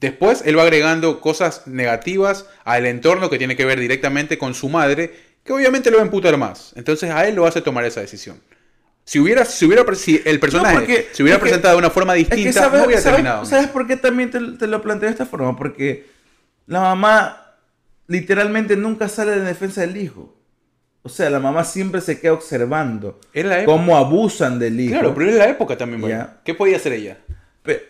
Después 0.00 0.42
él 0.44 0.58
va 0.58 0.62
agregando 0.62 1.20
cosas 1.20 1.66
negativas 1.66 2.46
al 2.64 2.84
entorno 2.86 3.30
que 3.30 3.38
tiene 3.38 3.56
que 3.56 3.64
ver 3.64 3.80
directamente 3.80 4.36
con 4.38 4.54
su 4.54 4.68
madre, 4.68 5.14
que 5.44 5.52
obviamente 5.52 5.90
lo 5.90 5.96
va 5.98 6.02
a 6.02 6.06
emputar 6.06 6.36
más. 6.36 6.72
Entonces 6.76 7.10
a 7.10 7.26
él 7.26 7.34
lo 7.36 7.46
hace 7.46 7.60
tomar 7.62 7.84
esa 7.84 8.00
decisión. 8.00 8.40
Si 9.06 9.18
hubiera, 9.18 9.44
si 9.44 9.66
hubiera, 9.66 9.84
si 9.94 10.20
el 10.24 10.40
personaje 10.40 10.74
porque- 10.76 11.08
se 11.12 11.22
hubiera 11.22 11.36
es 11.36 11.40
que- 11.42 11.48
presentado 11.48 11.74
de 11.74 11.78
una 11.78 11.90
forma 11.90 12.16
Es 12.16 12.26
que 12.28 12.36
distinta, 12.36 12.60
sabes, 12.60 12.80
no 12.80 12.86
hubiera 12.86 13.02
sabes- 13.02 13.16
terminado. 13.16 13.44
¿sabes 13.44 13.68
por 13.68 13.86
qué 13.86 13.96
también 13.96 14.30
te, 14.30 14.40
te 14.58 14.66
lo 14.66 14.80
planteo 14.82 15.08
de 15.08 15.12
esta 15.12 15.26
forma? 15.26 15.54
Porque 15.56 16.06
la 16.66 16.80
mamá 16.80 17.40
literalmente 18.06 18.76
nunca 18.76 19.08
sale 19.08 19.34
en 19.34 19.44
defensa 19.44 19.82
del 19.82 19.96
hijo. 19.96 20.34
O 21.02 21.10
sea, 21.10 21.28
la 21.28 21.38
mamá 21.38 21.64
siempre 21.64 22.00
se 22.00 22.18
queda 22.18 22.32
observando 22.32 23.20
cómo 23.66 23.96
abusan 23.98 24.58
del 24.58 24.80
hijo. 24.80 24.92
Claro, 24.94 25.14
pero 25.14 25.28
era 25.30 25.38
la 25.44 25.50
época 25.50 25.76
también. 25.76 26.00
Ya. 26.08 26.40
¿Qué 26.44 26.54
podía 26.54 26.76
hacer 26.78 26.94
ella? 26.94 27.18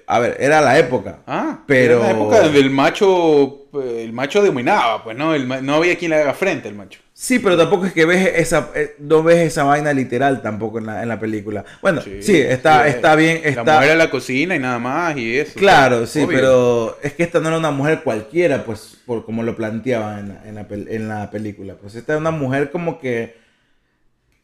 A 0.06 0.18
ver, 0.20 0.36
era 0.38 0.60
la 0.60 0.78
época. 0.78 1.18
Ah, 1.26 1.64
Pero- 1.66 1.94
era 1.96 2.04
la 2.04 2.10
época 2.12 2.40
donde 2.42 2.60
el 2.60 2.70
macho, 2.70 3.66
eh, 3.74 4.02
el 4.04 4.12
macho 4.12 4.40
dominaba, 4.44 5.02
pues 5.02 5.16
no, 5.16 5.34
El 5.34 5.48
no 5.66 5.74
había 5.74 5.96
quien 5.98 6.10
le 6.10 6.16
haga 6.18 6.32
frente 6.34 6.68
al 6.68 6.74
macho. 6.76 7.00
Sí, 7.12 7.38
pero 7.40 7.56
tampoco 7.56 7.86
es 7.86 7.92
que 7.92 8.04
ves 8.04 8.28
esa, 8.36 8.70
eh, 8.74 8.94
no 8.98 9.22
ves 9.22 9.38
esa 9.38 9.64
vaina 9.64 9.92
literal 9.92 10.42
tampoco 10.42 10.78
en 10.78 10.86
la, 10.86 11.02
en 11.02 11.08
la 11.08 11.18
película. 11.18 11.64
Bueno, 11.82 12.00
sí, 12.02 12.10
está, 12.40 12.84
sí, 12.84 12.90
está 12.90 13.14
bien, 13.16 13.40
La 13.42 13.48
está... 13.50 13.74
mujer 13.76 13.90
a 13.90 13.94
la 13.96 14.10
cocina 14.10 14.54
y 14.56 14.58
nada 14.58 14.78
más 14.78 15.16
y 15.16 15.38
eso. 15.38 15.58
Claro, 15.58 16.06
sí, 16.06 16.20
obvio. 16.22 16.28
pero 16.36 16.98
es 17.02 17.12
que 17.14 17.22
esta 17.24 17.40
no 17.40 17.48
era 17.48 17.58
una 17.58 17.70
mujer 17.70 18.02
cualquiera, 18.04 18.64
pues, 18.64 18.96
por 19.06 19.24
como 19.24 19.42
lo 19.42 19.56
planteaban 19.56 20.18
en 20.18 20.28
la, 20.28 20.44
en 20.44 20.54
la 20.86 20.92
en 20.94 21.08
la 21.08 21.30
película. 21.30 21.74
Pues 21.80 21.94
esta 21.96 22.14
es 22.14 22.20
una 22.20 22.30
mujer 22.32 22.70
como 22.70 22.98
que 23.00 23.36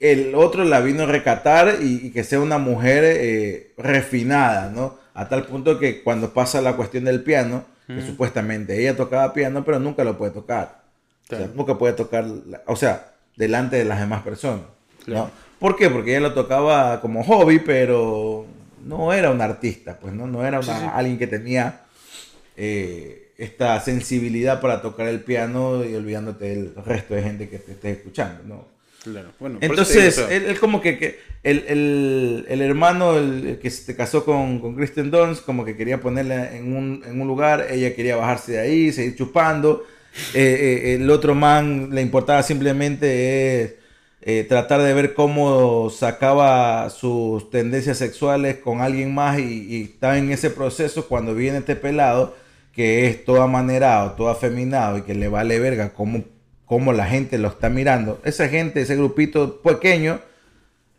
el 0.01 0.35
otro 0.35 0.65
la 0.65 0.81
vino 0.81 1.03
a 1.05 1.07
recatar 1.07 1.77
y, 1.83 2.07
y 2.07 2.11
que 2.11 2.25
sea 2.25 2.41
una 2.41 2.59
mujer 2.59 3.05
eh, 3.05 3.73
refinada, 3.77 4.71
¿no? 4.71 4.99
A 5.15 5.29
tal 5.29 5.45
punto 5.47 5.79
que 5.79 6.03
cuando 6.03 6.33
pasa 6.33 6.61
la 6.61 6.77
cuestión 6.77 7.05
del 7.05 7.23
piano, 7.23 7.65
que 7.87 8.03
supuestamente 8.07 8.81
ella 8.81 8.97
tocaba 8.97 9.33
piano, 9.33 9.65
pero 9.65 9.81
nunca 9.81 10.05
lo 10.05 10.17
puede 10.17 10.31
tocar. 10.33 10.83
O 11.25 11.29
sea, 11.29 11.39
Claro. 11.39 11.53
nunca 11.57 11.77
puede 11.77 11.93
tocar, 11.95 12.25
o 12.67 12.77
sea, 12.77 13.13
delante 13.37 13.77
de 13.77 13.85
las 13.85 13.99
demás 14.01 14.23
personas. 14.23 14.63
¿no? 15.07 15.31
¿Por 15.59 15.75
qué? 15.77 15.91
Porque 15.91 16.11
ella 16.17 16.29
lo 16.29 16.35
tocaba 16.35 17.01
como 17.01 17.25
hobby, 17.25 17.59
pero 17.59 18.47
no 18.85 19.13
era 19.13 19.31
un 19.31 19.41
artista, 19.41 19.99
pues 20.01 20.13
no, 20.15 20.27
no 20.27 20.47
era 20.47 20.61
una- 20.61 20.91
alguien 20.95 21.19
que 21.19 21.27
tenía 21.27 21.81
eh, 22.57 23.33
esta 23.39 23.81
sensibilidad 23.81 24.61
para 24.61 24.83
tocar 24.83 25.09
el 25.09 25.21
piano 25.21 25.85
y 25.85 25.95
olvidándote 25.95 26.45
del 26.45 26.75
resto 26.85 27.15
de 27.15 27.23
gente 27.23 27.49
que 27.49 27.59
te 27.59 27.73
esté 27.73 27.91
escuchando, 27.93 28.43
¿no? 28.45 28.65
Claro, 29.03 29.33
bueno, 29.39 29.63
Entonces, 29.63 29.87
digo, 29.89 30.07
o 30.07 30.11
sea, 30.11 30.31
él, 30.37 30.45
él 30.45 30.61
como 30.61 30.83
que, 30.83 30.99
que 30.99 31.21
el, 31.43 31.65
el- 31.69 32.47
el 32.49 32.61
hermano 32.61 33.17
el, 33.17 33.59
que 33.61 33.71
se 33.71 33.97
casó 33.97 34.25
con, 34.27 34.61
con 34.61 34.75
Kristen 34.77 35.11
Dunst, 35.11 35.45
como 35.45 35.65
que 35.65 35.75
quería 35.77 36.01
ponerla 36.03 36.55
en 36.55 36.77
un, 36.77 37.03
en 37.07 37.19
un 37.21 37.27
lugar, 37.27 37.67
ella 37.71 37.95
quería 37.95 38.17
bajarse 38.17 38.53
de 38.53 38.59
ahí, 38.61 38.93
seguir 38.93 39.17
chupando. 39.17 39.85
Eh, 40.35 40.83
eh, 40.93 40.95
el 40.97 41.11
otro 41.11 41.35
man 41.35 41.91
le 41.95 42.03
importaba 42.03 42.43
simplemente 42.43 43.63
es, 43.65 43.75
eh, 44.23 44.45
tratar 44.49 44.83
de 44.83 44.93
ver 44.93 45.15
cómo 45.15 45.89
sacaba 45.91 46.91
sus 46.91 47.49
tendencias 47.51 47.97
sexuales 47.99 48.57
con 48.59 48.81
alguien 48.83 49.15
más 49.15 49.39
y, 49.39 49.45
y 49.77 49.83
está 49.85 50.19
en 50.19 50.31
ese 50.31 50.51
proceso 50.51 51.09
cuando 51.09 51.35
viene 51.35 51.59
este 51.59 51.77
pelado 51.77 52.37
que 52.73 53.07
es 53.09 53.25
todo 53.25 53.41
amanerado, 53.43 54.13
todo 54.13 54.29
afeminado 54.29 54.99
y 54.99 55.03
que 55.03 55.15
le 55.15 55.29
vale 55.29 55.59
verga 55.59 55.93
cómo, 55.95 56.25
cómo 56.71 56.93
la 56.93 57.07
gente 57.07 57.37
lo 57.37 57.49
está 57.49 57.69
mirando. 57.69 58.21
Esa 58.23 58.49
gente, 58.49 58.81
ese 58.83 58.95
grupito 58.95 59.61
pequeño, 59.61 60.21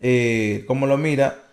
eh, 0.01 0.65
cómo 0.67 0.85
lo 0.85 0.97
mira, 0.97 1.43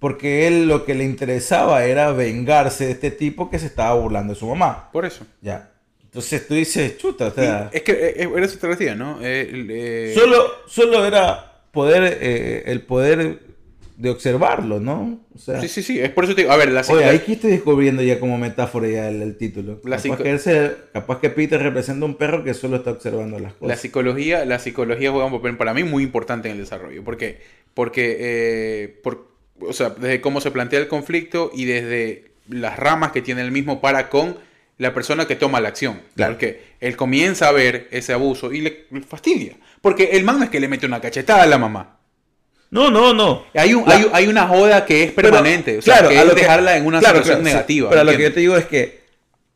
porque 0.00 0.48
él 0.48 0.66
lo 0.66 0.84
que 0.84 0.96
le 0.96 1.04
interesaba 1.04 1.84
era 1.84 2.10
vengarse 2.10 2.86
de 2.86 2.90
este 2.90 3.12
tipo 3.12 3.48
que 3.48 3.60
se 3.60 3.66
estaba 3.66 3.94
burlando 3.94 4.32
de 4.32 4.40
su 4.40 4.48
mamá. 4.48 4.90
por 4.92 5.06
eso. 5.06 5.24
Ya. 5.40 5.70
Entonces 6.02 6.48
tú 6.48 6.54
dices, 6.54 6.98
chuta, 6.98 7.26
o 7.28 7.30
sea, 7.30 7.70
es 7.72 7.82
que 7.82 7.92
eh, 7.92 8.14
eh, 8.16 8.28
era 8.34 8.46
eso 8.46 8.58
te 8.58 8.66
decía, 8.66 8.96
¿no? 8.96 9.20
Eh, 9.22 9.48
eh, 9.70 10.12
solo, 10.12 10.44
solo 10.66 11.06
era 11.06 11.62
poder, 11.70 12.18
el 12.66 12.82
poder 12.82 13.38
de 13.98 14.10
observarlo, 14.10 14.78
¿no? 14.78 15.20
O 15.34 15.38
sea, 15.38 15.60
Sí, 15.60 15.66
sí, 15.68 15.82
sí, 15.82 15.98
es 15.98 16.10
por 16.10 16.22
eso 16.24 16.34
te 16.36 16.42
digo, 16.42 16.52
a 16.52 16.56
ver, 16.56 16.70
la, 16.70 16.82
Oye, 16.88 17.04
la- 17.04 17.10
ahí 17.10 17.18
que 17.18 17.32
estoy 17.32 17.50
descubriendo 17.50 18.00
ya 18.02 18.20
como 18.20 18.38
metáfora 18.38 18.86
ya 18.88 19.08
el, 19.08 19.20
el 19.22 19.36
título. 19.36 19.80
La 19.84 19.96
capaz, 20.00 20.18
que 20.22 20.30
él 20.30 20.38
se- 20.38 20.72
capaz 20.92 21.18
que 21.20 21.30
Peter 21.30 21.60
representa 21.60 22.06
un 22.06 22.14
perro 22.14 22.44
que 22.44 22.54
solo 22.54 22.76
está 22.76 22.92
observando 22.92 23.40
las 23.40 23.52
La 23.54 23.58
cosas. 23.58 23.80
psicología, 23.80 24.44
la 24.44 24.60
psicología 24.60 25.10
juega 25.10 25.26
un 25.26 25.32
papel 25.32 25.56
para 25.56 25.74
mí 25.74 25.82
muy 25.82 26.04
importante 26.04 26.48
en 26.48 26.52
el 26.54 26.60
desarrollo. 26.60 27.02
¿Por 27.02 27.16
qué? 27.16 27.40
Porque, 27.74 28.16
eh, 28.20 29.00
por- 29.02 29.26
o 29.60 29.72
sea, 29.72 29.90
desde 29.90 30.20
cómo 30.20 30.40
se 30.40 30.52
plantea 30.52 30.78
el 30.78 30.86
conflicto 30.86 31.50
y 31.52 31.64
desde 31.64 32.30
las 32.48 32.78
ramas 32.78 33.10
que 33.10 33.20
tiene 33.20 33.40
el 33.42 33.50
mismo 33.50 33.80
para 33.80 34.08
con 34.08 34.36
la 34.78 34.94
persona 34.94 35.26
que 35.26 35.34
toma 35.34 35.60
la 35.60 35.70
acción. 35.70 36.00
Claro. 36.14 36.34
Porque 36.34 36.62
él 36.78 36.94
comienza 36.94 37.48
a 37.48 37.52
ver 37.52 37.88
ese 37.90 38.12
abuso 38.12 38.52
y 38.52 38.60
le, 38.60 38.84
le 38.92 39.00
fastidia. 39.00 39.56
Porque 39.80 40.10
el 40.12 40.22
man 40.22 40.38
no 40.38 40.44
es 40.44 40.50
que 40.50 40.60
le 40.60 40.68
mete 40.68 40.86
una 40.86 41.00
cachetada 41.00 41.42
a 41.42 41.46
la 41.46 41.58
mamá. 41.58 41.97
No, 42.70 42.90
no, 42.90 43.14
no. 43.14 43.44
Hay, 43.54 43.72
un, 43.74 43.86
La- 43.88 43.94
hay, 43.96 44.06
hay 44.12 44.26
una 44.28 44.46
joda 44.46 44.84
que 44.84 45.04
es 45.04 45.12
Pero, 45.12 45.30
permanente. 45.30 45.78
o 45.78 45.82
sea, 45.82 45.94
claro, 46.00 46.08
que 46.10 46.18
a 46.18 46.24
dejarla 46.24 46.76
en 46.76 46.86
una 46.86 46.98
claro, 47.00 47.16
situación 47.18 47.40
claro, 47.42 47.48
sí, 47.48 47.54
negativa. 47.54 47.90
pero 47.90 48.04
lo 48.04 48.16
que 48.16 48.22
yo 48.22 48.32
te 48.34 48.40
digo 48.40 48.56
es 48.56 48.66
que 48.66 48.98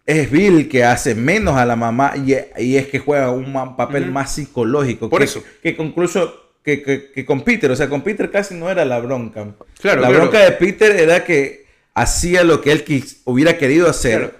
es 0.06 0.30
Bill 0.30 0.68
que 0.68 0.84
hace 0.84 1.14
menos 1.14 1.56
a 1.56 1.64
la 1.66 1.76
mamá 1.76 2.14
y, 2.16 2.34
y 2.62 2.76
es 2.76 2.88
que 2.88 2.98
juega 2.98 3.30
un 3.30 3.52
papel 3.76 4.10
más 4.10 4.34
psicológico. 4.34 5.10
Por 5.10 5.18
que, 5.20 5.24
eso. 5.26 5.44
Que 5.62 5.76
incluso 5.78 6.52
que, 6.64 6.82
que- 6.82 7.10
que 7.12 7.24
con 7.26 7.42
Peter. 7.42 7.70
O 7.70 7.76
sea, 7.76 7.88
con 7.88 8.02
Peter 8.02 8.30
casi 8.30 8.54
no 8.54 8.70
era 8.70 8.84
la 8.84 8.98
bronca. 8.98 9.46
Claro, 9.80 10.00
la 10.00 10.08
bronca 10.08 10.38
de 10.40 10.52
Peter 10.52 10.92
era 10.96 11.22
que 11.24 11.66
hacía 11.94 12.44
lo 12.44 12.60
que 12.62 12.72
él 12.72 12.84
quis- 12.84 13.18
hubiera 13.24 13.58
querido 13.58 13.88
hacer, 13.90 14.34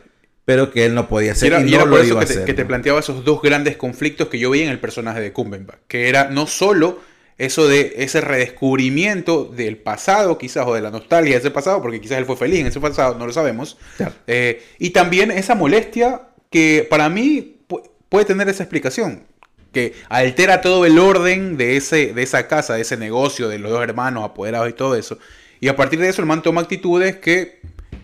pero 0.46 0.72
que 0.72 0.86
él 0.86 0.94
no 0.94 1.08
podía 1.08 1.28
Y 1.28 1.30
hacer. 1.32 1.52
era, 1.52 1.60
y 1.60 1.68
y 1.68 1.70
no 1.72 1.76
era 1.76 1.84
lo 1.84 1.90
por 1.90 2.00
eso 2.00 2.08
iba 2.14 2.20
que 2.20 2.24
a 2.24 2.26
te, 2.26 2.32
hacer, 2.32 2.44
que 2.46 2.54
te 2.54 2.64
planteaba 2.64 3.00
esos 3.00 3.22
dos 3.24 3.42
grandes 3.42 3.76
conflictos 3.76 4.28
que 4.28 4.38
yo 4.38 4.48
veía 4.50 4.64
en 4.64 4.70
el 4.70 4.80
personaje 4.80 5.20
de 5.20 5.32
Cumberbatch. 5.32 5.78
Que 5.86 6.08
era 6.08 6.30
no 6.30 6.46
solo 6.46 7.00
eso 7.44 7.66
de 7.68 7.94
ese 7.98 8.20
redescubrimiento 8.20 9.44
del 9.44 9.76
pasado, 9.76 10.38
quizás, 10.38 10.66
o 10.66 10.74
de 10.74 10.80
la 10.80 10.90
nostalgia 10.90 11.34
de 11.34 11.38
ese 11.40 11.50
pasado, 11.50 11.82
porque 11.82 12.00
quizás 12.00 12.18
él 12.18 12.24
fue 12.26 12.36
feliz 12.36 12.60
en 12.60 12.66
ese 12.68 12.80
pasado, 12.80 13.16
no 13.18 13.26
lo 13.26 13.32
sabemos. 13.32 13.76
Claro. 13.96 14.12
Eh, 14.26 14.62
y 14.78 14.90
también 14.90 15.30
esa 15.30 15.54
molestia 15.54 16.28
que 16.50 16.86
para 16.88 17.08
mí 17.08 17.56
pu- 17.68 17.82
puede 18.08 18.24
tener 18.24 18.48
esa 18.48 18.62
explicación. 18.62 19.24
Que 19.72 19.94
altera 20.10 20.60
todo 20.60 20.84
el 20.84 20.98
orden 20.98 21.56
de, 21.56 21.76
ese, 21.78 22.12
de 22.12 22.22
esa 22.22 22.46
casa, 22.46 22.74
de 22.74 22.82
ese 22.82 22.98
negocio, 22.98 23.48
de 23.48 23.58
los 23.58 23.70
dos 23.70 23.82
hermanos 23.82 24.22
apoderados 24.24 24.68
y 24.68 24.74
todo 24.74 24.94
eso. 24.96 25.18
Y 25.60 25.68
a 25.68 25.76
partir 25.76 25.98
de 25.98 26.08
eso 26.10 26.20
el 26.20 26.26
man 26.26 26.42
toma 26.42 26.60
actitudes 26.60 27.16
que 27.16 27.60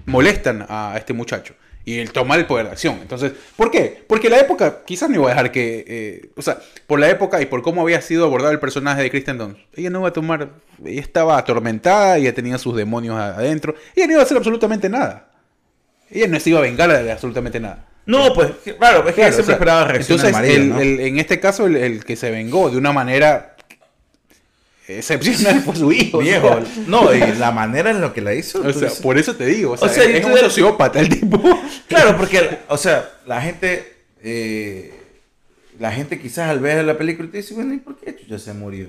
molestan 0.06 0.64
a 0.68 0.94
este 0.96 1.12
muchacho. 1.12 1.54
Y 1.88 2.00
él 2.00 2.12
toma 2.12 2.34
el 2.36 2.44
poder 2.44 2.66
de 2.66 2.72
acción. 2.72 2.98
Entonces, 3.00 3.32
¿por 3.56 3.70
qué? 3.70 4.04
Porque 4.06 4.28
la 4.28 4.38
época, 4.38 4.80
quizás 4.84 5.08
no 5.08 5.14
iba 5.16 5.26
a 5.26 5.30
dejar 5.30 5.50
que. 5.52 5.84
eh, 5.86 6.30
o 6.36 6.42
sea, 6.42 6.58
por 6.86 7.00
la 7.00 7.08
época 7.08 7.40
y 7.40 7.46
por 7.46 7.62
cómo 7.62 7.80
había 7.82 8.00
sido 8.02 8.24
abordado 8.24 8.52
el 8.52 8.60
personaje 8.60 9.00
de 9.02 9.10
Kristen 9.10 9.38
Dunst. 9.38 9.58
Ella 9.74 9.88
no 9.88 10.00
iba 10.00 10.08
a 10.08 10.12
tomar. 10.12 10.50
Ella 10.84 11.00
estaba 11.00 11.38
atormentada, 11.38 12.18
ella 12.18 12.34
tenía 12.34 12.58
sus 12.58 12.76
demonios 12.76 13.16
adentro. 13.16 13.74
Ella 13.96 14.06
no 14.06 14.12
iba 14.12 14.20
a 14.20 14.24
hacer 14.24 14.36
absolutamente 14.36 14.88
nada. 14.88 15.30
Ella 16.10 16.26
no 16.28 16.38
se 16.40 16.50
iba 16.50 16.58
a 16.58 16.62
vengar 16.62 16.90
de 16.90 17.10
absolutamente 17.12 17.58
nada. 17.60 17.86
No, 18.06 18.32
pues, 18.32 18.50
claro, 18.78 19.00
es 19.00 19.14
que 19.14 19.20
Claro, 19.20 19.32
siempre 19.34 19.42
o 19.42 19.44
sea, 19.44 19.54
esperaba 19.54 19.84
reacción 19.84 20.18
Entonces, 20.18 20.32
marido, 20.32 20.54
el- 20.56 20.68
¿no? 20.70 20.80
el- 20.80 21.00
en 21.00 21.18
este 21.18 21.40
caso, 21.40 21.66
el, 21.66 21.76
el 21.76 22.04
que 22.04 22.16
se 22.16 22.30
vengó 22.30 22.70
de 22.70 22.78
una 22.78 22.92
manera 22.92 23.54
excepcional 24.86 25.60
fue 25.60 25.76
su 25.76 25.92
hijo. 25.92 26.18
o 26.18 26.22
sea, 26.22 26.40
Viejo. 26.40 26.60
No, 26.86 27.12
y 27.14 27.20
la 27.38 27.50
manera 27.50 27.90
en 27.90 28.00
lo 28.00 28.12
que 28.14 28.22
la 28.22 28.32
hizo. 28.34 28.60
O 28.60 28.62
sea, 28.72 28.88
dices- 28.88 29.00
por 29.02 29.18
eso 29.18 29.36
te 29.36 29.44
digo, 29.46 29.72
o 29.72 29.76
sea, 29.76 29.88
O 29.88 29.92
sea, 29.92 30.04
y 30.10 30.16
es 30.16 30.24
un 30.24 30.36
sociópata 30.38 31.00
el 31.00 31.08
tipo. 31.10 31.38
Claro, 31.88 32.16
porque, 32.16 32.58
o 32.68 32.76
sea, 32.76 33.08
la 33.26 33.40
gente, 33.40 33.92
eh, 34.22 34.92
la 35.78 35.90
gente 35.92 36.18
quizás 36.20 36.48
al 36.50 36.60
ver 36.60 36.84
la 36.84 36.98
película 36.98 37.30
te 37.30 37.38
dice, 37.38 37.54
bueno, 37.54 37.74
¿y 37.74 37.78
por 37.78 37.96
qué 37.98 38.14
Chucha 38.16 38.38
se 38.38 38.52
murió? 38.52 38.88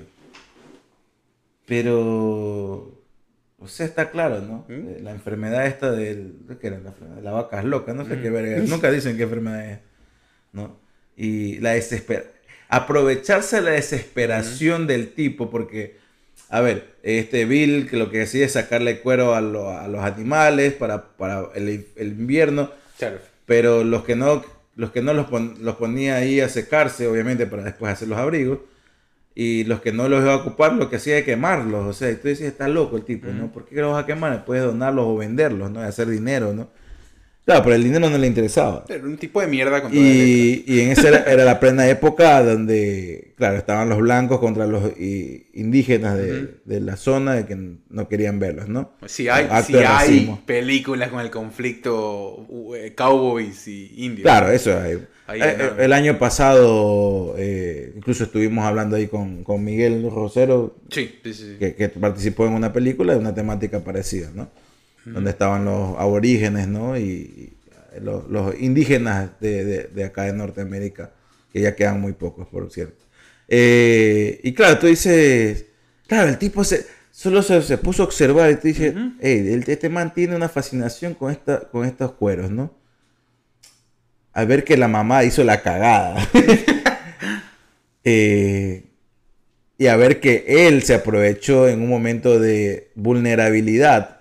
Pero, 1.66 2.92
o 3.58 3.68
sea, 3.68 3.86
está 3.86 4.10
claro, 4.10 4.40
¿no? 4.40 4.64
¿Mm? 4.68 4.72
Eh, 4.88 4.98
La 5.02 5.12
enfermedad 5.12 5.66
esta 5.66 5.92
del, 5.92 6.34
¿qué 6.60 6.66
era 6.66 6.78
la? 6.80 6.92
La 7.22 7.30
vaca 7.30 7.60
es 7.60 7.64
loca, 7.64 7.92
no 7.94 8.04
sé 8.06 8.16
Mm. 8.16 8.22
qué 8.22 8.30
verga, 8.30 8.56
nunca 8.66 8.90
dicen 8.90 9.16
qué 9.16 9.22
enfermedad 9.24 9.70
es, 9.70 9.78
¿no? 10.52 10.76
Y 11.16 11.58
la 11.58 11.72
desesperación, 11.72 12.32
aprovecharse 12.68 13.56
de 13.56 13.62
la 13.62 13.70
desesperación 13.72 14.86
del 14.86 15.12
tipo, 15.12 15.50
porque, 15.50 15.98
a 16.48 16.60
ver, 16.60 16.94
este 17.02 17.44
Bill 17.44 17.88
que 17.88 17.96
lo 17.96 18.10
que 18.10 18.18
decide 18.18 18.44
es 18.44 18.52
sacarle 18.52 19.00
cuero 19.00 19.34
a, 19.34 19.40
lo- 19.40 19.70
a 19.70 19.86
los 19.88 20.02
animales 20.02 20.72
para, 20.74 21.16
para 21.16 21.48
el, 21.54 21.86
el 21.96 22.08
invierno, 22.08 22.70
Claro. 23.00 23.18
pero 23.46 23.82
los 23.84 24.04
que 24.04 24.14
no 24.16 24.44
los 24.76 24.92
que 24.92 25.02
no 25.02 25.12
los, 25.12 25.26
pon- 25.26 25.56
los 25.60 25.74
ponía 25.76 26.16
ahí 26.16 26.40
a 26.40 26.48
secarse 26.48 27.06
obviamente 27.08 27.46
para 27.46 27.64
después 27.64 27.92
hacer 27.92 28.08
los 28.08 28.18
abrigos 28.18 28.60
y 29.34 29.64
los 29.64 29.80
que 29.80 29.92
no 29.92 30.08
los 30.08 30.22
iba 30.22 30.32
a 30.34 30.36
ocupar 30.36 30.72
lo 30.74 30.88
que 30.90 30.96
hacía 30.96 31.16
era 31.18 31.24
quemarlos. 31.26 31.86
O 31.86 31.92
sea 31.92 32.10
y 32.10 32.16
tú 32.16 32.28
dices 32.28 32.46
está 32.46 32.68
loco 32.68 32.96
el 32.96 33.04
tipo 33.04 33.28
no 33.28 33.50
¿por 33.52 33.64
qué 33.66 33.76
los 33.80 33.92
vas 33.92 34.04
a 34.04 34.06
quemar 34.06 34.44
puedes 34.44 34.64
donarlos 34.64 35.04
o 35.06 35.16
venderlos 35.16 35.70
no 35.70 35.80
y 35.80 35.84
hacer 35.84 36.08
dinero 36.08 36.52
no 36.52 36.68
Claro, 37.44 37.64
pero 37.64 37.74
el 37.76 37.82
dinero 37.82 38.08
no 38.08 38.18
le 38.18 38.26
interesaba. 38.26 38.84
Era 38.88 39.02
un 39.02 39.16
tipo 39.16 39.40
de 39.40 39.48
mierda 39.48 39.82
con 39.82 39.90
toda 39.92 40.02
la 40.02 40.08
letra. 40.08 40.26
Y, 40.28 40.64
y 40.66 40.80
en 40.80 40.90
esa 40.90 41.08
era, 41.08 41.24
era 41.24 41.44
la 41.44 41.58
plena 41.58 41.88
época 41.88 42.42
donde, 42.44 43.32
claro, 43.36 43.56
estaban 43.56 43.88
los 43.88 43.98
blancos 43.98 44.38
contra 44.38 44.66
los 44.66 44.92
indígenas 44.98 46.16
de, 46.16 46.54
de 46.64 46.80
la 46.80 46.96
zona 46.96 47.34
de 47.34 47.46
que 47.46 47.56
no 47.88 48.08
querían 48.08 48.38
verlos, 48.38 48.68
¿no? 48.68 48.92
Si 49.06 49.28
hay, 49.28 49.48
si 49.64 49.76
hay 49.76 50.30
películas 50.46 51.08
con 51.08 51.20
el 51.20 51.30
conflicto 51.30 52.46
eh, 52.76 52.94
cowboys 52.94 53.66
y 53.66 53.94
indios. 53.96 54.22
Claro, 54.22 54.50
eso 54.52 54.78
hay. 54.78 54.98
Ahí 55.26 55.40
Eh, 55.42 55.70
el 55.78 55.92
año 55.92 56.18
pasado, 56.18 57.34
eh, 57.38 57.92
incluso 57.96 58.24
estuvimos 58.24 58.64
hablando 58.64 58.96
ahí 58.96 59.06
con, 59.06 59.44
con 59.44 59.64
Miguel 59.64 60.08
Rosero, 60.10 60.76
Sí, 60.90 61.18
sí, 61.24 61.34
sí. 61.34 61.42
sí. 61.52 61.56
que, 61.58 61.74
que 61.74 61.88
participó 61.88 62.46
en 62.46 62.52
una 62.52 62.72
película 62.72 63.12
de 63.14 63.18
una 63.18 63.34
temática 63.34 63.80
parecida, 63.80 64.30
¿no? 64.34 64.48
Donde 65.04 65.30
estaban 65.30 65.64
los 65.64 65.98
aborígenes, 65.98 66.68
¿no? 66.68 66.96
Y, 66.98 67.02
y 67.02 68.00
los, 68.00 68.28
los 68.30 68.58
indígenas 68.60 69.30
de, 69.40 69.64
de- 69.64 69.84
de 69.84 70.04
acá 70.04 70.24
de 70.24 70.32
Norteamérica, 70.32 71.12
que 71.52 71.60
ya 71.62 71.74
quedan 71.74 72.00
muy 72.00 72.12
pocos, 72.12 72.46
por 72.48 72.70
cierto. 72.70 73.04
Eh, 73.48 74.40
y 74.44 74.52
claro, 74.54 74.78
tú 74.78 74.86
dices, 74.86 75.66
claro, 76.06 76.28
el 76.28 76.38
tipo 76.38 76.62
se, 76.64 76.86
solo 77.10 77.42
se, 77.42 77.60
se 77.62 77.78
puso 77.78 78.02
a 78.02 78.06
observar 78.06 78.50
y 78.50 78.56
tú 78.56 78.68
dices, 78.68 78.94
hey, 79.20 79.48
el- 79.52 79.64
este 79.66 79.88
man 79.88 80.12
tiene 80.14 80.36
una 80.36 80.48
fascinación 80.48 81.14
con, 81.14 81.32
esta, 81.32 81.60
con 81.70 81.84
estos 81.84 82.12
cueros, 82.12 82.50
¿no? 82.50 82.72
Al 84.32 84.46
ver 84.46 84.62
que 84.64 84.76
la 84.76 84.86
mamá 84.88 85.24
hizo 85.24 85.42
la 85.44 85.62
cagada. 85.62 86.16
Eh, 88.04 88.84
y 89.78 89.86
a 89.86 89.96
ver 89.96 90.20
que 90.20 90.44
él 90.66 90.82
se 90.82 90.94
aprovechó 90.94 91.68
en 91.68 91.82
un 91.82 91.88
momento 91.88 92.38
de 92.38 92.90
vulnerabilidad 92.94 94.19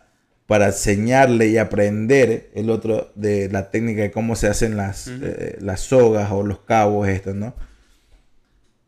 para 0.50 0.66
enseñarle 0.66 1.48
y 1.48 1.58
aprender 1.60 2.50
el 2.56 2.72
otro 2.72 3.12
de 3.14 3.50
la 3.50 3.70
técnica 3.70 4.02
de 4.02 4.10
cómo 4.10 4.36
se 4.36 4.48
hacen 4.48 4.76
las, 4.78 5.08
eh, 5.08 5.58
las 5.62 5.82
sogas 5.82 6.32
o 6.32 6.42
los 6.42 6.62
cabos 6.62 7.08
estos, 7.08 7.36
¿no? 7.36 7.54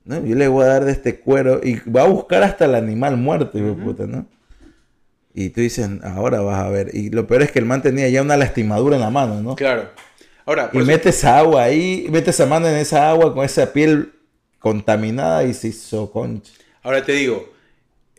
¿No? 0.05 0.26
Yo 0.26 0.36
le 0.36 0.47
voy 0.47 0.64
a 0.64 0.70
dar 0.70 0.86
de 0.86 0.91
este 0.91 1.20
cuero 1.20 1.62
y 1.64 1.76
va 1.88 2.01
a 2.01 2.07
buscar 2.07 2.41
hasta 2.41 2.66
el 2.66 2.74
animal 2.74 3.16
muerto, 3.18 3.59
hijo 3.59 3.76
puta, 3.76 4.07
¿no? 4.07 4.26
Y 5.36 5.49
tú 5.49 5.62
dices, 5.62 5.88
ahora 6.01 6.41
vas 6.41 6.59
a 6.66 6.70
ver. 6.70 6.89
Y 6.95 7.12
lo 7.12 7.28
peor 7.28 7.43
es 7.43 7.51
que 7.51 7.59
el 7.59 7.66
man 7.66 7.84
tenía 7.84 8.09
ya 8.09 8.24
una 8.24 8.38
lastimadura 8.38 8.95
en 8.95 9.01
la 9.03 9.12
mano, 9.12 9.39
¿no? 9.41 9.55
Claro. 9.55 9.89
Ahora, 10.47 10.72
Y 10.74 10.78
eso- 10.78 10.86
metes 10.88 11.24
agua 11.24 11.62
ahí, 11.64 12.07
metes 12.09 12.34
esa 12.36 12.47
mano 12.47 12.68
en 12.68 12.76
esa 12.78 13.07
agua 13.07 13.36
con 13.36 13.45
esa 13.45 13.72
piel 13.72 14.12
contaminada 14.57 15.43
y 15.43 15.53
se 15.53 15.68
hizo 15.68 16.12
concha. 16.12 16.51
ahora 16.82 17.05
te 17.05 17.12
digo, 17.12 17.51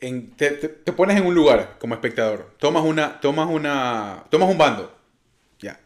en- 0.02 0.30
te, 0.32 0.50
te- 0.50 0.68
te 0.68 0.92
pones 0.92 1.16
en 1.16 1.24
un 1.26 1.34
lugar 1.34 1.76
como 1.78 1.94
espectador, 1.94 2.54
tomas 2.58 2.84
una, 2.84 3.20
tomas 3.20 3.48
una, 3.48 4.24
tomas 4.30 4.50
un 4.50 4.58
bando, 4.58 4.94
ya. 5.60 5.80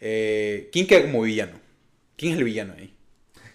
Eh, 0.00 0.68
¿Quién 0.72 0.86
queda 0.86 1.02
como 1.02 1.22
villano? 1.22 1.52
¿Quién 2.16 2.32
es 2.32 2.38
el 2.38 2.44
villano 2.44 2.74
ahí? 2.78 2.94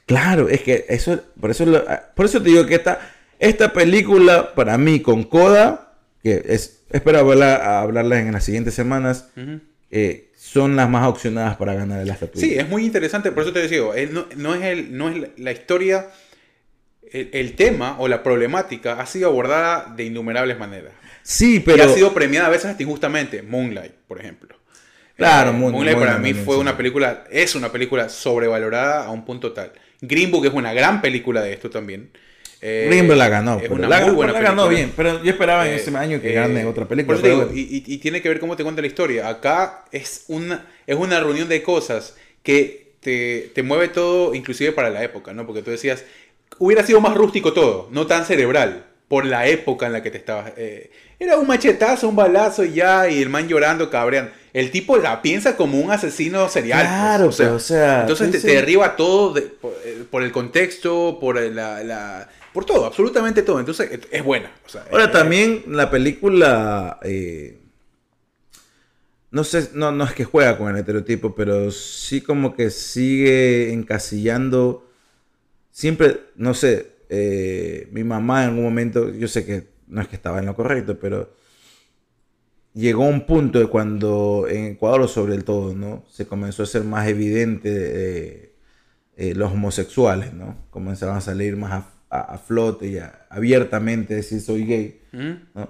Claro, 0.05 0.49
es 0.49 0.61
que 0.61 0.85
eso, 0.89 1.21
por 1.39 1.49
eso, 1.51 1.65
lo- 1.65 1.83
ah, 1.87 2.03
por 2.15 2.25
eso 2.25 2.41
te 2.41 2.49
digo 2.49 2.65
que 2.65 2.75
esta, 2.75 2.99
esta 3.39 3.73
película, 3.73 4.53
para 4.53 4.77
mí, 4.77 4.99
con 5.01 5.23
Coda, 5.23 5.93
que 6.21 6.43
es, 6.47 6.83
espero 6.89 7.19
hablarla, 7.19 7.79
hablarlas 7.81 8.19
en 8.19 8.31
las 8.33 8.43
siguientes 8.45 8.73
semanas, 8.73 9.29
eh, 9.91 10.29
son 10.35 10.75
las 10.75 10.89
más 10.89 11.07
opcionadas 11.07 11.55
para 11.57 11.73
ganar 11.73 12.05
la 12.05 12.13
estatuilla. 12.13 12.47
Sí, 12.47 12.55
es 12.57 12.67
muy 12.67 12.85
interesante, 12.85 13.31
por 13.31 13.43
eso 13.43 13.53
te 13.53 13.67
digo, 13.67 13.95
eh, 13.95 14.09
no, 14.11 14.25
no 14.35 14.53
es, 14.55 14.61
el, 14.63 14.97
no 14.97 15.09
es 15.09 15.29
la 15.37 15.51
historia, 15.51 16.07
el, 17.13 17.29
el 17.31 17.53
tema 17.55 17.95
o 17.99 18.07
la 18.07 18.21
problemática 18.23 18.99
ha 18.99 19.05
sido 19.05 19.29
abordada 19.29 19.93
de 19.95 20.03
innumerables 20.05 20.57
maneras. 20.59 20.91
Sí, 21.21 21.55
y 21.55 21.59
pero... 21.61 21.83
ha 21.85 21.89
sido 21.89 22.13
premiada 22.13 22.47
a 22.47 22.49
veces 22.49 22.65
hasta 22.65 22.83
injustamente. 22.83 23.41
Moonlight, 23.43 23.93
por 24.07 24.19
ejemplo. 24.19 24.57
Claro, 25.15 25.51
Eh, 25.51 25.53
Moon- 25.53 25.71
Moonlight 25.71 25.97
para 25.97 26.13
Moonlight 26.13 26.35
mí 26.37 26.43
fue 26.43 26.55
sí. 26.55 26.61
una 26.61 26.75
película, 26.75 27.23
es 27.31 27.55
una 27.55 27.71
película 27.71 28.09
sobrevalorada 28.09 29.05
a 29.05 29.11
un 29.11 29.23
punto 29.25 29.53
tal. 29.53 29.71
Green 30.01 30.31
Book 30.31 30.45
es 30.47 30.53
una 30.53 30.73
gran 30.73 31.01
película 31.01 31.41
de 31.41 31.53
esto 31.53 31.69
también. 31.69 32.09
Eh, 32.65 32.85
Green 32.89 33.07
Book 33.07 33.17
la 33.17 33.29
ganó. 33.29 33.59
Es 33.59 33.69
una 33.69 33.87
la, 33.87 34.01
muy 34.01 34.15
buena 34.15 34.33
la 34.33 34.39
película. 34.39 34.63
ganó 34.63 34.69
bien, 34.69 34.91
pero 34.95 35.23
yo 35.23 35.29
esperaba 35.31 35.67
en 35.67 35.73
Eh, 35.73 35.75
ese 35.75 35.95
año 35.95 36.19
que 36.21 36.31
eh, 36.31 36.33
gane 36.33 36.65
otra 36.65 36.87
película. 36.87 37.17
pero 37.21 37.35
digo, 37.35 37.45
bueno. 37.47 37.59
y, 37.59 37.83
y- 37.85 37.93
y 37.93 37.97
tiene 37.99 38.21
que 38.21 38.29
ver 38.29 38.39
cómo 38.39 38.55
te 38.55 38.63
cuenta 38.63 38.81
la 38.81 38.87
historia. 38.87 39.29
Acá 39.29 39.85
es 39.91 40.25
una, 40.29 40.65
es 40.87 40.95
una 40.95 41.19
reunión 41.19 41.47
de 41.47 41.61
cosas 41.61 42.15
que 42.41 42.93
te, 43.01 43.51
te 43.53 43.63
mueve 43.63 43.89
todo, 43.89 44.33
inclusive 44.33 44.71
para 44.71 44.89
la 44.89 45.03
época, 45.03 45.33
¿no? 45.33 45.45
Porque 45.45 45.61
tú 45.61 45.71
decías, 45.71 46.05
hubiera 46.59 46.83
sido 46.85 47.01
más 47.01 47.15
rústico 47.15 47.53
todo, 47.53 47.87
no 47.91 48.05
tan 48.07 48.25
cerebral, 48.25 48.85
por 49.07 49.25
la 49.25 49.47
época 49.47 49.85
en 49.87 49.93
la 49.93 50.01
que 50.03 50.11
te 50.11 50.17
estabas. 50.17 50.53
eh, 50.57 50.91
era 51.19 51.37
un 51.37 51.47
machetazo, 51.47 52.09
un 52.09 52.15
balazo 52.15 52.65
y 52.65 52.73
ya, 52.73 53.07
y 53.09 53.21
el 53.21 53.29
man 53.29 53.47
llorando, 53.47 53.89
cabreando. 53.89 54.31
El 54.53 54.71
tipo 54.71 54.97
la 54.97 55.21
piensa 55.21 55.55
como 55.55 55.79
un 55.79 55.89
asesino 55.91 56.47
serial. 56.49 56.81
pues, 56.81 56.89
Claro, 56.89 57.31
pero, 57.37 57.55
o 57.55 57.59
sea, 57.59 58.01
Entonces 58.01 58.31
te, 58.41 58.47
derriba 58.47 58.95
todo 58.95 59.33
de- 59.33 59.41
por, 59.43 59.73
eh, 59.85 60.03
por 60.09 60.21
el 60.23 60.31
contexto, 60.31 61.17
por 61.19 61.39
la, 61.41 61.83
la- 61.83 62.29
por 62.51 62.65
todo, 62.65 62.85
absolutamente 62.85 63.41
todo. 63.41 63.59
Entonces 63.59 63.89
es, 63.91 63.99
es 64.11 64.23
buena. 64.23 64.51
o 64.65 64.69
sea, 64.69 64.85
Ahora 64.91 65.05
eh, 65.05 65.09
también 65.09 65.63
la 65.67 65.89
película, 65.89 66.99
eh, 67.03 67.57
no 69.31 69.43
sé, 69.43 69.69
no, 69.73 69.91
no 69.91 70.03
es 70.03 70.13
que 70.13 70.25
juega 70.25 70.57
con 70.57 70.69
el 70.69 70.77
estereotipo, 70.77 71.33
pero 71.33 71.71
sí 71.71 72.21
como 72.21 72.55
que 72.55 72.69
sigue 72.69 73.73
encasillando, 73.73 74.87
siempre, 75.73 76.21
no 76.37 76.53
sé, 76.53 76.87
eh, 77.09 77.89
mi 77.91 78.05
mamá 78.05 78.43
en 78.43 78.49
algún 78.51 78.63
momento, 78.63 79.11
yo 79.13 79.27
sé 79.27 79.45
que 79.45 79.67
no 79.87 80.01
es 80.01 80.07
que 80.07 80.15
estaba 80.15 80.39
en 80.39 80.45
lo 80.45 80.55
correcto, 80.55 80.97
pero 80.99 81.35
llegó 82.73 83.03
un 83.05 83.25
punto 83.25 83.59
de 83.59 83.67
cuando 83.67 84.47
en 84.49 84.65
Ecuador 84.73 85.07
sobre 85.07 85.35
el 85.35 85.43
todo, 85.43 85.75
¿no? 85.75 86.05
Se 86.09 86.25
comenzó 86.25 86.63
a 86.63 86.67
ser 86.67 86.83
más 86.83 87.07
evidente 87.07 87.69
eh, 87.73 88.55
eh, 89.17 89.35
los 89.35 89.51
homosexuales, 89.51 90.33
¿no? 90.33 90.57
Comenzaron 90.69 91.17
a 91.17 91.21
salir 91.21 91.55
más 91.57 91.71
a, 91.73 92.17
a- 92.17 92.33
a 92.35 92.37
flote 92.37 92.87
y 92.87 92.97
a- 92.97 93.27
abiertamente 93.29 94.15
decir 94.15 94.41
soy 94.41 94.65
gay, 94.65 95.01
¿Mm? 95.11 95.31
¿no? 95.55 95.69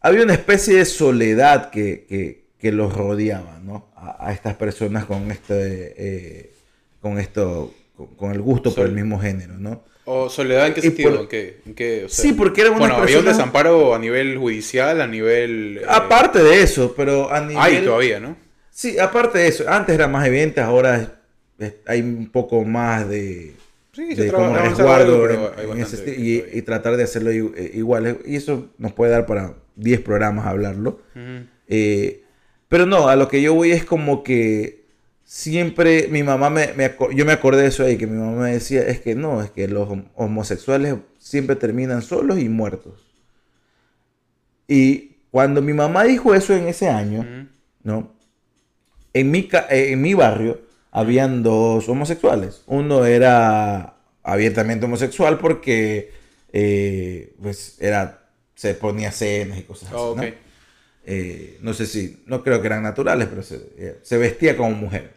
Había 0.00 0.24
una 0.24 0.34
especie 0.34 0.76
de 0.78 0.84
soledad 0.84 1.70
que, 1.70 2.04
que- 2.08 2.42
que 2.58 2.72
los 2.72 2.92
rodeaba, 2.94 3.60
¿no? 3.60 3.92
A, 3.96 4.32
estas 4.32 4.54
personas 4.56 5.04
con 5.06 5.30
este, 5.30 6.52
con 7.00 7.18
esto, 7.18 7.72
con, 8.06 8.16
con 8.16 8.32
el 8.32 8.40
gusto 8.40 8.74
por 8.74 8.86
el 8.86 8.92
mismo 8.92 9.18
género, 9.20 9.54
¿no? 9.58 9.84
¿O 10.04 10.28
soledad 10.28 10.66
en 10.66 10.74
qué 10.74 10.80
sentido? 10.82 11.10
por- 11.12 11.20
¿En 11.20 11.28
qué? 11.28 11.60
¿En 11.64 11.74
qué? 11.74 12.04
O 12.06 12.08
sea, 12.08 12.22
Sí, 12.24 12.32
porque 12.32 12.62
era 12.62 12.70
una 12.70 12.80
Bueno, 12.80 12.96
había 12.96 13.18
un 13.20 13.24
desamparo 13.24 13.94
a 13.94 13.98
nivel 13.98 14.36
judicial, 14.36 15.00
a 15.00 15.06
nivel... 15.06 15.78
eh, 15.80 15.86
Aparte 15.88 16.42
de 16.42 16.60
eso, 16.62 16.92
pero 16.96 17.32
a 17.32 17.40
nivel... 17.40 17.56
Hay 17.62 17.84
todavía, 17.84 18.18
¿no? 18.18 18.36
Sí, 18.70 18.98
aparte 18.98 19.38
de 19.38 19.48
eso, 19.48 19.64
antes 19.68 19.94
era 19.94 20.08
más 20.08 20.26
evidente, 20.26 20.60
ahora 20.60 21.20
hay 21.86 22.00
un 22.00 22.30
poco 22.32 22.64
más 22.64 23.08
de, 23.08 23.52
Sí, 23.92 24.14
de 24.14 24.32
como 24.32 24.56
resguardo 24.56 25.28
en- 25.30 25.70
en 25.70 25.78
ese 25.80 26.16
y, 26.18 26.62
tratar 26.62 26.96
de 26.96 27.04
hacerlo 27.04 27.30
eh, 27.30 27.70
igual. 27.74 28.18
Y 28.24 28.36
eso 28.36 28.70
nos 28.78 28.92
puede 28.92 29.12
dar 29.12 29.26
para 29.26 29.54
10 29.76 30.00
programas 30.00 30.46
hablarlo. 30.46 31.00
Eh, 31.68 32.22
pero 32.68 32.86
no, 32.86 33.08
a 33.08 33.14
lo 33.16 33.28
que 33.28 33.40
yo 33.42 33.54
voy 33.54 33.70
es 33.70 33.84
como 33.84 34.22
que 34.24 34.81
siempre 35.32 36.08
mi 36.08 36.22
mamá 36.22 36.50
me, 36.50 36.74
me 36.74 36.94
yo 37.14 37.24
me 37.24 37.32
acordé 37.32 37.62
de 37.62 37.68
eso 37.68 37.84
ahí, 37.84 37.96
que 37.96 38.06
mi 38.06 38.18
mamá 38.18 38.42
me 38.42 38.52
decía, 38.52 38.82
es 38.82 39.00
que 39.00 39.14
no, 39.14 39.42
es 39.42 39.50
que 39.50 39.66
los 39.66 39.88
hom- 39.88 40.08
homosexuales 40.14 40.96
siempre 41.18 41.56
terminan 41.56 42.02
solos 42.02 42.38
y 42.38 42.50
muertos. 42.50 43.00
Y 44.68 45.16
cuando 45.30 45.62
mi 45.62 45.72
mamá 45.72 46.04
dijo 46.04 46.34
eso 46.34 46.54
en 46.54 46.68
ese 46.68 46.88
año. 46.90 47.48
¿no? 47.82 48.12
En 49.14 49.30
mi, 49.30 49.48
eh, 49.70 49.92
en 49.92 50.02
mi 50.02 50.12
barrio 50.12 50.60
habían 50.90 51.42
dos 51.42 51.88
homosexuales. 51.88 52.62
Uno 52.66 53.06
era 53.06 53.96
abiertamente 54.22 54.84
homosexual 54.84 55.38
porque 55.38 56.12
eh, 56.52 57.34
pues 57.42 57.78
era, 57.80 58.28
se 58.54 58.74
ponía 58.74 59.10
cenas 59.12 59.58
y 59.58 59.62
cosas 59.62 59.88
así. 59.88 59.96
Oh, 59.98 60.14
¿no? 60.14 60.22
ok. 60.22 60.28
Eh, 61.04 61.58
no 61.62 61.74
sé 61.74 61.86
si, 61.86 62.22
no 62.26 62.42
creo 62.44 62.60
que 62.60 62.66
eran 62.68 62.82
naturales, 62.82 63.26
pero 63.28 63.42
se, 63.42 63.56
eh, 63.76 63.98
se 64.02 64.18
vestía 64.18 64.56
como 64.56 64.70
mujer. 64.70 65.14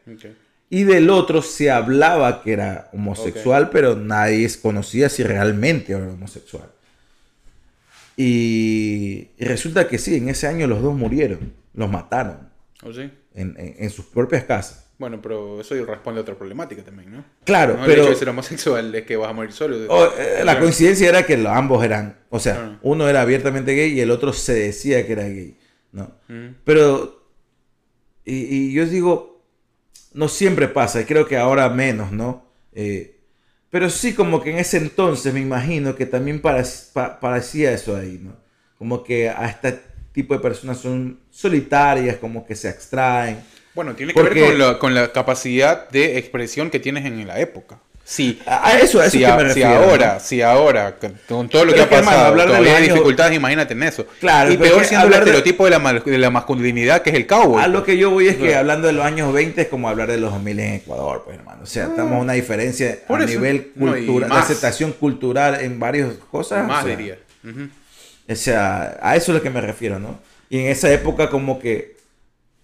Y 0.70 0.84
del 0.84 1.10
otro 1.12 1.42
se 1.44 1.70
hablaba 1.70 2.42
que 2.42 2.54
era 2.54 2.90
homosexual, 2.94 3.70
pero 3.70 3.96
nadie 3.96 4.50
conocía 4.62 5.10
si 5.10 5.22
realmente 5.24 5.94
era 5.94 6.08
homosexual. 6.08 6.70
Y, 8.18 9.30
y 9.38 9.46
resulta 9.46 9.88
que 9.88 9.98
sí, 9.98 10.16
en 10.16 10.30
ese 10.30 10.48
año 10.48 10.68
los 10.68 10.82
dos 10.82 10.96
murieron, 10.96 11.54
los 11.74 11.90
mataron 11.90 12.50
¿O 12.84 12.94
sí? 12.94 13.12
en, 13.34 13.56
en- 13.60 13.76
en 13.78 13.90
sus 13.90 14.06
propias 14.06 14.44
casas. 14.46 14.84
Bueno, 14.98 15.22
pero 15.22 15.60
eso 15.60 15.76
responde 15.86 16.20
a 16.20 16.22
otra 16.22 16.36
problemática 16.36 16.82
también, 16.82 17.12
¿no? 17.12 17.26
Claro, 17.44 17.74
no 17.76 17.82
el 17.84 17.90
pero 17.90 18.04
hecho 18.04 18.12
de 18.12 18.16
ser 18.16 18.30
homosexual 18.30 18.96
es 18.96 19.04
que 19.06 19.18
vas 19.18 19.30
a 19.30 19.34
morir 19.34 19.52
solo. 19.52 19.76
o, 19.90 20.06
eh, 20.18 20.42
la 20.46 20.58
coincidencia 20.58 21.10
era 21.10 21.26
que 21.26 21.36
los- 21.36 21.52
ambos 21.52 21.84
eran, 21.84 22.18
o 22.30 22.40
sea, 22.40 22.54
Claro. 22.56 22.80
uno 22.82 23.10
era 23.10 23.22
abiertamente 23.22 23.74
gay 23.76 23.92
y 23.92 24.00
el 24.00 24.10
otro 24.10 24.32
se 24.32 24.54
decía 24.54 25.06
que 25.06 25.12
era 25.12 25.24
gay, 25.28 25.58
¿no? 25.96 26.12
Ujú. 26.30 26.54
Pero, 26.64 27.24
y, 28.24 28.34
y 28.36 28.74
yo 28.74 28.86
digo, 28.86 29.42
no 30.14 30.28
siempre 30.28 30.68
pasa, 30.68 31.02
y 31.02 31.06
creo 31.06 31.26
que 31.28 31.38
ahora 31.38 31.70
menos, 31.70 32.12
¿no? 32.12 32.46
Eh, 32.74 33.18
pero 33.70 33.90
sí 33.90 34.14
como 34.14 34.42
que 34.44 34.52
en 34.52 34.58
ese 34.60 34.78
entonces 34.78 35.34
me 35.34 35.40
imagino 35.42 35.96
que 35.96 36.06
también 36.06 36.42
parec- 36.42 36.92
pa- 36.94 37.20
parecía 37.20 37.72
eso 37.72 37.96
ahí, 37.96 38.20
¿no? 38.22 38.36
Como 38.78 39.04
que 39.04 39.30
a 39.30 39.46
este 39.48 39.80
tipo 40.12 40.34
de 40.34 40.40
personas 40.40 40.78
son 40.78 41.20
solitarias, 41.30 42.18
como 42.18 42.46
que 42.46 42.56
se 42.56 42.70
abstraen. 42.70 43.40
Bueno, 43.74 43.96
tiene 43.96 44.14
que 44.14 44.20
Porque- 44.22 44.40
ver 44.42 44.50
con 44.52 44.60
la, 44.60 44.80
con 44.80 44.94
la 44.94 45.12
capacidad 45.12 45.90
de 45.90 46.18
expresión 46.18 46.70
que 46.70 46.80
tienes 46.80 47.06
en 47.06 47.26
la 47.28 47.40
época. 47.40 47.82
Sí. 48.08 48.40
A 48.46 48.74
eso, 48.78 49.00
a 49.02 49.06
eso 49.08 49.18
si, 49.18 49.20
que 49.20 49.26
me 49.32 49.40
si 49.40 49.44
refiero. 49.48 49.70
ahora, 49.70 50.14
¿no? 50.14 50.20
si 50.20 50.42
ahora, 50.44 50.96
con, 51.28 51.50
todo 51.50 51.66
lo 51.66 51.74
que 51.74 51.80
es 51.82 51.88
que, 51.88 51.96
ha 51.96 51.98
hermano, 51.98 52.06
pasado, 52.06 52.26
hablar 52.28 52.46
de 52.46 52.52
todavía 52.52 52.70
los 52.70 52.78
hay 52.78 52.84
años- 52.84 52.94
dificultades, 52.94 53.36
imagínate 53.36 53.74
en 53.74 53.82
eso. 53.84 54.06
Claro, 54.20 54.52
y 54.54 54.58
peor 54.58 54.82
es 54.84 54.88
siendo 54.90 55.08
el 55.08 55.12
de- 55.12 55.18
estereotipo 55.18 55.66
de 55.66 55.72
la, 55.72 55.94
de 56.06 56.18
la 56.20 56.30
masculinidad 56.30 57.02
que 57.02 57.10
es 57.10 57.16
el 57.16 57.26
cowboy. 57.26 57.64
A 57.64 57.68
lo 57.68 57.84
que 57.84 57.98
yo 57.98 58.12
voy 58.12 58.28
es 58.28 58.36
que 58.36 58.54
hablando 58.56 58.86
de 58.86 58.94
los 58.94 59.04
años 59.04 59.34
20 59.34 59.60
es 59.60 59.68
como 59.70 59.90
hablar 59.90 60.12
de 60.12 60.18
los 60.20 60.32
2000 60.32 60.60
en 60.60 60.74
Ecuador, 60.76 61.24
pues 61.26 61.38
hermano. 61.40 61.64
O 61.64 61.66
sea, 61.66 61.86
estamos 61.86 62.14
a 62.14 62.18
una 62.20 62.34
diferencia 62.34 63.00
a 63.08 63.18
eso. 63.18 63.26
nivel 63.26 63.72
No, 63.74 63.92
cultural, 63.94 64.30
de 64.30 64.36
aceptación 64.38 64.92
cultural 64.94 65.58
en 65.62 65.80
varias 65.80 66.14
cosas. 66.30 66.68
Más 66.68 66.84
o 66.84 66.88
sea, 66.88 66.96
diría. 66.96 67.18
O 68.30 68.36
sea, 68.36 68.98
a 69.02 69.16
eso 69.16 69.32
es 69.32 69.38
lo 69.38 69.42
que 69.42 69.50
me 69.50 69.62
refiero, 69.62 69.98
¿no? 70.00 70.20
Y 70.50 70.60
en 70.60 70.68
esa 70.68 70.92
época 70.92 71.30
como 71.32 71.60
que 71.60 71.96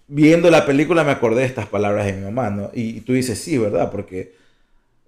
viendo 0.06 0.50
la 0.50 0.66
película 0.66 1.04
me 1.04 1.10
acordé 1.12 1.40
de 1.40 1.46
estas 1.46 1.66
palabras 1.66 2.06
de 2.06 2.12
mi 2.12 2.24
mamá, 2.24 2.50
¿no? 2.50 2.70
Y, 2.74 2.98
y 2.98 3.00
tú 3.00 3.12
dices, 3.12 3.40
sí, 3.40 3.58
¿verdad? 3.58 3.90
Porque, 3.90 4.34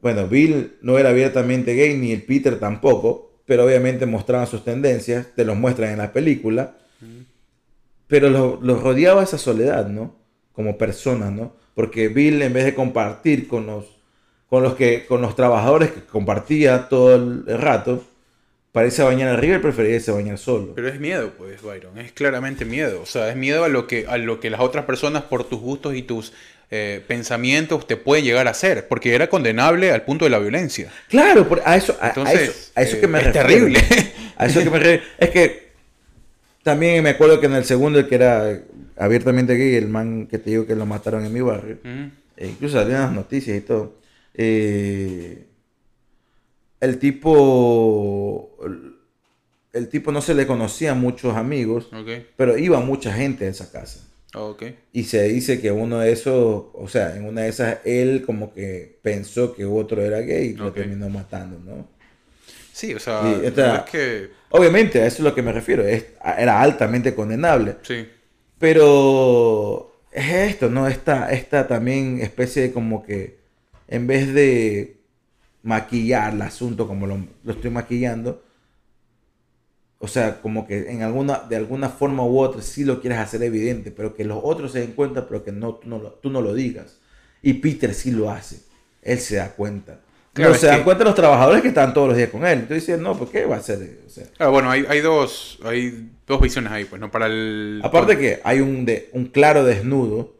bueno, 0.05 0.29
Bill 0.29 0.77
no 0.83 0.99
era 0.99 1.09
abiertamente 1.09 1.73
gay, 1.73 1.97
ni 1.97 2.13
el 2.13 2.25
Peter 2.25 2.61
tampoco, 2.61 3.41
pero 3.47 3.65
obviamente 3.65 4.05
mostraban 4.05 4.47
sus 4.47 4.63
tendencias, 4.63 5.29
te 5.35 5.47
los 5.47 5.57
muestran 5.57 5.93
en 5.93 5.97
la 5.97 6.13
película, 6.13 6.77
pero 8.07 8.29
los 8.29 8.63
lo 8.63 8.79
rodeaba 8.79 9.23
esa 9.23 9.39
soledad, 9.39 9.89
¿no? 9.89 10.15
Como 10.53 10.77
personas, 10.77 11.33
¿no? 11.33 11.57
Porque 11.75 12.09
Bill 12.09 12.43
en 12.43 12.53
vez 12.53 12.67
de 12.67 12.75
compartir 12.75 13.49
con 13.49 13.65
los, 13.65 13.97
con 14.51 14.63
los, 14.63 14.75
que, 14.75 15.07
con 15.07 15.23
los 15.23 15.37
trabajadores 15.37 15.91
que 15.91 16.03
compartía 16.03 16.91
todo 16.91 17.15
el 17.15 17.47
rato, 17.59 18.05
para 18.73 18.89
irse 18.89 19.03
a 19.03 19.05
bañar 19.05 19.41
río, 19.41 19.55
él 19.55 19.61
prefería 19.61 19.95
irse 19.95 20.11
a 20.11 20.15
bañar 20.15 20.37
solo. 20.37 20.75
Pero 20.75 20.89
es 20.89 20.99
miedo, 20.99 21.31
pues, 21.39 21.63
Byron. 21.63 21.97
Es 21.97 22.11
claramente 22.11 22.65
miedo. 22.65 23.01
O 23.01 23.07
sea, 23.07 23.31
es 23.31 23.37
miedo 23.37 23.63
a 23.63 23.69
lo 23.69 23.87
que, 23.87 24.07
a 24.09 24.19
lo 24.19 24.41
que 24.41 24.51
las 24.51 24.61
otras 24.61 24.85
personas, 24.85 25.23
por 25.23 25.45
tus 25.45 25.61
gustos 25.61 25.95
y 25.95 26.03
tus 26.03 26.33
eh, 26.71 27.03
pensamientos, 27.07 27.87
te 27.87 27.97
pueden 27.97 28.25
llegar 28.25 28.47
a 28.49 28.51
hacer. 28.51 28.89
Porque 28.89 29.15
era 29.15 29.29
condenable 29.29 29.91
al 29.93 30.03
punto 30.03 30.25
de 30.25 30.31
la 30.31 30.39
violencia. 30.39 30.91
Claro, 31.09 31.49
por- 31.49 31.63
a 31.65 31.77
eso, 31.77 31.97
a, 32.01 32.07
a 32.07 32.09
Entonces, 32.09 32.41
eso, 32.51 32.73
a 32.75 32.83
eso 32.83 32.97
eh, 32.97 33.01
que 33.01 33.07
me 33.09 33.19
es 33.19 33.25
refiero. 33.27 33.49
terrible. 33.49 33.81
A 34.37 34.47
eso 34.47 34.65
que 34.65 34.71
me 34.71 34.79
refiero. 34.81 35.03
Es 35.19 35.31
que 35.31 35.69
también 36.65 37.05
me 37.05 37.11
acuerdo 37.11 37.39
que 37.39 37.47
en 37.47 37.53
el 37.55 37.65
segundo, 37.65 38.01
el 38.01 38.09
que 38.09 38.17
era 38.17 38.61
abiertamente 38.97 39.55
gay, 39.55 39.77
el 39.77 39.87
man 39.89 40.27
que 40.27 40.39
te 40.39 40.51
digo 40.51 40.67
que 40.67 40.75
lo 40.75 40.87
mataron 40.87 41.25
en 41.25 41.33
mi 41.33 41.41
barrio, 41.41 41.79
e 42.37 42.49
incluso 42.49 42.79
salían 42.79 43.01
las 43.03 43.13
noticias 43.13 43.57
y 43.57 43.61
todo. 43.61 43.95
eh, 44.35 45.45
el 46.81 46.99
tipo, 46.99 48.59
el, 49.73 49.89
tipo 49.89 50.13
no 50.13 50.21
se 50.21 50.35
le 50.35 50.47
conocía 50.47 50.91
a 50.91 50.95
muchos 50.95 51.37
amigos, 51.37 51.89
pero 52.37 52.59
iba 52.59 52.81
mucha 52.81 53.13
gente 53.13 53.47
a 53.47 53.51
esa 53.51 53.71
casa. 53.71 54.01
Y 54.93 55.05
se 55.05 55.23
dice 55.25 55.61
que 55.61 55.71
uno 55.71 56.01
de 56.01 56.13
esos, 56.13 56.65
o 56.73 56.89
sea, 56.89 57.17
en 57.17 57.25
una 57.25 57.43
de 57.43 57.49
esas, 57.49 57.79
él 57.85 58.25
como 58.27 58.53
que 58.53 58.99
pensó 59.03 59.55
que 59.55 59.65
otro 59.65 60.03
era 60.03 60.21
gay 60.21 60.49
y 60.49 60.55
lo 60.55 60.73
terminó 60.73 61.09
matando, 61.09 61.59
¿no? 61.59 61.89
Sí, 62.73 62.93
o 62.95 62.99
sea, 62.99 63.23
Sí, 63.23 63.41
es 63.45 63.53
que... 63.91 64.31
Obviamente, 64.51 65.01
a 65.01 65.07
eso 65.07 65.19
es 65.19 65.25
lo 65.25 65.35
que 65.35 65.43
me 65.43 65.53
refiero, 65.53 65.85
es, 65.85 66.07
era 66.37 66.61
altamente 66.61 67.15
condenable. 67.15 67.77
Sí. 67.83 68.09
Pero 68.59 70.01
es 70.11 70.33
esto, 70.51 70.69
¿no? 70.69 70.89
Esta, 70.89 71.33
esta 71.33 71.69
también 71.69 72.21
especie 72.21 72.63
de 72.63 72.73
como 72.73 73.05
que, 73.05 73.39
en 73.87 74.07
vez 74.07 74.35
de 74.35 74.97
maquillar 75.63 76.35
el 76.35 76.43
asunto 76.43 76.89
como 76.89 77.07
lo, 77.07 77.25
lo 77.45 77.53
estoy 77.53 77.71
maquillando, 77.71 78.43
o 80.05 80.09
sea, 80.09 80.41
como 80.41 80.67
que 80.67 80.91
en 80.91 81.03
alguna, 81.03 81.41
de 81.49 81.57
alguna 81.57 81.89
forma 81.89 82.23
u 82.25 82.39
otra 82.39 82.63
sí 82.63 82.85
lo 82.85 83.01
quieres 83.01 83.19
hacer 83.19 83.43
evidente, 83.43 83.91
pero 83.91 84.15
que 84.15 84.25
los 84.25 84.39
otros 84.43 84.73
se 84.73 84.81
den 84.81 84.93
cuenta, 84.93 85.27
pero 85.27 85.43
que 85.45 85.53
no, 85.53 85.75
tú, 85.75 85.89
no 85.89 85.99
lo, 85.99 86.11
tú 86.13 86.31
no 86.31 86.41
lo 86.43 86.55
digas. 86.55 86.99
Y 87.43 87.55
Peter 87.55 87.93
sí 87.95 88.11
lo 88.11 88.31
hace, 88.31 88.61
él 89.03 89.19
se 89.19 89.37
da 89.37 89.51
cuenta. 89.53 90.01
Claro, 90.33 90.53
es 90.55 90.61
se 90.61 90.67
dan 90.67 90.79
que- 90.79 90.85
cuenta 90.85 91.05
los 91.05 91.15
trabajadores 91.15 91.63
que 91.63 91.69
están 91.69 91.95
todos 91.95 92.09
los 92.09 92.17
días 92.17 92.31
con 92.31 92.45
él. 92.45 92.61
Entonces 92.61 92.87
dicen, 92.87 93.03
no, 93.03 93.17
¿por 93.17 93.31
qué 93.31 93.45
va 93.47 93.57
a 93.57 93.61
ser? 93.63 94.01
O 94.07 94.11
sea, 94.11 94.25
Ah, 94.39 94.49
bueno, 94.49 94.71
hay, 94.71 94.85
hay 94.89 95.01
dos 95.01 95.59
hay 95.65 96.11
dos 96.27 96.41
visiones 96.41 96.73
ahí, 96.73 96.85
pues, 96.87 97.01
¿no? 97.01 97.11
Para 97.11 97.27
el... 97.27 97.81
Aparte 97.85 98.19
que 98.19 98.41
hay 98.45 98.61
un, 98.61 98.85
de, 98.85 99.11
un 99.13 99.27
claro 99.27 99.65
desnudo. 99.65 100.35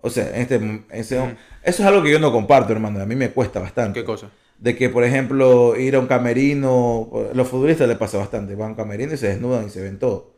O 0.00 0.10
sea, 0.10 0.28
en 0.34 0.42
este, 0.42 0.82
ese- 0.90 1.16
eso 1.62 1.82
es 1.82 1.88
algo 1.88 2.02
que 2.02 2.10
yo 2.10 2.18
no 2.18 2.32
comparto, 2.32 2.72
hermano. 2.72 3.00
A 3.00 3.06
mí 3.06 3.14
me 3.16 3.30
cuesta 3.30 3.60
bastante. 3.60 4.00
¿Qué 4.00 4.04
cosa? 4.04 4.30
De 4.64 4.74
que, 4.74 4.88
por 4.88 5.04
ejemplo, 5.04 5.76
ir 5.78 5.94
a 5.94 6.00
un 6.00 6.06
camerino. 6.06 7.10
Los 7.34 7.48
futbolistas 7.48 7.86
les 7.86 7.98
pasa 7.98 8.16
bastante. 8.18 8.54
Van 8.54 8.68
a 8.68 8.70
un 8.70 8.74
camerino 8.76 9.12
y 9.12 9.16
se 9.18 9.28
desnudan 9.28 9.66
y 9.66 9.70
se 9.70 9.82
ven 9.82 9.98
todo. 9.98 10.32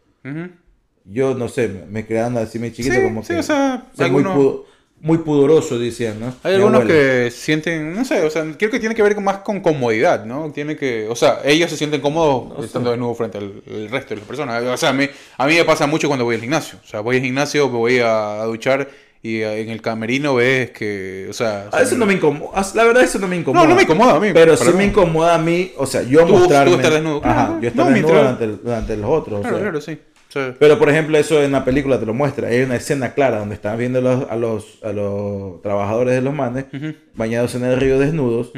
Yo 1.05 1.35
no 1.35 1.49
sé, 1.49 1.69
me- 1.89 2.05
quedan 2.05 2.37
así 2.37 2.59
muy 2.59 2.73
chiquito 2.73 2.97
Sí, 2.97 3.03
como 3.03 3.23
sí, 3.23 3.35
que. 3.35 3.39
o 3.39 3.43
sea, 3.45 3.85
muy, 3.97 4.05
algunos- 4.05 4.37
pu- 4.37 4.63
muy 5.01 5.19
pudoroso, 5.19 5.79
decían, 5.79 6.19
¿no? 6.19 6.35
Hay 6.43 6.53
Mi 6.53 6.57
algunos 6.57 6.81
abuela. 6.81 7.01
que 7.01 7.31
sienten, 7.31 7.95
no 7.95 8.05
sé, 8.05 8.23
o 8.25 8.31
sea, 8.31 8.45
creo 8.59 8.71
que 8.71 8.81
tiene 8.81 8.95
que 8.97 9.03
ver 9.03 9.15
más 9.21 9.39
con 9.39 9.61
comodidad, 9.61 10.25
¿no? 10.25 10.51
Tiene 10.51 10.75
que, 10.77 11.07
o 11.09 11.15
sea, 11.15 11.41
ellos 11.45 11.71
se 11.71 11.77
sienten 11.77 12.01
cómodos 12.01 12.65
estando 12.65 12.91
desnudos 12.91 13.17
frente 13.17 13.39
al, 13.39 13.63
al 13.69 13.89
resto 13.91 14.15
de 14.15 14.17
las 14.17 14.27
personas. 14.27 14.65
O 14.65 14.77
sea, 14.77 14.89
a 14.89 14.93
mí, 14.93 15.09
a 15.39 15.47
mí 15.47 15.55
me 15.55 15.65
pasa 15.65 15.87
mucho 15.87 16.09
cuando 16.09 16.25
voy 16.25 16.35
al 16.35 16.41
gimnasio. 16.41 16.81
O 16.83 16.87
sea, 16.89 16.99
voy 17.01 17.17
al 17.19 17.23
gimnasio, 17.23 17.69
me 17.69 17.77
voy 17.79 17.99
a, 18.01 18.43
a 18.43 18.45
duchar 18.47 18.89
y 19.23 19.37
eh, 19.41 19.61
en 19.61 19.71
el 19.71 19.83
camerino 19.83 20.35
ves 20.37 20.71
que, 20.71 21.27
o 21.29 21.33
sea... 21.33 21.69
A 21.73 21.83
eso 21.83 21.97
no 21.97 22.07
me 22.07 22.15
incomoda. 22.15 22.65
La 22.75 22.85
verdad, 22.85 23.03
eso 23.03 23.19
no 23.19 23.27
me 23.29 23.37
incomoda. 23.37 23.65
No, 23.65 23.71
no 23.71 23.75
me 23.77 23.83
incomoda 23.83 24.17
a 24.17 24.21
mí, 24.21 24.29
Pero 24.33 24.57
sí 24.57 24.71
me 24.77 24.85
incomoda 24.85 25.35
a 25.35 25.39
mí. 25.39 25.73
O 25.77 25.87
sea, 25.87 26.03
yo 26.03 26.25
Tú- 26.27 26.35
mostrarme. 26.35 26.71
tú 26.73 26.77
estar 26.77 26.93
desnudo, 26.93 27.21
Ajá, 27.25 27.59
yo 27.61 27.69
estar 27.69 27.87
No, 27.87 27.93
desnudo 27.93 28.15
mientras- 28.23 28.63
delante 28.65 28.93
de 28.97 29.03
los 29.03 29.11
otros. 29.11 29.39
o 29.39 29.43
Claro, 29.43 29.57
sea. 29.57 29.63
claro, 29.65 29.81
sí. 29.81 29.99
Sea, 30.29 30.55
Pero 30.59 30.79
por 30.79 30.89
ejemplo, 30.91 31.17
eso 31.19 31.43
en 31.43 31.53
la 31.53 31.65
película 31.65 31.99
te 31.99 32.05
lo 32.07 32.13
muestra. 32.15 32.49
Hay 32.49 32.61
una 32.63 32.77
escena 32.77 33.15
clara 33.15 33.39
donde 33.39 33.55
están 33.55 33.79
viendo 33.79 34.01
los- 34.01 34.31
a, 34.31 34.37
los, 34.37 34.79
a 34.85 34.93
los 34.93 35.63
trabajadores 35.63 36.15
de 36.15 36.21
los 36.21 36.35
manes 36.35 36.67
bañados 37.15 37.55
en 37.55 37.65
el 37.65 37.77
río 37.81 37.99
desnudos. 37.99 38.53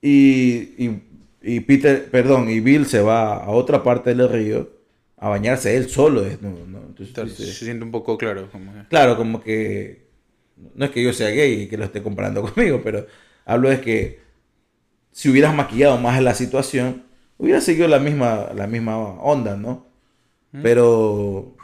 Y, 0.00 0.74
y, 0.78 1.02
y 1.42 1.60
Peter, 1.60 2.08
perdón, 2.10 2.48
y 2.50 2.60
Bill 2.60 2.86
se 2.86 3.00
va 3.00 3.34
a 3.36 3.48
otra 3.50 3.82
parte 3.82 4.14
del 4.14 4.28
río 4.28 4.68
a 5.20 5.28
bañarse 5.28 5.76
él 5.76 5.88
solo 5.88 6.22
desnudo. 6.22 6.66
¿no? 6.66 6.78
Entonces, 6.78 7.08
Está- 7.08 7.24
dice- 7.24 7.44
se 7.46 7.64
siente 7.64 7.84
un 7.84 7.90
poco 7.90 8.16
claro. 8.18 8.48
Como 8.50 8.72
que- 8.72 8.88
claro, 8.88 9.16
como 9.16 9.40
que 9.42 10.06
no 10.74 10.84
es 10.84 10.90
que 10.90 11.02
yo 11.02 11.12
sea 11.12 11.30
gay 11.30 11.62
y 11.62 11.66
que 11.68 11.76
lo 11.76 11.84
esté 11.84 12.02
comparando 12.02 12.42
conmigo, 12.54 12.80
pero 12.82 13.06
hablo 13.44 13.68
de 13.70 13.80
que 13.80 14.20
si 15.12 15.28
hubieras 15.28 15.54
maquillado 15.54 15.98
más 15.98 16.22
la 16.22 16.34
situación, 16.34 17.04
hubiera 17.38 17.60
seguido 17.60 17.88
la 17.88 17.98
misma, 17.98 18.50
la 18.54 18.66
misma 18.66 18.96
onda, 18.98 19.56
¿no? 19.56 19.86
Pero 20.62 21.56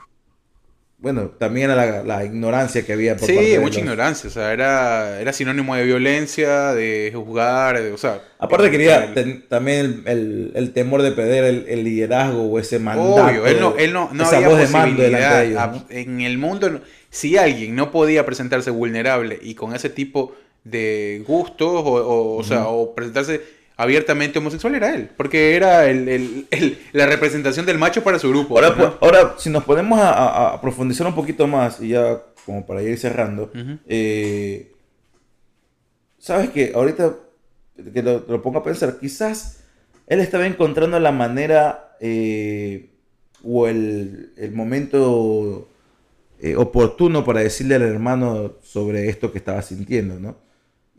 bueno, 1.05 1.31
también 1.39 1.71
era 1.71 1.77
la, 1.87 2.03
la 2.03 2.25
ignorancia 2.25 2.85
que 2.85 2.93
había 2.95 3.15
por 3.17 3.29
Sí, 3.29 3.35
parte 3.35 3.49
de 3.51 3.59
mucha 3.61 3.69
los- 3.75 3.79
ignorancia. 3.79 4.29
O 4.29 4.33
sea, 4.33 4.53
era, 4.53 5.21
era 5.21 5.33
sinónimo 5.33 5.77
de 5.77 5.85
violencia, 5.85 6.73
de 6.73 7.13
juzgar, 7.15 7.81
de, 7.81 7.93
o 7.93 7.99
sea... 7.99 8.21
Aparte 8.39 8.71
quería 8.71 9.05
el- 9.05 9.15
ten- 9.15 9.49
también 9.49 9.79
el, 9.81 10.03
el- 10.07 10.53
el 10.55 10.73
temor 10.73 11.03
de 11.03 11.13
perder 11.13 11.65
el, 11.69 11.85
liderazgo 11.85 12.43
o 12.51 12.59
ese 12.59 12.79
mandato. 12.81 13.27
Obvio, 13.27 13.47
él 13.47 13.61
no, 13.61 13.77
él 13.77 13.93
no, 13.93 14.09
no 14.13 14.25
esa 14.25 14.37
había 14.37 14.49
voz 14.49 14.59
de 14.59 14.67
mando 14.69 15.03
ellos, 15.05 15.21
a- 15.61 15.67
¿no? 15.69 15.85
en 15.91 16.21
el 16.23 16.39
mundo. 16.39 16.81
Si 17.11 17.37
alguien 17.37 17.77
no 17.77 17.93
podía 17.93 18.27
presentarse 18.27 18.71
vulnerable 18.71 19.39
y 19.41 19.55
con 19.55 19.75
ese 19.77 19.91
tipo 19.91 20.35
de 20.65 21.23
gustos 21.27 21.69
o, 21.69 21.81
o, 21.83 22.37
o 22.39 22.43
sea, 22.43 22.67
o 22.69 22.95
presentarse 22.95 23.41
abiertamente 23.77 24.39
homosexual 24.39 24.75
era 24.75 24.95
él, 24.95 25.11
porque 25.17 25.57
era 25.57 25.87
el, 25.91 26.09
el- 26.09 26.47
el- 26.51 26.79
la 26.93 27.07
representación 27.07 27.67
del 27.67 27.79
macho 27.79 28.03
para 28.05 28.19
su 28.19 28.29
grupo. 28.31 28.55
Ahora, 28.57 28.71
¿no? 28.71 28.77
pues, 28.77 28.93
ahora, 29.01 29.35
si 29.39 29.51
nos 29.51 29.65
ponemos 29.65 29.99
a, 30.01 30.11
a- 30.13 30.55
a 30.55 30.61
profundizar 30.61 31.07
un 31.07 31.15
poquito 31.15 31.47
más, 31.47 31.81
y 31.81 31.89
ya 31.89 32.23
como 32.47 32.65
para 32.67 32.83
ir 32.83 32.99
cerrando, 32.99 33.51
eh, 33.89 34.73
sabes 36.19 36.51
que 36.51 36.73
ahorita 36.75 37.15
que 37.93 38.03
lo, 38.03 38.25
lo 38.29 38.43
pongo 38.43 38.59
a 38.59 38.63
pensar, 38.63 38.99
quizás 39.01 39.61
él 40.07 40.21
estaba 40.21 40.47
encontrando 40.47 40.99
la 41.01 41.11
manera 41.13 41.97
eh, 42.01 42.91
o 43.43 43.67
el, 43.67 44.33
el 44.37 44.53
momento 44.53 45.69
eh, 46.41 46.57
oportuno 46.57 47.25
para 47.25 47.41
decirle 47.41 47.75
al 47.77 47.83
hermano 47.83 48.53
sobre 48.63 49.09
esto 49.09 49.33
que 49.33 49.39
estaba 49.39 49.63
sintiendo, 49.63 50.21
¿no? 50.21 50.37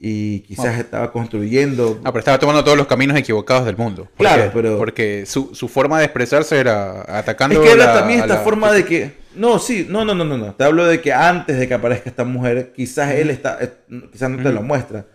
Y 0.08 0.42
quizás 0.42 0.78
estaba 0.78 1.12
construyendo 1.12 2.00
Ah, 2.04 2.12
pero 2.12 2.20
estaba 2.20 2.38
tomando 2.38 2.64
todos 2.64 2.78
los 2.78 2.86
caminos 2.86 3.18
equivocados 3.18 3.66
del 3.66 3.76
mundo. 3.76 4.04
Porque- 4.16 4.34
Claro, 4.34 4.52
pero- 4.54 4.78
Porque 4.78 5.26
su, 5.26 5.56
su 5.56 5.68
forma 5.68 5.98
de 5.98 6.06
expresarse 6.06 6.60
era 6.60 7.02
atacando. 7.18 7.56
Es 7.60 7.68
que 7.68 7.74
era 7.74 7.86
la- 7.88 7.94
también 8.02 8.20
esta 8.20 8.36
la- 8.36 8.42
forma 8.42 8.72
de 8.72 8.86
que. 8.86 9.14
No, 9.36 9.58
sí, 9.58 9.88
no, 9.90 10.06
no, 10.06 10.14
no, 10.14 10.24
no, 10.24 10.38
no. 10.38 10.54
Te 10.54 10.64
hablo 10.64 10.86
de 10.86 11.02
que 11.02 11.12
antes 11.12 11.58
de 11.58 11.68
que 11.68 11.74
aparezca 11.74 12.08
esta 12.10 12.24
mujer, 12.24 12.72
quizás 12.76 13.16
él 13.16 13.32
está. 13.32 13.58
eh, 13.60 13.72
Quizás 14.12 14.30
no 14.30 14.38
te 14.44 14.52
lo 14.52 14.62
muestra. 14.62 15.06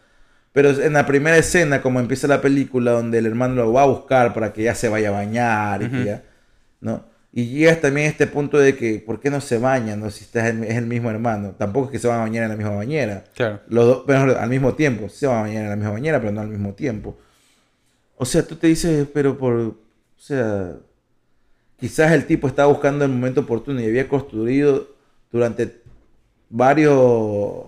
Pero 0.53 0.71
en 0.71 0.93
la 0.95 1.07
primera 1.07 1.37
escena, 1.37 1.81
como 1.83 2.01
empieza 2.01 2.27
la 2.27 2.41
película, 2.41 2.91
donde 2.91 3.19
el 3.19 3.27
hermano 3.27 3.55
lo 3.55 3.73
va 3.73 3.83
a 3.83 3.87
buscar 3.87 4.35
para 4.35 4.53
que 4.53 4.65
ya 4.65 4.75
se 4.75 4.89
vaya 4.89 5.11
a 5.11 5.13
bañar 5.13 5.83
y 5.83 5.89
que 5.89 6.05
ya. 6.05 6.23
¿No? 6.81 7.05
Y 7.33 7.47
llegas 7.47 7.81
también 7.81 8.09
a 8.09 8.11
este 8.11 8.27
punto 8.27 8.59
de 8.59 8.77
que, 8.77 8.99
¿por 8.99 9.21
qué 9.21 9.31
no 9.31 9.41
se 9.41 9.59
baña? 9.59 9.95
No? 9.95 10.11
Si 10.11 10.25
está, 10.25 10.49
es 10.49 10.77
el 10.77 10.87
mismo 10.87 11.11
hermano. 11.11 11.53
Tampoco 11.57 11.87
es 11.87 11.93
que 11.93 11.99
se 12.01 12.09
van 12.09 12.19
a 12.19 12.23
bañar 12.23 12.43
en 12.45 12.51
la 12.51 12.57
misma 12.57 12.75
bañera. 12.75 13.25
Claro. 13.35 13.61
Los 13.69 13.87
dos, 13.87 14.05
pero 14.07 14.39
al 14.39 14.49
mismo 14.49 14.75
tiempo. 14.75 15.09
Se 15.09 15.27
van 15.27 15.39
a 15.39 15.43
bañar 15.43 15.65
en 15.65 15.71
la 15.71 15.77
misma 15.77 15.93
bañera, 15.93 16.19
pero 16.21 16.33
no 16.33 16.41
al 16.41 16.49
mismo 16.49 16.75
tiempo. 16.75 17.17
O 18.17 18.25
sea, 18.25 18.47
tú 18.47 18.57
te 18.57 18.67
dices, 18.67 19.07
pero 19.13 19.39
por. 19.39 19.55
O 19.55 19.77
sea. 20.17 20.75
Quizás 21.79 22.13
el 22.13 22.27
tipo 22.27 22.47
estaba 22.47 22.71
buscando 22.71 23.07
el 23.07 23.11
momento 23.11 23.41
oportuno 23.41 23.81
y 23.81 23.87
había 23.87 24.07
construido 24.07 24.89
durante 25.33 25.81
varios, 26.51 26.95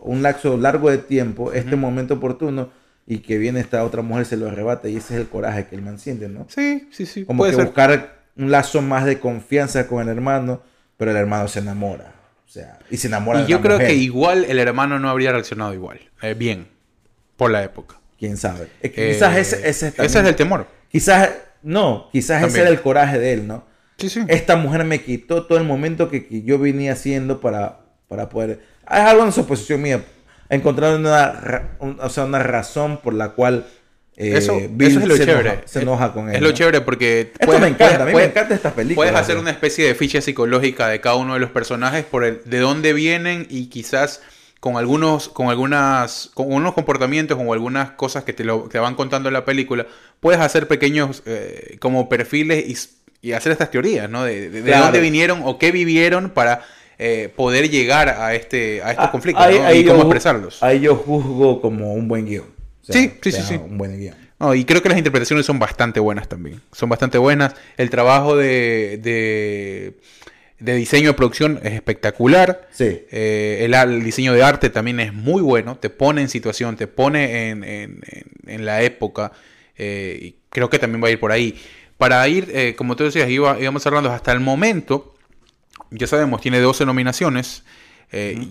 un 0.03 0.23
lapso 0.23 0.59
largo 0.59 0.91
de 0.91 0.99
tiempo, 0.99 1.53
este 1.53 1.77
momento 1.77 2.15
oportuno, 2.15 2.69
y 3.07 3.19
que 3.19 3.39
viene 3.39 3.61
esta 3.61 3.83
otra 3.85 4.03
mujer, 4.03 4.27
se 4.27 4.37
lo 4.37 4.49
arrebata, 4.49 4.89
y 4.89 4.97
ese 4.97 5.15
es 5.15 5.21
el 5.21 5.29
coraje 5.29 5.67
que 5.67 5.77
el 5.77 5.83
man 5.83 5.99
siente, 5.99 6.29
¿no? 6.29 6.47
Sí, 6.49 6.89
sí, 6.91 7.07
sí. 7.07 7.25
Como 7.25 7.39
puede 7.39 7.53
que 7.53 7.57
ser. 7.57 7.65
buscar 7.65 8.22
un 8.37 8.51
lazo 8.51 8.83
más 8.83 9.05
de 9.05 9.19
confianza 9.21 9.87
con 9.87 10.03
el 10.03 10.09
hermano, 10.09 10.63
pero 10.97 11.11
el 11.11 11.17
hermano 11.17 11.49
se 11.49 11.59
enamora. 11.61 12.13
O 12.47 12.49
sea, 12.53 12.79
y 12.91 12.97
se 12.99 13.07
enamora 13.09 13.41
Y 13.41 13.43
de 13.45 13.49
yo 13.49 13.57
la 13.59 13.63
creo 13.63 13.75
mujer. 13.77 13.89
que 13.89 13.95
igual 13.95 14.45
el 14.45 14.59
hermano 14.59 14.99
no 14.99 15.09
habría 15.09 15.33
reaccionado 15.33 15.73
igual. 15.75 16.01
eh, 16.23 16.35
bien. 16.35 16.69
Por 17.37 17.51
la 17.51 17.63
época. 17.65 17.97
Quién 18.19 18.37
sabe. 18.37 18.69
Es 18.81 18.93
que 18.93 19.13
quizás 19.13 19.37
Eh, 19.37 19.41
ese, 19.41 19.57
ese, 19.57 19.69
es 19.69 19.83
ese 19.83 19.91
también- 19.97 20.25
es 20.25 20.29
el 20.31 20.37
temor. 20.37 20.67
Quizás, 20.91 21.31
no, 21.63 22.09
quizás 22.13 22.43
ese 22.45 22.61
era 22.61 22.69
el 22.71 22.81
coraje 22.83 23.19
de 23.19 23.33
él, 23.33 23.47
¿no? 23.49 23.65
Sí, 23.99 24.09
sí. 24.09 24.21
Esta 24.29 24.57
mujer 24.57 24.85
me 24.85 25.01
quitó 25.03 25.47
todo 25.47 25.59
el 25.59 25.65
momento 25.65 26.09
que, 26.11 26.27
que 26.27 26.43
yo 26.43 26.59
venía 26.59 26.93
haciendo 26.93 27.41
para, 27.41 27.81
para 28.09 28.29
poder... 28.29 28.61
Es 28.89 28.99
algo 28.99 29.25
en 29.25 29.33
suposición 29.33 29.81
mía. 29.83 30.05
Encontrar 30.51 30.97
una, 30.97 31.71
o 31.99 32.09
sea, 32.11 32.25
una 32.25 32.39
razón 32.41 32.99
por 32.99 33.15
la 33.15 33.31
cual 33.31 33.67
eh, 34.17 34.35
Eso, 34.37 34.61
Bill 34.71 34.89
eso 34.89 35.01
es 35.01 35.07
lo 35.09 35.17
se 35.17 35.25
chévere. 35.25 35.51
Enoja, 35.51 35.63
se 35.69 35.81
enoja 35.83 36.13
con 36.13 36.29
él. 36.29 36.37
Es 36.37 36.43
lo 36.43 36.49
¿no? 36.49 36.55
chévere 36.55 36.81
porque. 36.83 37.33
Esto 37.39 37.59
me 37.59 37.69
encanta, 37.69 38.03
a 38.03 38.07
mí 38.07 38.15
me 38.15 38.25
encanta 38.25 38.55
estas 38.55 38.73
películas, 38.73 38.97
Puedes 38.97 39.15
hacer 39.15 39.39
una 39.39 39.51
especie 39.51 39.87
de 39.87 39.95
ficha 39.95 40.21
psicológica 40.21 40.89
de 40.89 41.01
cada 41.01 41.17
uno 41.17 41.35
de 41.35 41.41
los 41.41 41.51
personajes 41.51 42.05
por 42.05 42.25
el, 42.25 42.41
de 42.45 42.59
dónde 42.59 42.93
vienen 42.93 43.47
y 43.51 43.67
quizás 43.67 44.21
con 44.61 44.77
algunos, 44.77 45.29
con 45.29 45.49
algunas, 45.49 46.31
con 46.35 46.53
unos 46.53 46.75
comportamientos 46.75 47.37
o 47.41 47.53
algunas 47.53 47.93
cosas 47.93 48.23
que 48.23 48.33
te, 48.33 48.45
lo, 48.45 48.69
te 48.71 48.79
van 48.79 48.95
contando 48.95 49.29
en 49.29 49.33
la 49.33 49.45
película, 49.45 49.87
puedes 50.21 50.41
hacer 50.41 50.69
pequeños 50.69 51.23
eh, 51.27 51.79
como 51.81 52.09
perfiles 52.09 52.65
y, 53.23 53.29
y 53.29 53.33
hacer 53.33 53.51
estas 53.51 53.71
teorías, 53.73 54.09
¿no? 54.09 54.23
De, 54.25 54.51
de- 54.51 54.61
de 54.63 54.69
Claro. 54.71 54.85
dónde 54.85 55.01
vinieron 55.01 55.41
o 55.45 55.59
qué 55.59 55.73
vivieron 55.73 56.31
para 56.31 56.63
eh, 56.99 57.33
poder 57.35 57.71
llegar 57.71 58.09
a 58.11 58.35
este, 58.37 58.83
a 58.85 58.91
estos 58.93 59.07
Ah, 59.07 59.11
conflictos 59.11 59.45
ahí- 59.45 59.59
¿no? 59.59 59.65
ahí 59.67 59.79
y 59.81 59.85
cómo 59.85 60.03
expresarlos. 60.03 60.63
Ahí 60.63 60.79
yo 60.79 60.95
juzgo 60.95 61.61
como 61.61 61.95
un 61.95 62.07
buen 62.07 62.27
guion. 62.27 62.45
Sea, 62.83 62.95
Sí, 62.95 63.13
sí, 63.23 63.33
sea, 63.33 63.43
sí, 63.43 63.49
sí. 63.55 63.61
Un 63.63 63.79
buen 63.79 63.97
guion. 63.99 64.15
No, 64.41 64.55
y 64.55 64.65
creo 64.65 64.83
que 64.83 64.89
las 64.89 64.99
interpretaciones 64.99 65.47
son 65.47 65.59
bastante 65.61 66.01
buenas 66.01 66.29
también. 66.29 66.61
Son 66.73 66.89
bastante 66.89 67.17
buenas. 67.19 67.55
El 67.77 67.91
trabajo 67.91 68.37
de, 68.37 68.99
de, 69.01 69.97
de 70.59 70.75
diseño 70.75 71.09
de 71.11 71.15
producción 71.15 71.61
es 71.63 71.75
espectacular. 71.75 72.69
Sí. 72.73 73.03
Eh, 73.13 73.69
el, 73.71 74.03
diseño 74.03 74.33
de 74.33 74.43
arte 74.43 74.69
también 74.69 74.99
es 74.99 75.13
muy 75.15 75.43
bueno. 75.43 75.77
Te 75.79 75.91
pone 75.91 76.23
en 76.23 76.29
situación, 76.29 76.77
te 76.77 76.89
pone 76.89 77.51
en, 77.51 77.63
en- 77.63 78.65
la 78.67 78.83
época. 78.83 79.31
eh, 79.79 80.19
y 80.21 80.37
creo 80.51 80.69
que 80.69 80.81
también 80.81 81.03
va 81.05 81.07
a 81.09 81.13
ir 81.13 81.21
por 81.21 81.31
ahí. 81.31 81.61
Para 81.97 82.27
ir, 82.27 82.51
eh, 82.53 82.75
como 82.77 82.97
tú 82.97 83.05
decías, 83.05 83.31
iba- 83.31 83.61
íbamos 83.61 83.87
hablando 83.87 84.11
hasta 84.11 84.33
el 84.33 84.41
momento. 84.41 85.15
Ya 85.93 86.09
sabemos, 86.09 86.41
tiene 86.41 86.59
12 86.59 86.85
nominaciones. 86.85 87.63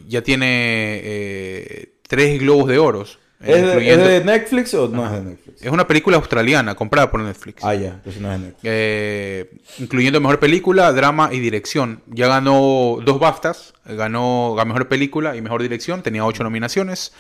Ya 0.08 0.22
tiene 0.24 1.90
tres 2.08 2.40
globos 2.40 2.68
de 2.68 2.80
oros. 2.80 3.20
¿Es, 3.44 3.62
de- 3.62 3.68
incluyendo- 3.74 4.04
¿Es 4.06 4.10
de 4.10 4.24
Netflix 4.26 4.74
o 4.74 4.88
no 4.88 5.06
es 5.06 5.12
de 5.12 5.22
Netflix? 5.22 5.62
es 5.64 5.72
una 5.72 5.88
película 5.88 6.18
australiana 6.18 6.76
comprada 6.76 7.10
por 7.12 7.20
Netflix. 7.22 7.64
Ah, 7.64 7.74
ya, 7.76 7.90
entonces 7.90 8.22
no 8.22 8.32
es 8.32 8.40
de 8.40 8.46
Netflix. 8.48 8.62
Eh, 8.64 9.52
incluyendo 9.80 10.20
mejor 10.22 10.40
película, 10.40 10.92
drama 10.94 11.30
y 11.32 11.40
dirección. 11.40 12.02
Ya 12.08 12.28
ganó 12.28 12.98
dos 13.04 13.20
BAFTAs. 13.20 13.74
Ganó 13.86 14.54
la 14.56 14.66
mejor 14.66 14.88
película 14.88 15.36
y 15.36 15.42
mejor 15.42 15.62
dirección. 15.62 16.04
Tenía 16.04 16.26
ocho 16.26 16.44
nominaciones. 16.44 17.14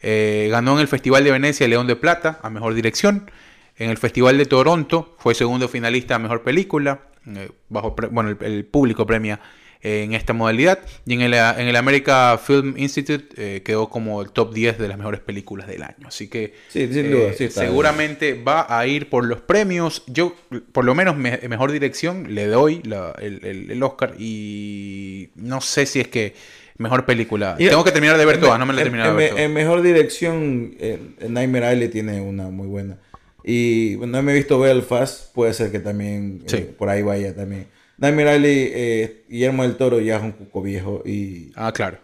Eh, 0.00 0.48
ganó 0.50 0.74
en 0.74 0.80
el 0.80 0.88
Festival 0.88 1.24
de 1.24 1.32
Venecia 1.32 1.66
León 1.68 1.86
de 1.86 1.96
Plata 1.96 2.38
a 2.42 2.50
mejor 2.50 2.74
dirección. 2.74 3.30
En 3.76 3.90
el 3.90 3.96
Festival 3.98 4.38
de 4.38 4.46
Toronto 4.46 5.14
fue 5.18 5.34
segundo 5.34 5.68
finalista 5.68 6.14
a 6.14 6.18
mejor 6.18 6.42
película. 6.42 7.00
eh, 7.26 7.50
bajo 7.68 7.94
bueno, 8.10 8.30
el, 8.30 8.38
el 8.44 8.64
público 8.64 9.06
premia 9.06 9.40
en 9.82 10.12
esta 10.14 10.32
modalidad. 10.32 10.78
Y 11.06 11.14
en 11.14 11.20
el, 11.20 11.34
en 11.34 11.68
el 11.68 11.76
America 11.76 12.38
Film 12.44 12.74
Institute 12.76 13.26
eh, 13.36 13.62
quedó 13.62 13.88
como 13.88 14.20
el 14.22 14.30
top 14.30 14.52
10 14.52 14.78
de 14.78 14.88
las 14.88 14.98
mejores 14.98 15.20
películas 15.20 15.66
del 15.68 15.82
año. 15.82 16.06
Así 16.08 16.28
que 16.28 16.54
Sí, 16.68 16.86
sin 16.92 17.06
eh, 17.06 17.10
duda, 17.10 17.32
sí 17.36 17.44
está 17.44 17.60
seguramente 17.62 18.34
va 18.42 18.66
a 18.68 18.86
ir 18.86 19.08
por 19.08 19.24
los 19.26 19.40
premios. 19.40 20.02
Yo, 20.06 20.34
por 20.72 20.84
lo 20.84 20.94
menos, 20.94 21.16
me- 21.16 21.38
mejor 21.48 21.70
dirección 21.72 22.34
le 22.34 22.46
doy 22.46 22.82
la- 22.84 23.14
el, 23.20 23.44
el- 23.44 23.70
el 23.70 23.82
Oscar. 23.82 24.14
Y 24.18 25.30
no 25.36 25.60
sé 25.60 25.86
si 25.86 26.00
es 26.00 26.08
que 26.08 26.34
mejor 26.78 27.04
película. 27.06 27.56
Y- 27.58 27.68
Tengo 27.68 27.84
que 27.84 27.92
terminar 27.92 28.18
de 28.18 28.24
ver 28.24 28.36
en- 28.36 28.40
todas, 28.40 28.58
no 28.58 28.66
me 28.66 28.72
la 28.72 28.80
he 28.80 28.82
en- 28.82 28.86
terminado 28.86 29.08
de 29.10 29.14
en, 29.14 29.18
ver 29.18 29.30
todas. 29.30 29.44
en 29.44 29.52
mejor 29.54 29.82
dirección, 29.82 30.74
en 30.78 31.16
Nightmare 31.34 31.66
Alley 31.66 31.88
tiene 31.88 32.20
una 32.20 32.48
muy 32.50 32.66
buena. 32.66 32.98
Y 33.44 33.96
no 34.00 34.22
me 34.22 34.32
he 34.32 34.34
visto 34.34 34.58
Belfast, 34.60 35.32
puede 35.32 35.54
ser 35.54 35.70
que 35.70 35.78
también 35.78 36.42
eh, 36.46 36.48
Sí. 36.48 36.66
por 36.76 36.88
ahí 36.88 37.02
vaya 37.02 37.34
también. 37.34 37.66
Nightmare 37.98 38.30
Alley, 38.30 38.70
eh, 38.72 39.24
Guillermo 39.28 39.62
del 39.64 39.76
Toro 39.76 40.00
ya 40.00 40.16
es 40.16 40.22
un 40.22 40.32
cuco 40.32 40.62
viejo 40.62 41.02
y... 41.04 41.52
Ah, 41.56 41.72
claro. 41.72 41.98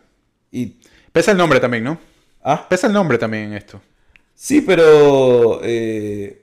y 0.53 0.77
Pesa 1.13 1.31
el 1.33 1.39
nombre 1.39 1.61
también, 1.61 1.85
¿no? 1.85 1.99
ah, 2.43 2.67
Pesa 2.69 2.89
el 2.89 2.93
nombre 2.93 3.17
también 3.19 3.45
en 3.45 3.53
esto. 3.55 3.81
sí, 4.35 4.61
pero... 4.61 5.61
eh, 5.63 6.43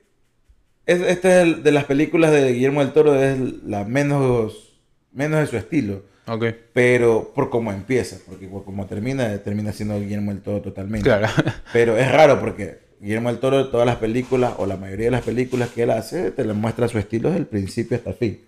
es- 0.85 1.01
esta 1.01 1.41
es 1.41 1.43
el- 1.47 1.63
de 1.63 1.71
las 1.71 1.83
películas 1.85 2.31
de 2.31 2.53
Guillermo 2.53 2.79
del 2.83 2.93
Toro, 2.93 3.15
es 3.21 3.37
la 3.65 3.83
menos, 3.83 4.73
menos 5.11 5.41
de 5.41 5.47
su 5.47 5.57
estilo. 5.57 6.03
Ok. 6.27 6.45
Pero 6.73 7.31
por 7.35 7.49
cómo 7.49 7.71
empieza, 7.73 8.17
porque 8.25 8.47
por 8.47 8.63
cómo 8.63 8.85
termina, 8.85 9.37
termina 9.39 9.73
siendo 9.73 9.99
Guillermo 9.99 10.31
del 10.31 10.41
Toro 10.41 10.61
totalmente. 10.61 11.03
Claro. 11.03 11.27
Pero 11.73 11.97
es 11.97 12.09
raro 12.11 12.39
porque 12.39 12.79
Guillermo 13.01 13.29
del 13.29 13.39
Toro, 13.39 13.69
todas 13.69 13.85
las 13.85 13.97
películas, 13.97 14.53
o 14.57 14.65
la 14.65 14.77
mayoría 14.77 15.05
de 15.07 15.11
las 15.11 15.23
películas 15.23 15.69
que 15.69 15.83
él 15.83 15.91
hace, 15.91 16.31
te 16.31 16.45
le 16.45 16.53
muestra 16.53 16.87
su 16.87 16.97
estilo 16.99 17.29
desde 17.29 17.41
el 17.41 17.47
principio 17.47 17.97
hasta 17.97 18.11
el 18.11 18.15
fin. 18.15 18.41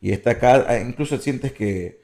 Y 0.00 0.12
esta 0.12 0.30
acá, 0.32 0.64
ah, 0.68 0.78
incluso 0.78 1.18
sientes 1.18 1.52
que, 1.52 2.00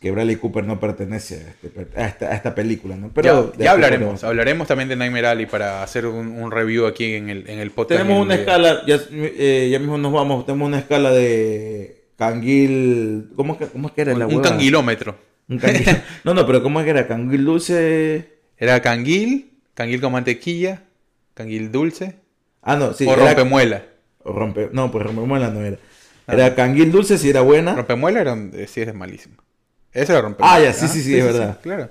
que 0.00 0.10
Bradley 0.10 0.36
Cooper 0.36 0.64
no 0.64 0.80
pertenece 0.80 1.36
a, 1.36 1.66
este 1.66 2.00
a 2.00 2.06
esta, 2.06 2.26
a 2.30 2.34
esta 2.34 2.54
película, 2.54 2.96
¿no? 2.96 3.10
Pero 3.14 3.52
ya 3.56 3.72
hablaremos. 3.72 4.24
Hablaremos 4.24 4.66
también 4.66 4.88
de 4.88 4.96
Nightmare 4.96 5.26
Alley 5.28 5.46
para 5.46 5.82
hacer 5.82 6.06
un, 6.06 6.28
un 6.28 6.50
review 6.50 6.86
aquí 6.86 7.14
en 7.14 7.28
el, 7.30 7.48
en 7.48 7.58
el 7.58 7.70
podcast. 7.70 8.00
Tenemos 8.00 8.16
en 8.18 8.22
una 8.26 8.34
escala, 8.34 8.82
ya, 8.86 8.98
eh, 9.10 9.68
ya 9.70 9.78
mismo 9.78 9.96
nos 9.98 10.12
vamos, 10.12 10.44
tenemos 10.44 10.66
una 10.66 10.78
escala 10.78 11.12
de 11.12 12.04
canguil, 12.16 13.30
¿cómo 13.36 13.52
es 13.54 13.58
que, 13.60 13.66
cómo 13.66 13.88
es 13.88 13.94
que 13.94 14.00
era 14.00 14.12
Un, 14.14 14.18
la 14.18 14.26
un 14.26 14.40
canguilómetro. 14.40 15.16
Un 15.48 15.58
canguil. 15.58 15.86
No, 16.24 16.34
no, 16.34 16.46
pero 16.46 16.62
¿cómo 16.62 16.80
es 16.80 16.84
que 16.84 16.90
era? 16.90 17.06
Canguil 17.06 17.44
dulce... 17.44 18.36
Era 18.58 18.80
canguil, 18.80 19.52
canguil 19.74 20.00
con 20.00 20.12
mantequilla, 20.12 20.82
canguil 21.34 21.70
dulce 21.70 22.16
Ah, 22.62 22.74
no, 22.74 22.92
sí. 22.94 23.06
o 23.06 23.14
rompemuela. 23.14 23.84
o 24.24 24.32
rompe, 24.32 24.70
no, 24.72 24.90
pues 24.90 25.04
rompemuela 25.04 25.50
no 25.50 25.60
era. 25.60 25.76
Era 26.26 26.54
canguil 26.54 26.90
dulce 26.90 27.18
si 27.18 27.30
era 27.30 27.40
buena. 27.40 27.74
Rompemuela 27.74 28.20
era, 28.20 28.36
eh, 28.54 28.66
sí 28.68 28.80
es 28.80 28.94
malísimo. 28.94 29.36
Ese 29.92 30.12
era 30.12 30.22
rompemuela. 30.22 30.56
Ah, 30.56 30.60
ya, 30.60 30.72
sí, 30.72 30.88
sí, 30.88 31.02
sí, 31.02 31.16
es 31.16 31.24
verdad. 31.24 31.58
claro. 31.62 31.90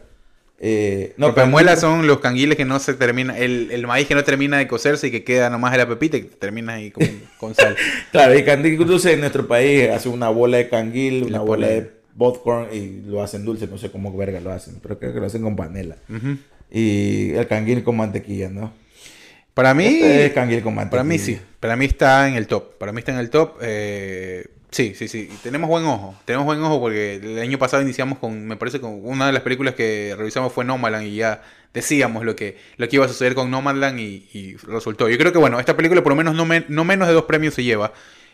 Eh, 0.58 1.14
no, 1.18 1.36
son 1.76 2.08
los 2.08 2.20
canguiles 2.20 2.56
que 2.56 2.64
no 2.64 2.80
se 2.80 2.94
termina, 2.94 3.38
el, 3.38 3.70
el 3.72 3.86
maíz 3.88 4.08
que 4.08 4.16
no 4.16 4.24
termina 4.24 4.58
de 4.58 4.68
cocerse 4.68 5.08
y 5.08 5.12
que 5.12 5.26
queda 5.26 5.50
nomás 5.50 5.74
de 5.74 5.80
la 5.80 5.88
pepita 5.88 6.16
y 6.16 6.22
que 6.24 6.36
termina 6.36 6.76
ahí 6.76 6.92
con, 6.92 7.06
con 7.38 7.54
sal. 7.54 7.76
Claro, 8.12 8.38
y 8.38 8.44
canguil 8.44 8.78
dulce 8.78 9.14
en 9.14 9.20
nuestro 9.20 9.48
país 9.48 9.90
hace 9.90 10.08
una 10.08 10.30
bola 10.30 10.58
de 10.58 10.70
canguil, 10.70 11.24
una 11.24 11.32
La 11.32 11.40
bola 11.40 11.68
de 11.68 11.92
popcorn 12.18 12.70
y 12.74 13.02
lo 13.06 13.22
hacen 13.22 13.44
dulce, 13.44 13.68
no 13.68 13.78
sé 13.78 13.92
cómo 13.92 14.16
verga 14.16 14.40
lo 14.40 14.52
hacen, 14.52 14.80
pero 14.82 14.98
creo 14.98 15.14
que 15.14 15.20
lo 15.20 15.26
hacen 15.26 15.42
con 15.42 15.58
panela. 15.58 15.98
Y 16.72 17.32
el 17.34 17.48
canguil 17.48 17.84
con 17.84 17.98
mantequilla, 17.98 18.50
¿no? 18.50 18.72
Para 19.56 19.74
mí, 19.74 19.86
Este 19.86 20.26
es 20.28 20.34
canguil 20.34 20.62
con 20.62 20.76
mantequilla. 20.76 20.92
para 20.92 21.04
mí 21.04 21.18
sí. 21.18 21.40
Para 21.60 21.76
mí 21.76 21.86
está 21.86 22.28
en 22.28 22.36
el 22.36 22.46
top. 22.46 22.78
Para 22.78 22.92
mí 22.92 23.00
está 23.00 23.12
en 23.14 23.18
el 23.18 23.30
top. 23.32 23.58
eh, 23.62 24.46
sí, 24.70 24.94
sí, 24.96 25.08
sí. 25.08 25.30
Tenemos 25.42 25.68
buen 25.70 25.84
ojo. 25.86 26.14
Tenemos 26.26 26.46
buen 26.46 26.62
ojo 26.62 26.80
porque 26.80 27.16
el 27.16 27.40
año 27.40 27.58
pasado 27.58 27.82
iniciamos 27.82 28.20
con, 28.20 28.46
me 28.46 28.58
parece, 28.58 28.80
con 28.80 29.00
una 29.04 29.26
de 29.28 29.34
las 29.34 29.42
películas 29.42 29.74
que 29.74 30.14
revisamos 30.18 30.54
fue 30.54 30.64
Nomadland 30.66 31.08
y 31.08 31.16
ya 31.16 31.42
decíamos 31.74 32.24
lo 32.26 32.36
que, 32.36 32.58
lo 32.78 32.88
que 32.88 32.98
iba 32.98 33.06
a 33.06 33.08
suceder 33.10 33.34
con 33.34 33.50
Nomadland 33.50 34.00
y, 34.00 34.28
y 34.34 34.56
resultó. 34.58 35.10
Yo 35.10 35.18
creo 35.18 35.32
que, 35.32 35.38
bueno, 35.40 35.60
esta 35.60 35.76
película 35.76 36.04
por 36.04 36.12
lo 36.12 36.18
menos 36.18 36.36
no, 36.36 36.46
me- 36.46 36.66
no 36.68 36.84
menos 36.84 37.08
de 37.08 37.14
dos 37.14 37.24
premios 37.24 37.54
se 37.54 37.64
lleva 37.64 37.94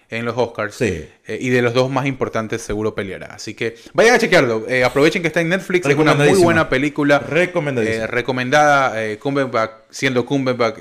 en 0.10 0.26
los 0.26 0.36
Oscars. 0.38 0.76
Sí. 0.76 1.06
Eh, 1.28 1.38
y 1.40 1.50
de 1.50 1.62
los 1.62 1.74
dos 1.74 1.90
más 1.90 2.06
importantes 2.08 2.62
seguro 2.64 2.94
peleará. 2.96 3.28
Así 3.28 3.54
que 3.54 3.76
vayan 3.94 4.16
a 4.16 4.20
chequearlo. 4.20 4.66
Eh, 4.68 4.84
aprovechen 4.84 5.22
que 5.22 5.28
está 5.30 5.40
en 5.42 5.50
Netflix. 5.50 5.88
Es 5.88 5.96
una 5.96 6.16
muy 6.16 6.34
buena 6.44 6.68
película. 6.68 7.20
Recomendadísima. 7.20 8.04
Eh, 8.04 8.08
recomendada. 8.08 9.06
Eh, 9.06 9.18
Cumberbatch, 9.20 9.72
siendo 9.90 10.26
Cumberbatch 10.26 10.80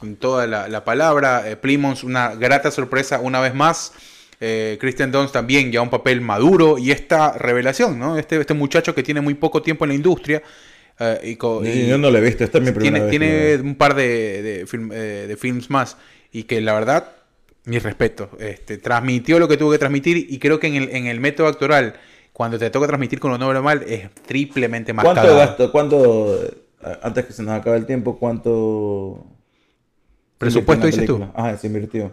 con 0.00 0.16
toda 0.16 0.46
la, 0.46 0.66
la 0.66 0.82
palabra. 0.82 1.48
Eh, 1.48 1.56
Plymouth, 1.56 2.02
una 2.02 2.34
grata 2.34 2.70
sorpresa 2.70 3.20
una 3.20 3.40
vez 3.40 3.54
más. 3.54 3.92
Eh, 4.40 4.78
Kristen 4.80 5.12
Dunst 5.12 5.34
también 5.34 5.70
ya 5.70 5.82
un 5.82 5.90
papel 5.90 6.22
maduro. 6.22 6.78
Y 6.78 6.90
esta 6.90 7.32
revelación, 7.36 7.98
¿no? 7.98 8.16
Este, 8.18 8.40
este 8.40 8.54
muchacho 8.54 8.94
que 8.94 9.02
tiene 9.02 9.20
muy 9.20 9.34
poco 9.34 9.60
tiempo 9.62 9.84
en 9.84 9.90
la 9.90 9.94
industria. 9.94 10.42
eh, 10.98 11.36
y 11.36 11.86
Yo 11.86 11.98
no 11.98 12.10
lo 12.10 12.18
he 12.18 12.20
visto, 12.22 12.44
esta 12.44 12.58
es 12.58 12.64
mi 12.64 12.72
primera 12.72 13.08
tiene, 13.10 13.30
vez. 13.30 13.58
tiene 13.58 13.68
un 13.70 13.74
par 13.76 13.94
de, 13.94 14.42
de, 14.42 14.66
film- 14.66 14.92
eh, 14.92 15.26
de 15.28 15.36
films 15.36 15.68
más 15.70 15.96
y 16.32 16.44
que 16.44 16.60
la 16.60 16.72
verdad, 16.74 17.12
mi 17.64 17.78
respeto, 17.78 18.30
este, 18.38 18.78
transmitió 18.78 19.38
lo 19.38 19.48
que 19.48 19.56
tuvo 19.56 19.70
que 19.72 19.78
transmitir 19.78 20.16
y 20.16 20.38
creo 20.38 20.58
que 20.58 20.66
en 20.68 20.74
el, 20.76 20.88
en 20.90 21.06
el 21.06 21.20
método 21.20 21.46
actoral, 21.46 21.94
cuando 22.32 22.58
te 22.58 22.70
toca 22.70 22.86
transmitir 22.86 23.18
con 23.20 23.30
lo 23.32 23.38
normal, 23.38 23.84
es 23.86 24.08
triplemente 24.26 24.92
más 24.92 25.04
¿Cuánto 25.04 25.36
gasto? 25.36 25.72
¿Cuánto, 25.72 26.42
eh, 26.42 26.98
antes 27.02 27.26
que 27.26 27.32
se 27.32 27.42
nos 27.42 27.52
acabe 27.54 27.76
el 27.76 27.86
tiempo, 27.86 28.18
cuánto... 28.18 29.26
¿Presupuesto 30.40 30.86
dices 30.86 31.04
tú? 31.04 31.22
Ajá, 31.34 31.54
se 31.58 31.66
invirtió. 31.66 32.12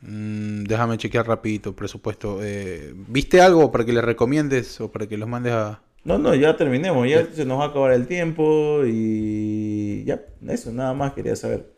Mm, 0.00 0.64
déjame 0.64 0.96
chequear 0.96 1.26
rapidito, 1.26 1.76
presupuesto. 1.76 2.38
Eh, 2.42 2.94
¿Viste 3.08 3.42
algo 3.42 3.70
para 3.70 3.84
que 3.84 3.92
le 3.92 4.00
recomiendes 4.00 4.80
o 4.80 4.90
para 4.90 5.06
que 5.06 5.18
los 5.18 5.28
mandes 5.28 5.52
a... 5.52 5.82
No, 6.02 6.16
no, 6.16 6.34
ya 6.34 6.56
terminemos, 6.56 7.06
ya 7.06 7.26
se 7.30 7.44
nos 7.44 7.60
va 7.60 7.64
a 7.64 7.68
acabar 7.68 7.92
el 7.92 8.06
tiempo 8.06 8.80
y 8.86 10.04
ya, 10.06 10.22
eso, 10.48 10.72
nada 10.72 10.94
más 10.94 11.12
quería 11.12 11.36
saber. 11.36 11.70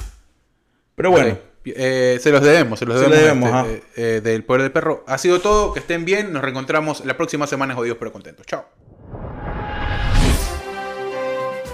Pero 0.94 1.10
bueno. 1.10 1.36
Eh, 1.64 2.18
se 2.20 2.30
los 2.30 2.42
debemos, 2.42 2.78
se 2.78 2.86
los 2.86 3.00
debemos, 3.00 3.66
este, 3.66 3.74
eh, 3.74 4.16
eh, 4.16 4.20
del 4.20 4.44
poder 4.44 4.62
del 4.62 4.72
perro. 4.72 5.02
Ha 5.08 5.18
sido 5.18 5.40
todo, 5.40 5.72
que 5.72 5.80
estén 5.80 6.04
bien, 6.04 6.32
nos 6.32 6.42
reencontramos 6.42 7.04
la 7.04 7.16
próxima 7.16 7.48
semana 7.48 7.74
jodidos 7.74 7.98
pero 7.98 8.12
contentos. 8.12 8.46
Chao. 8.46 8.66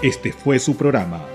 Este 0.01 0.33
fue 0.33 0.57
su 0.57 0.75
programa. 0.75 1.34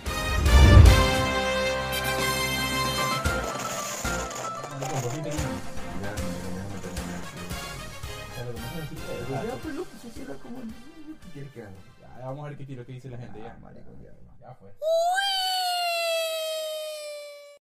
Ver 12.57 12.85
qué 12.85 12.91
dice 12.91 13.09
la 13.09 13.17
gente. 13.17 13.39
Ya, 13.39 13.57
ya 14.41 14.53
fue. 14.55 14.69
¡Uy! 14.69 15.20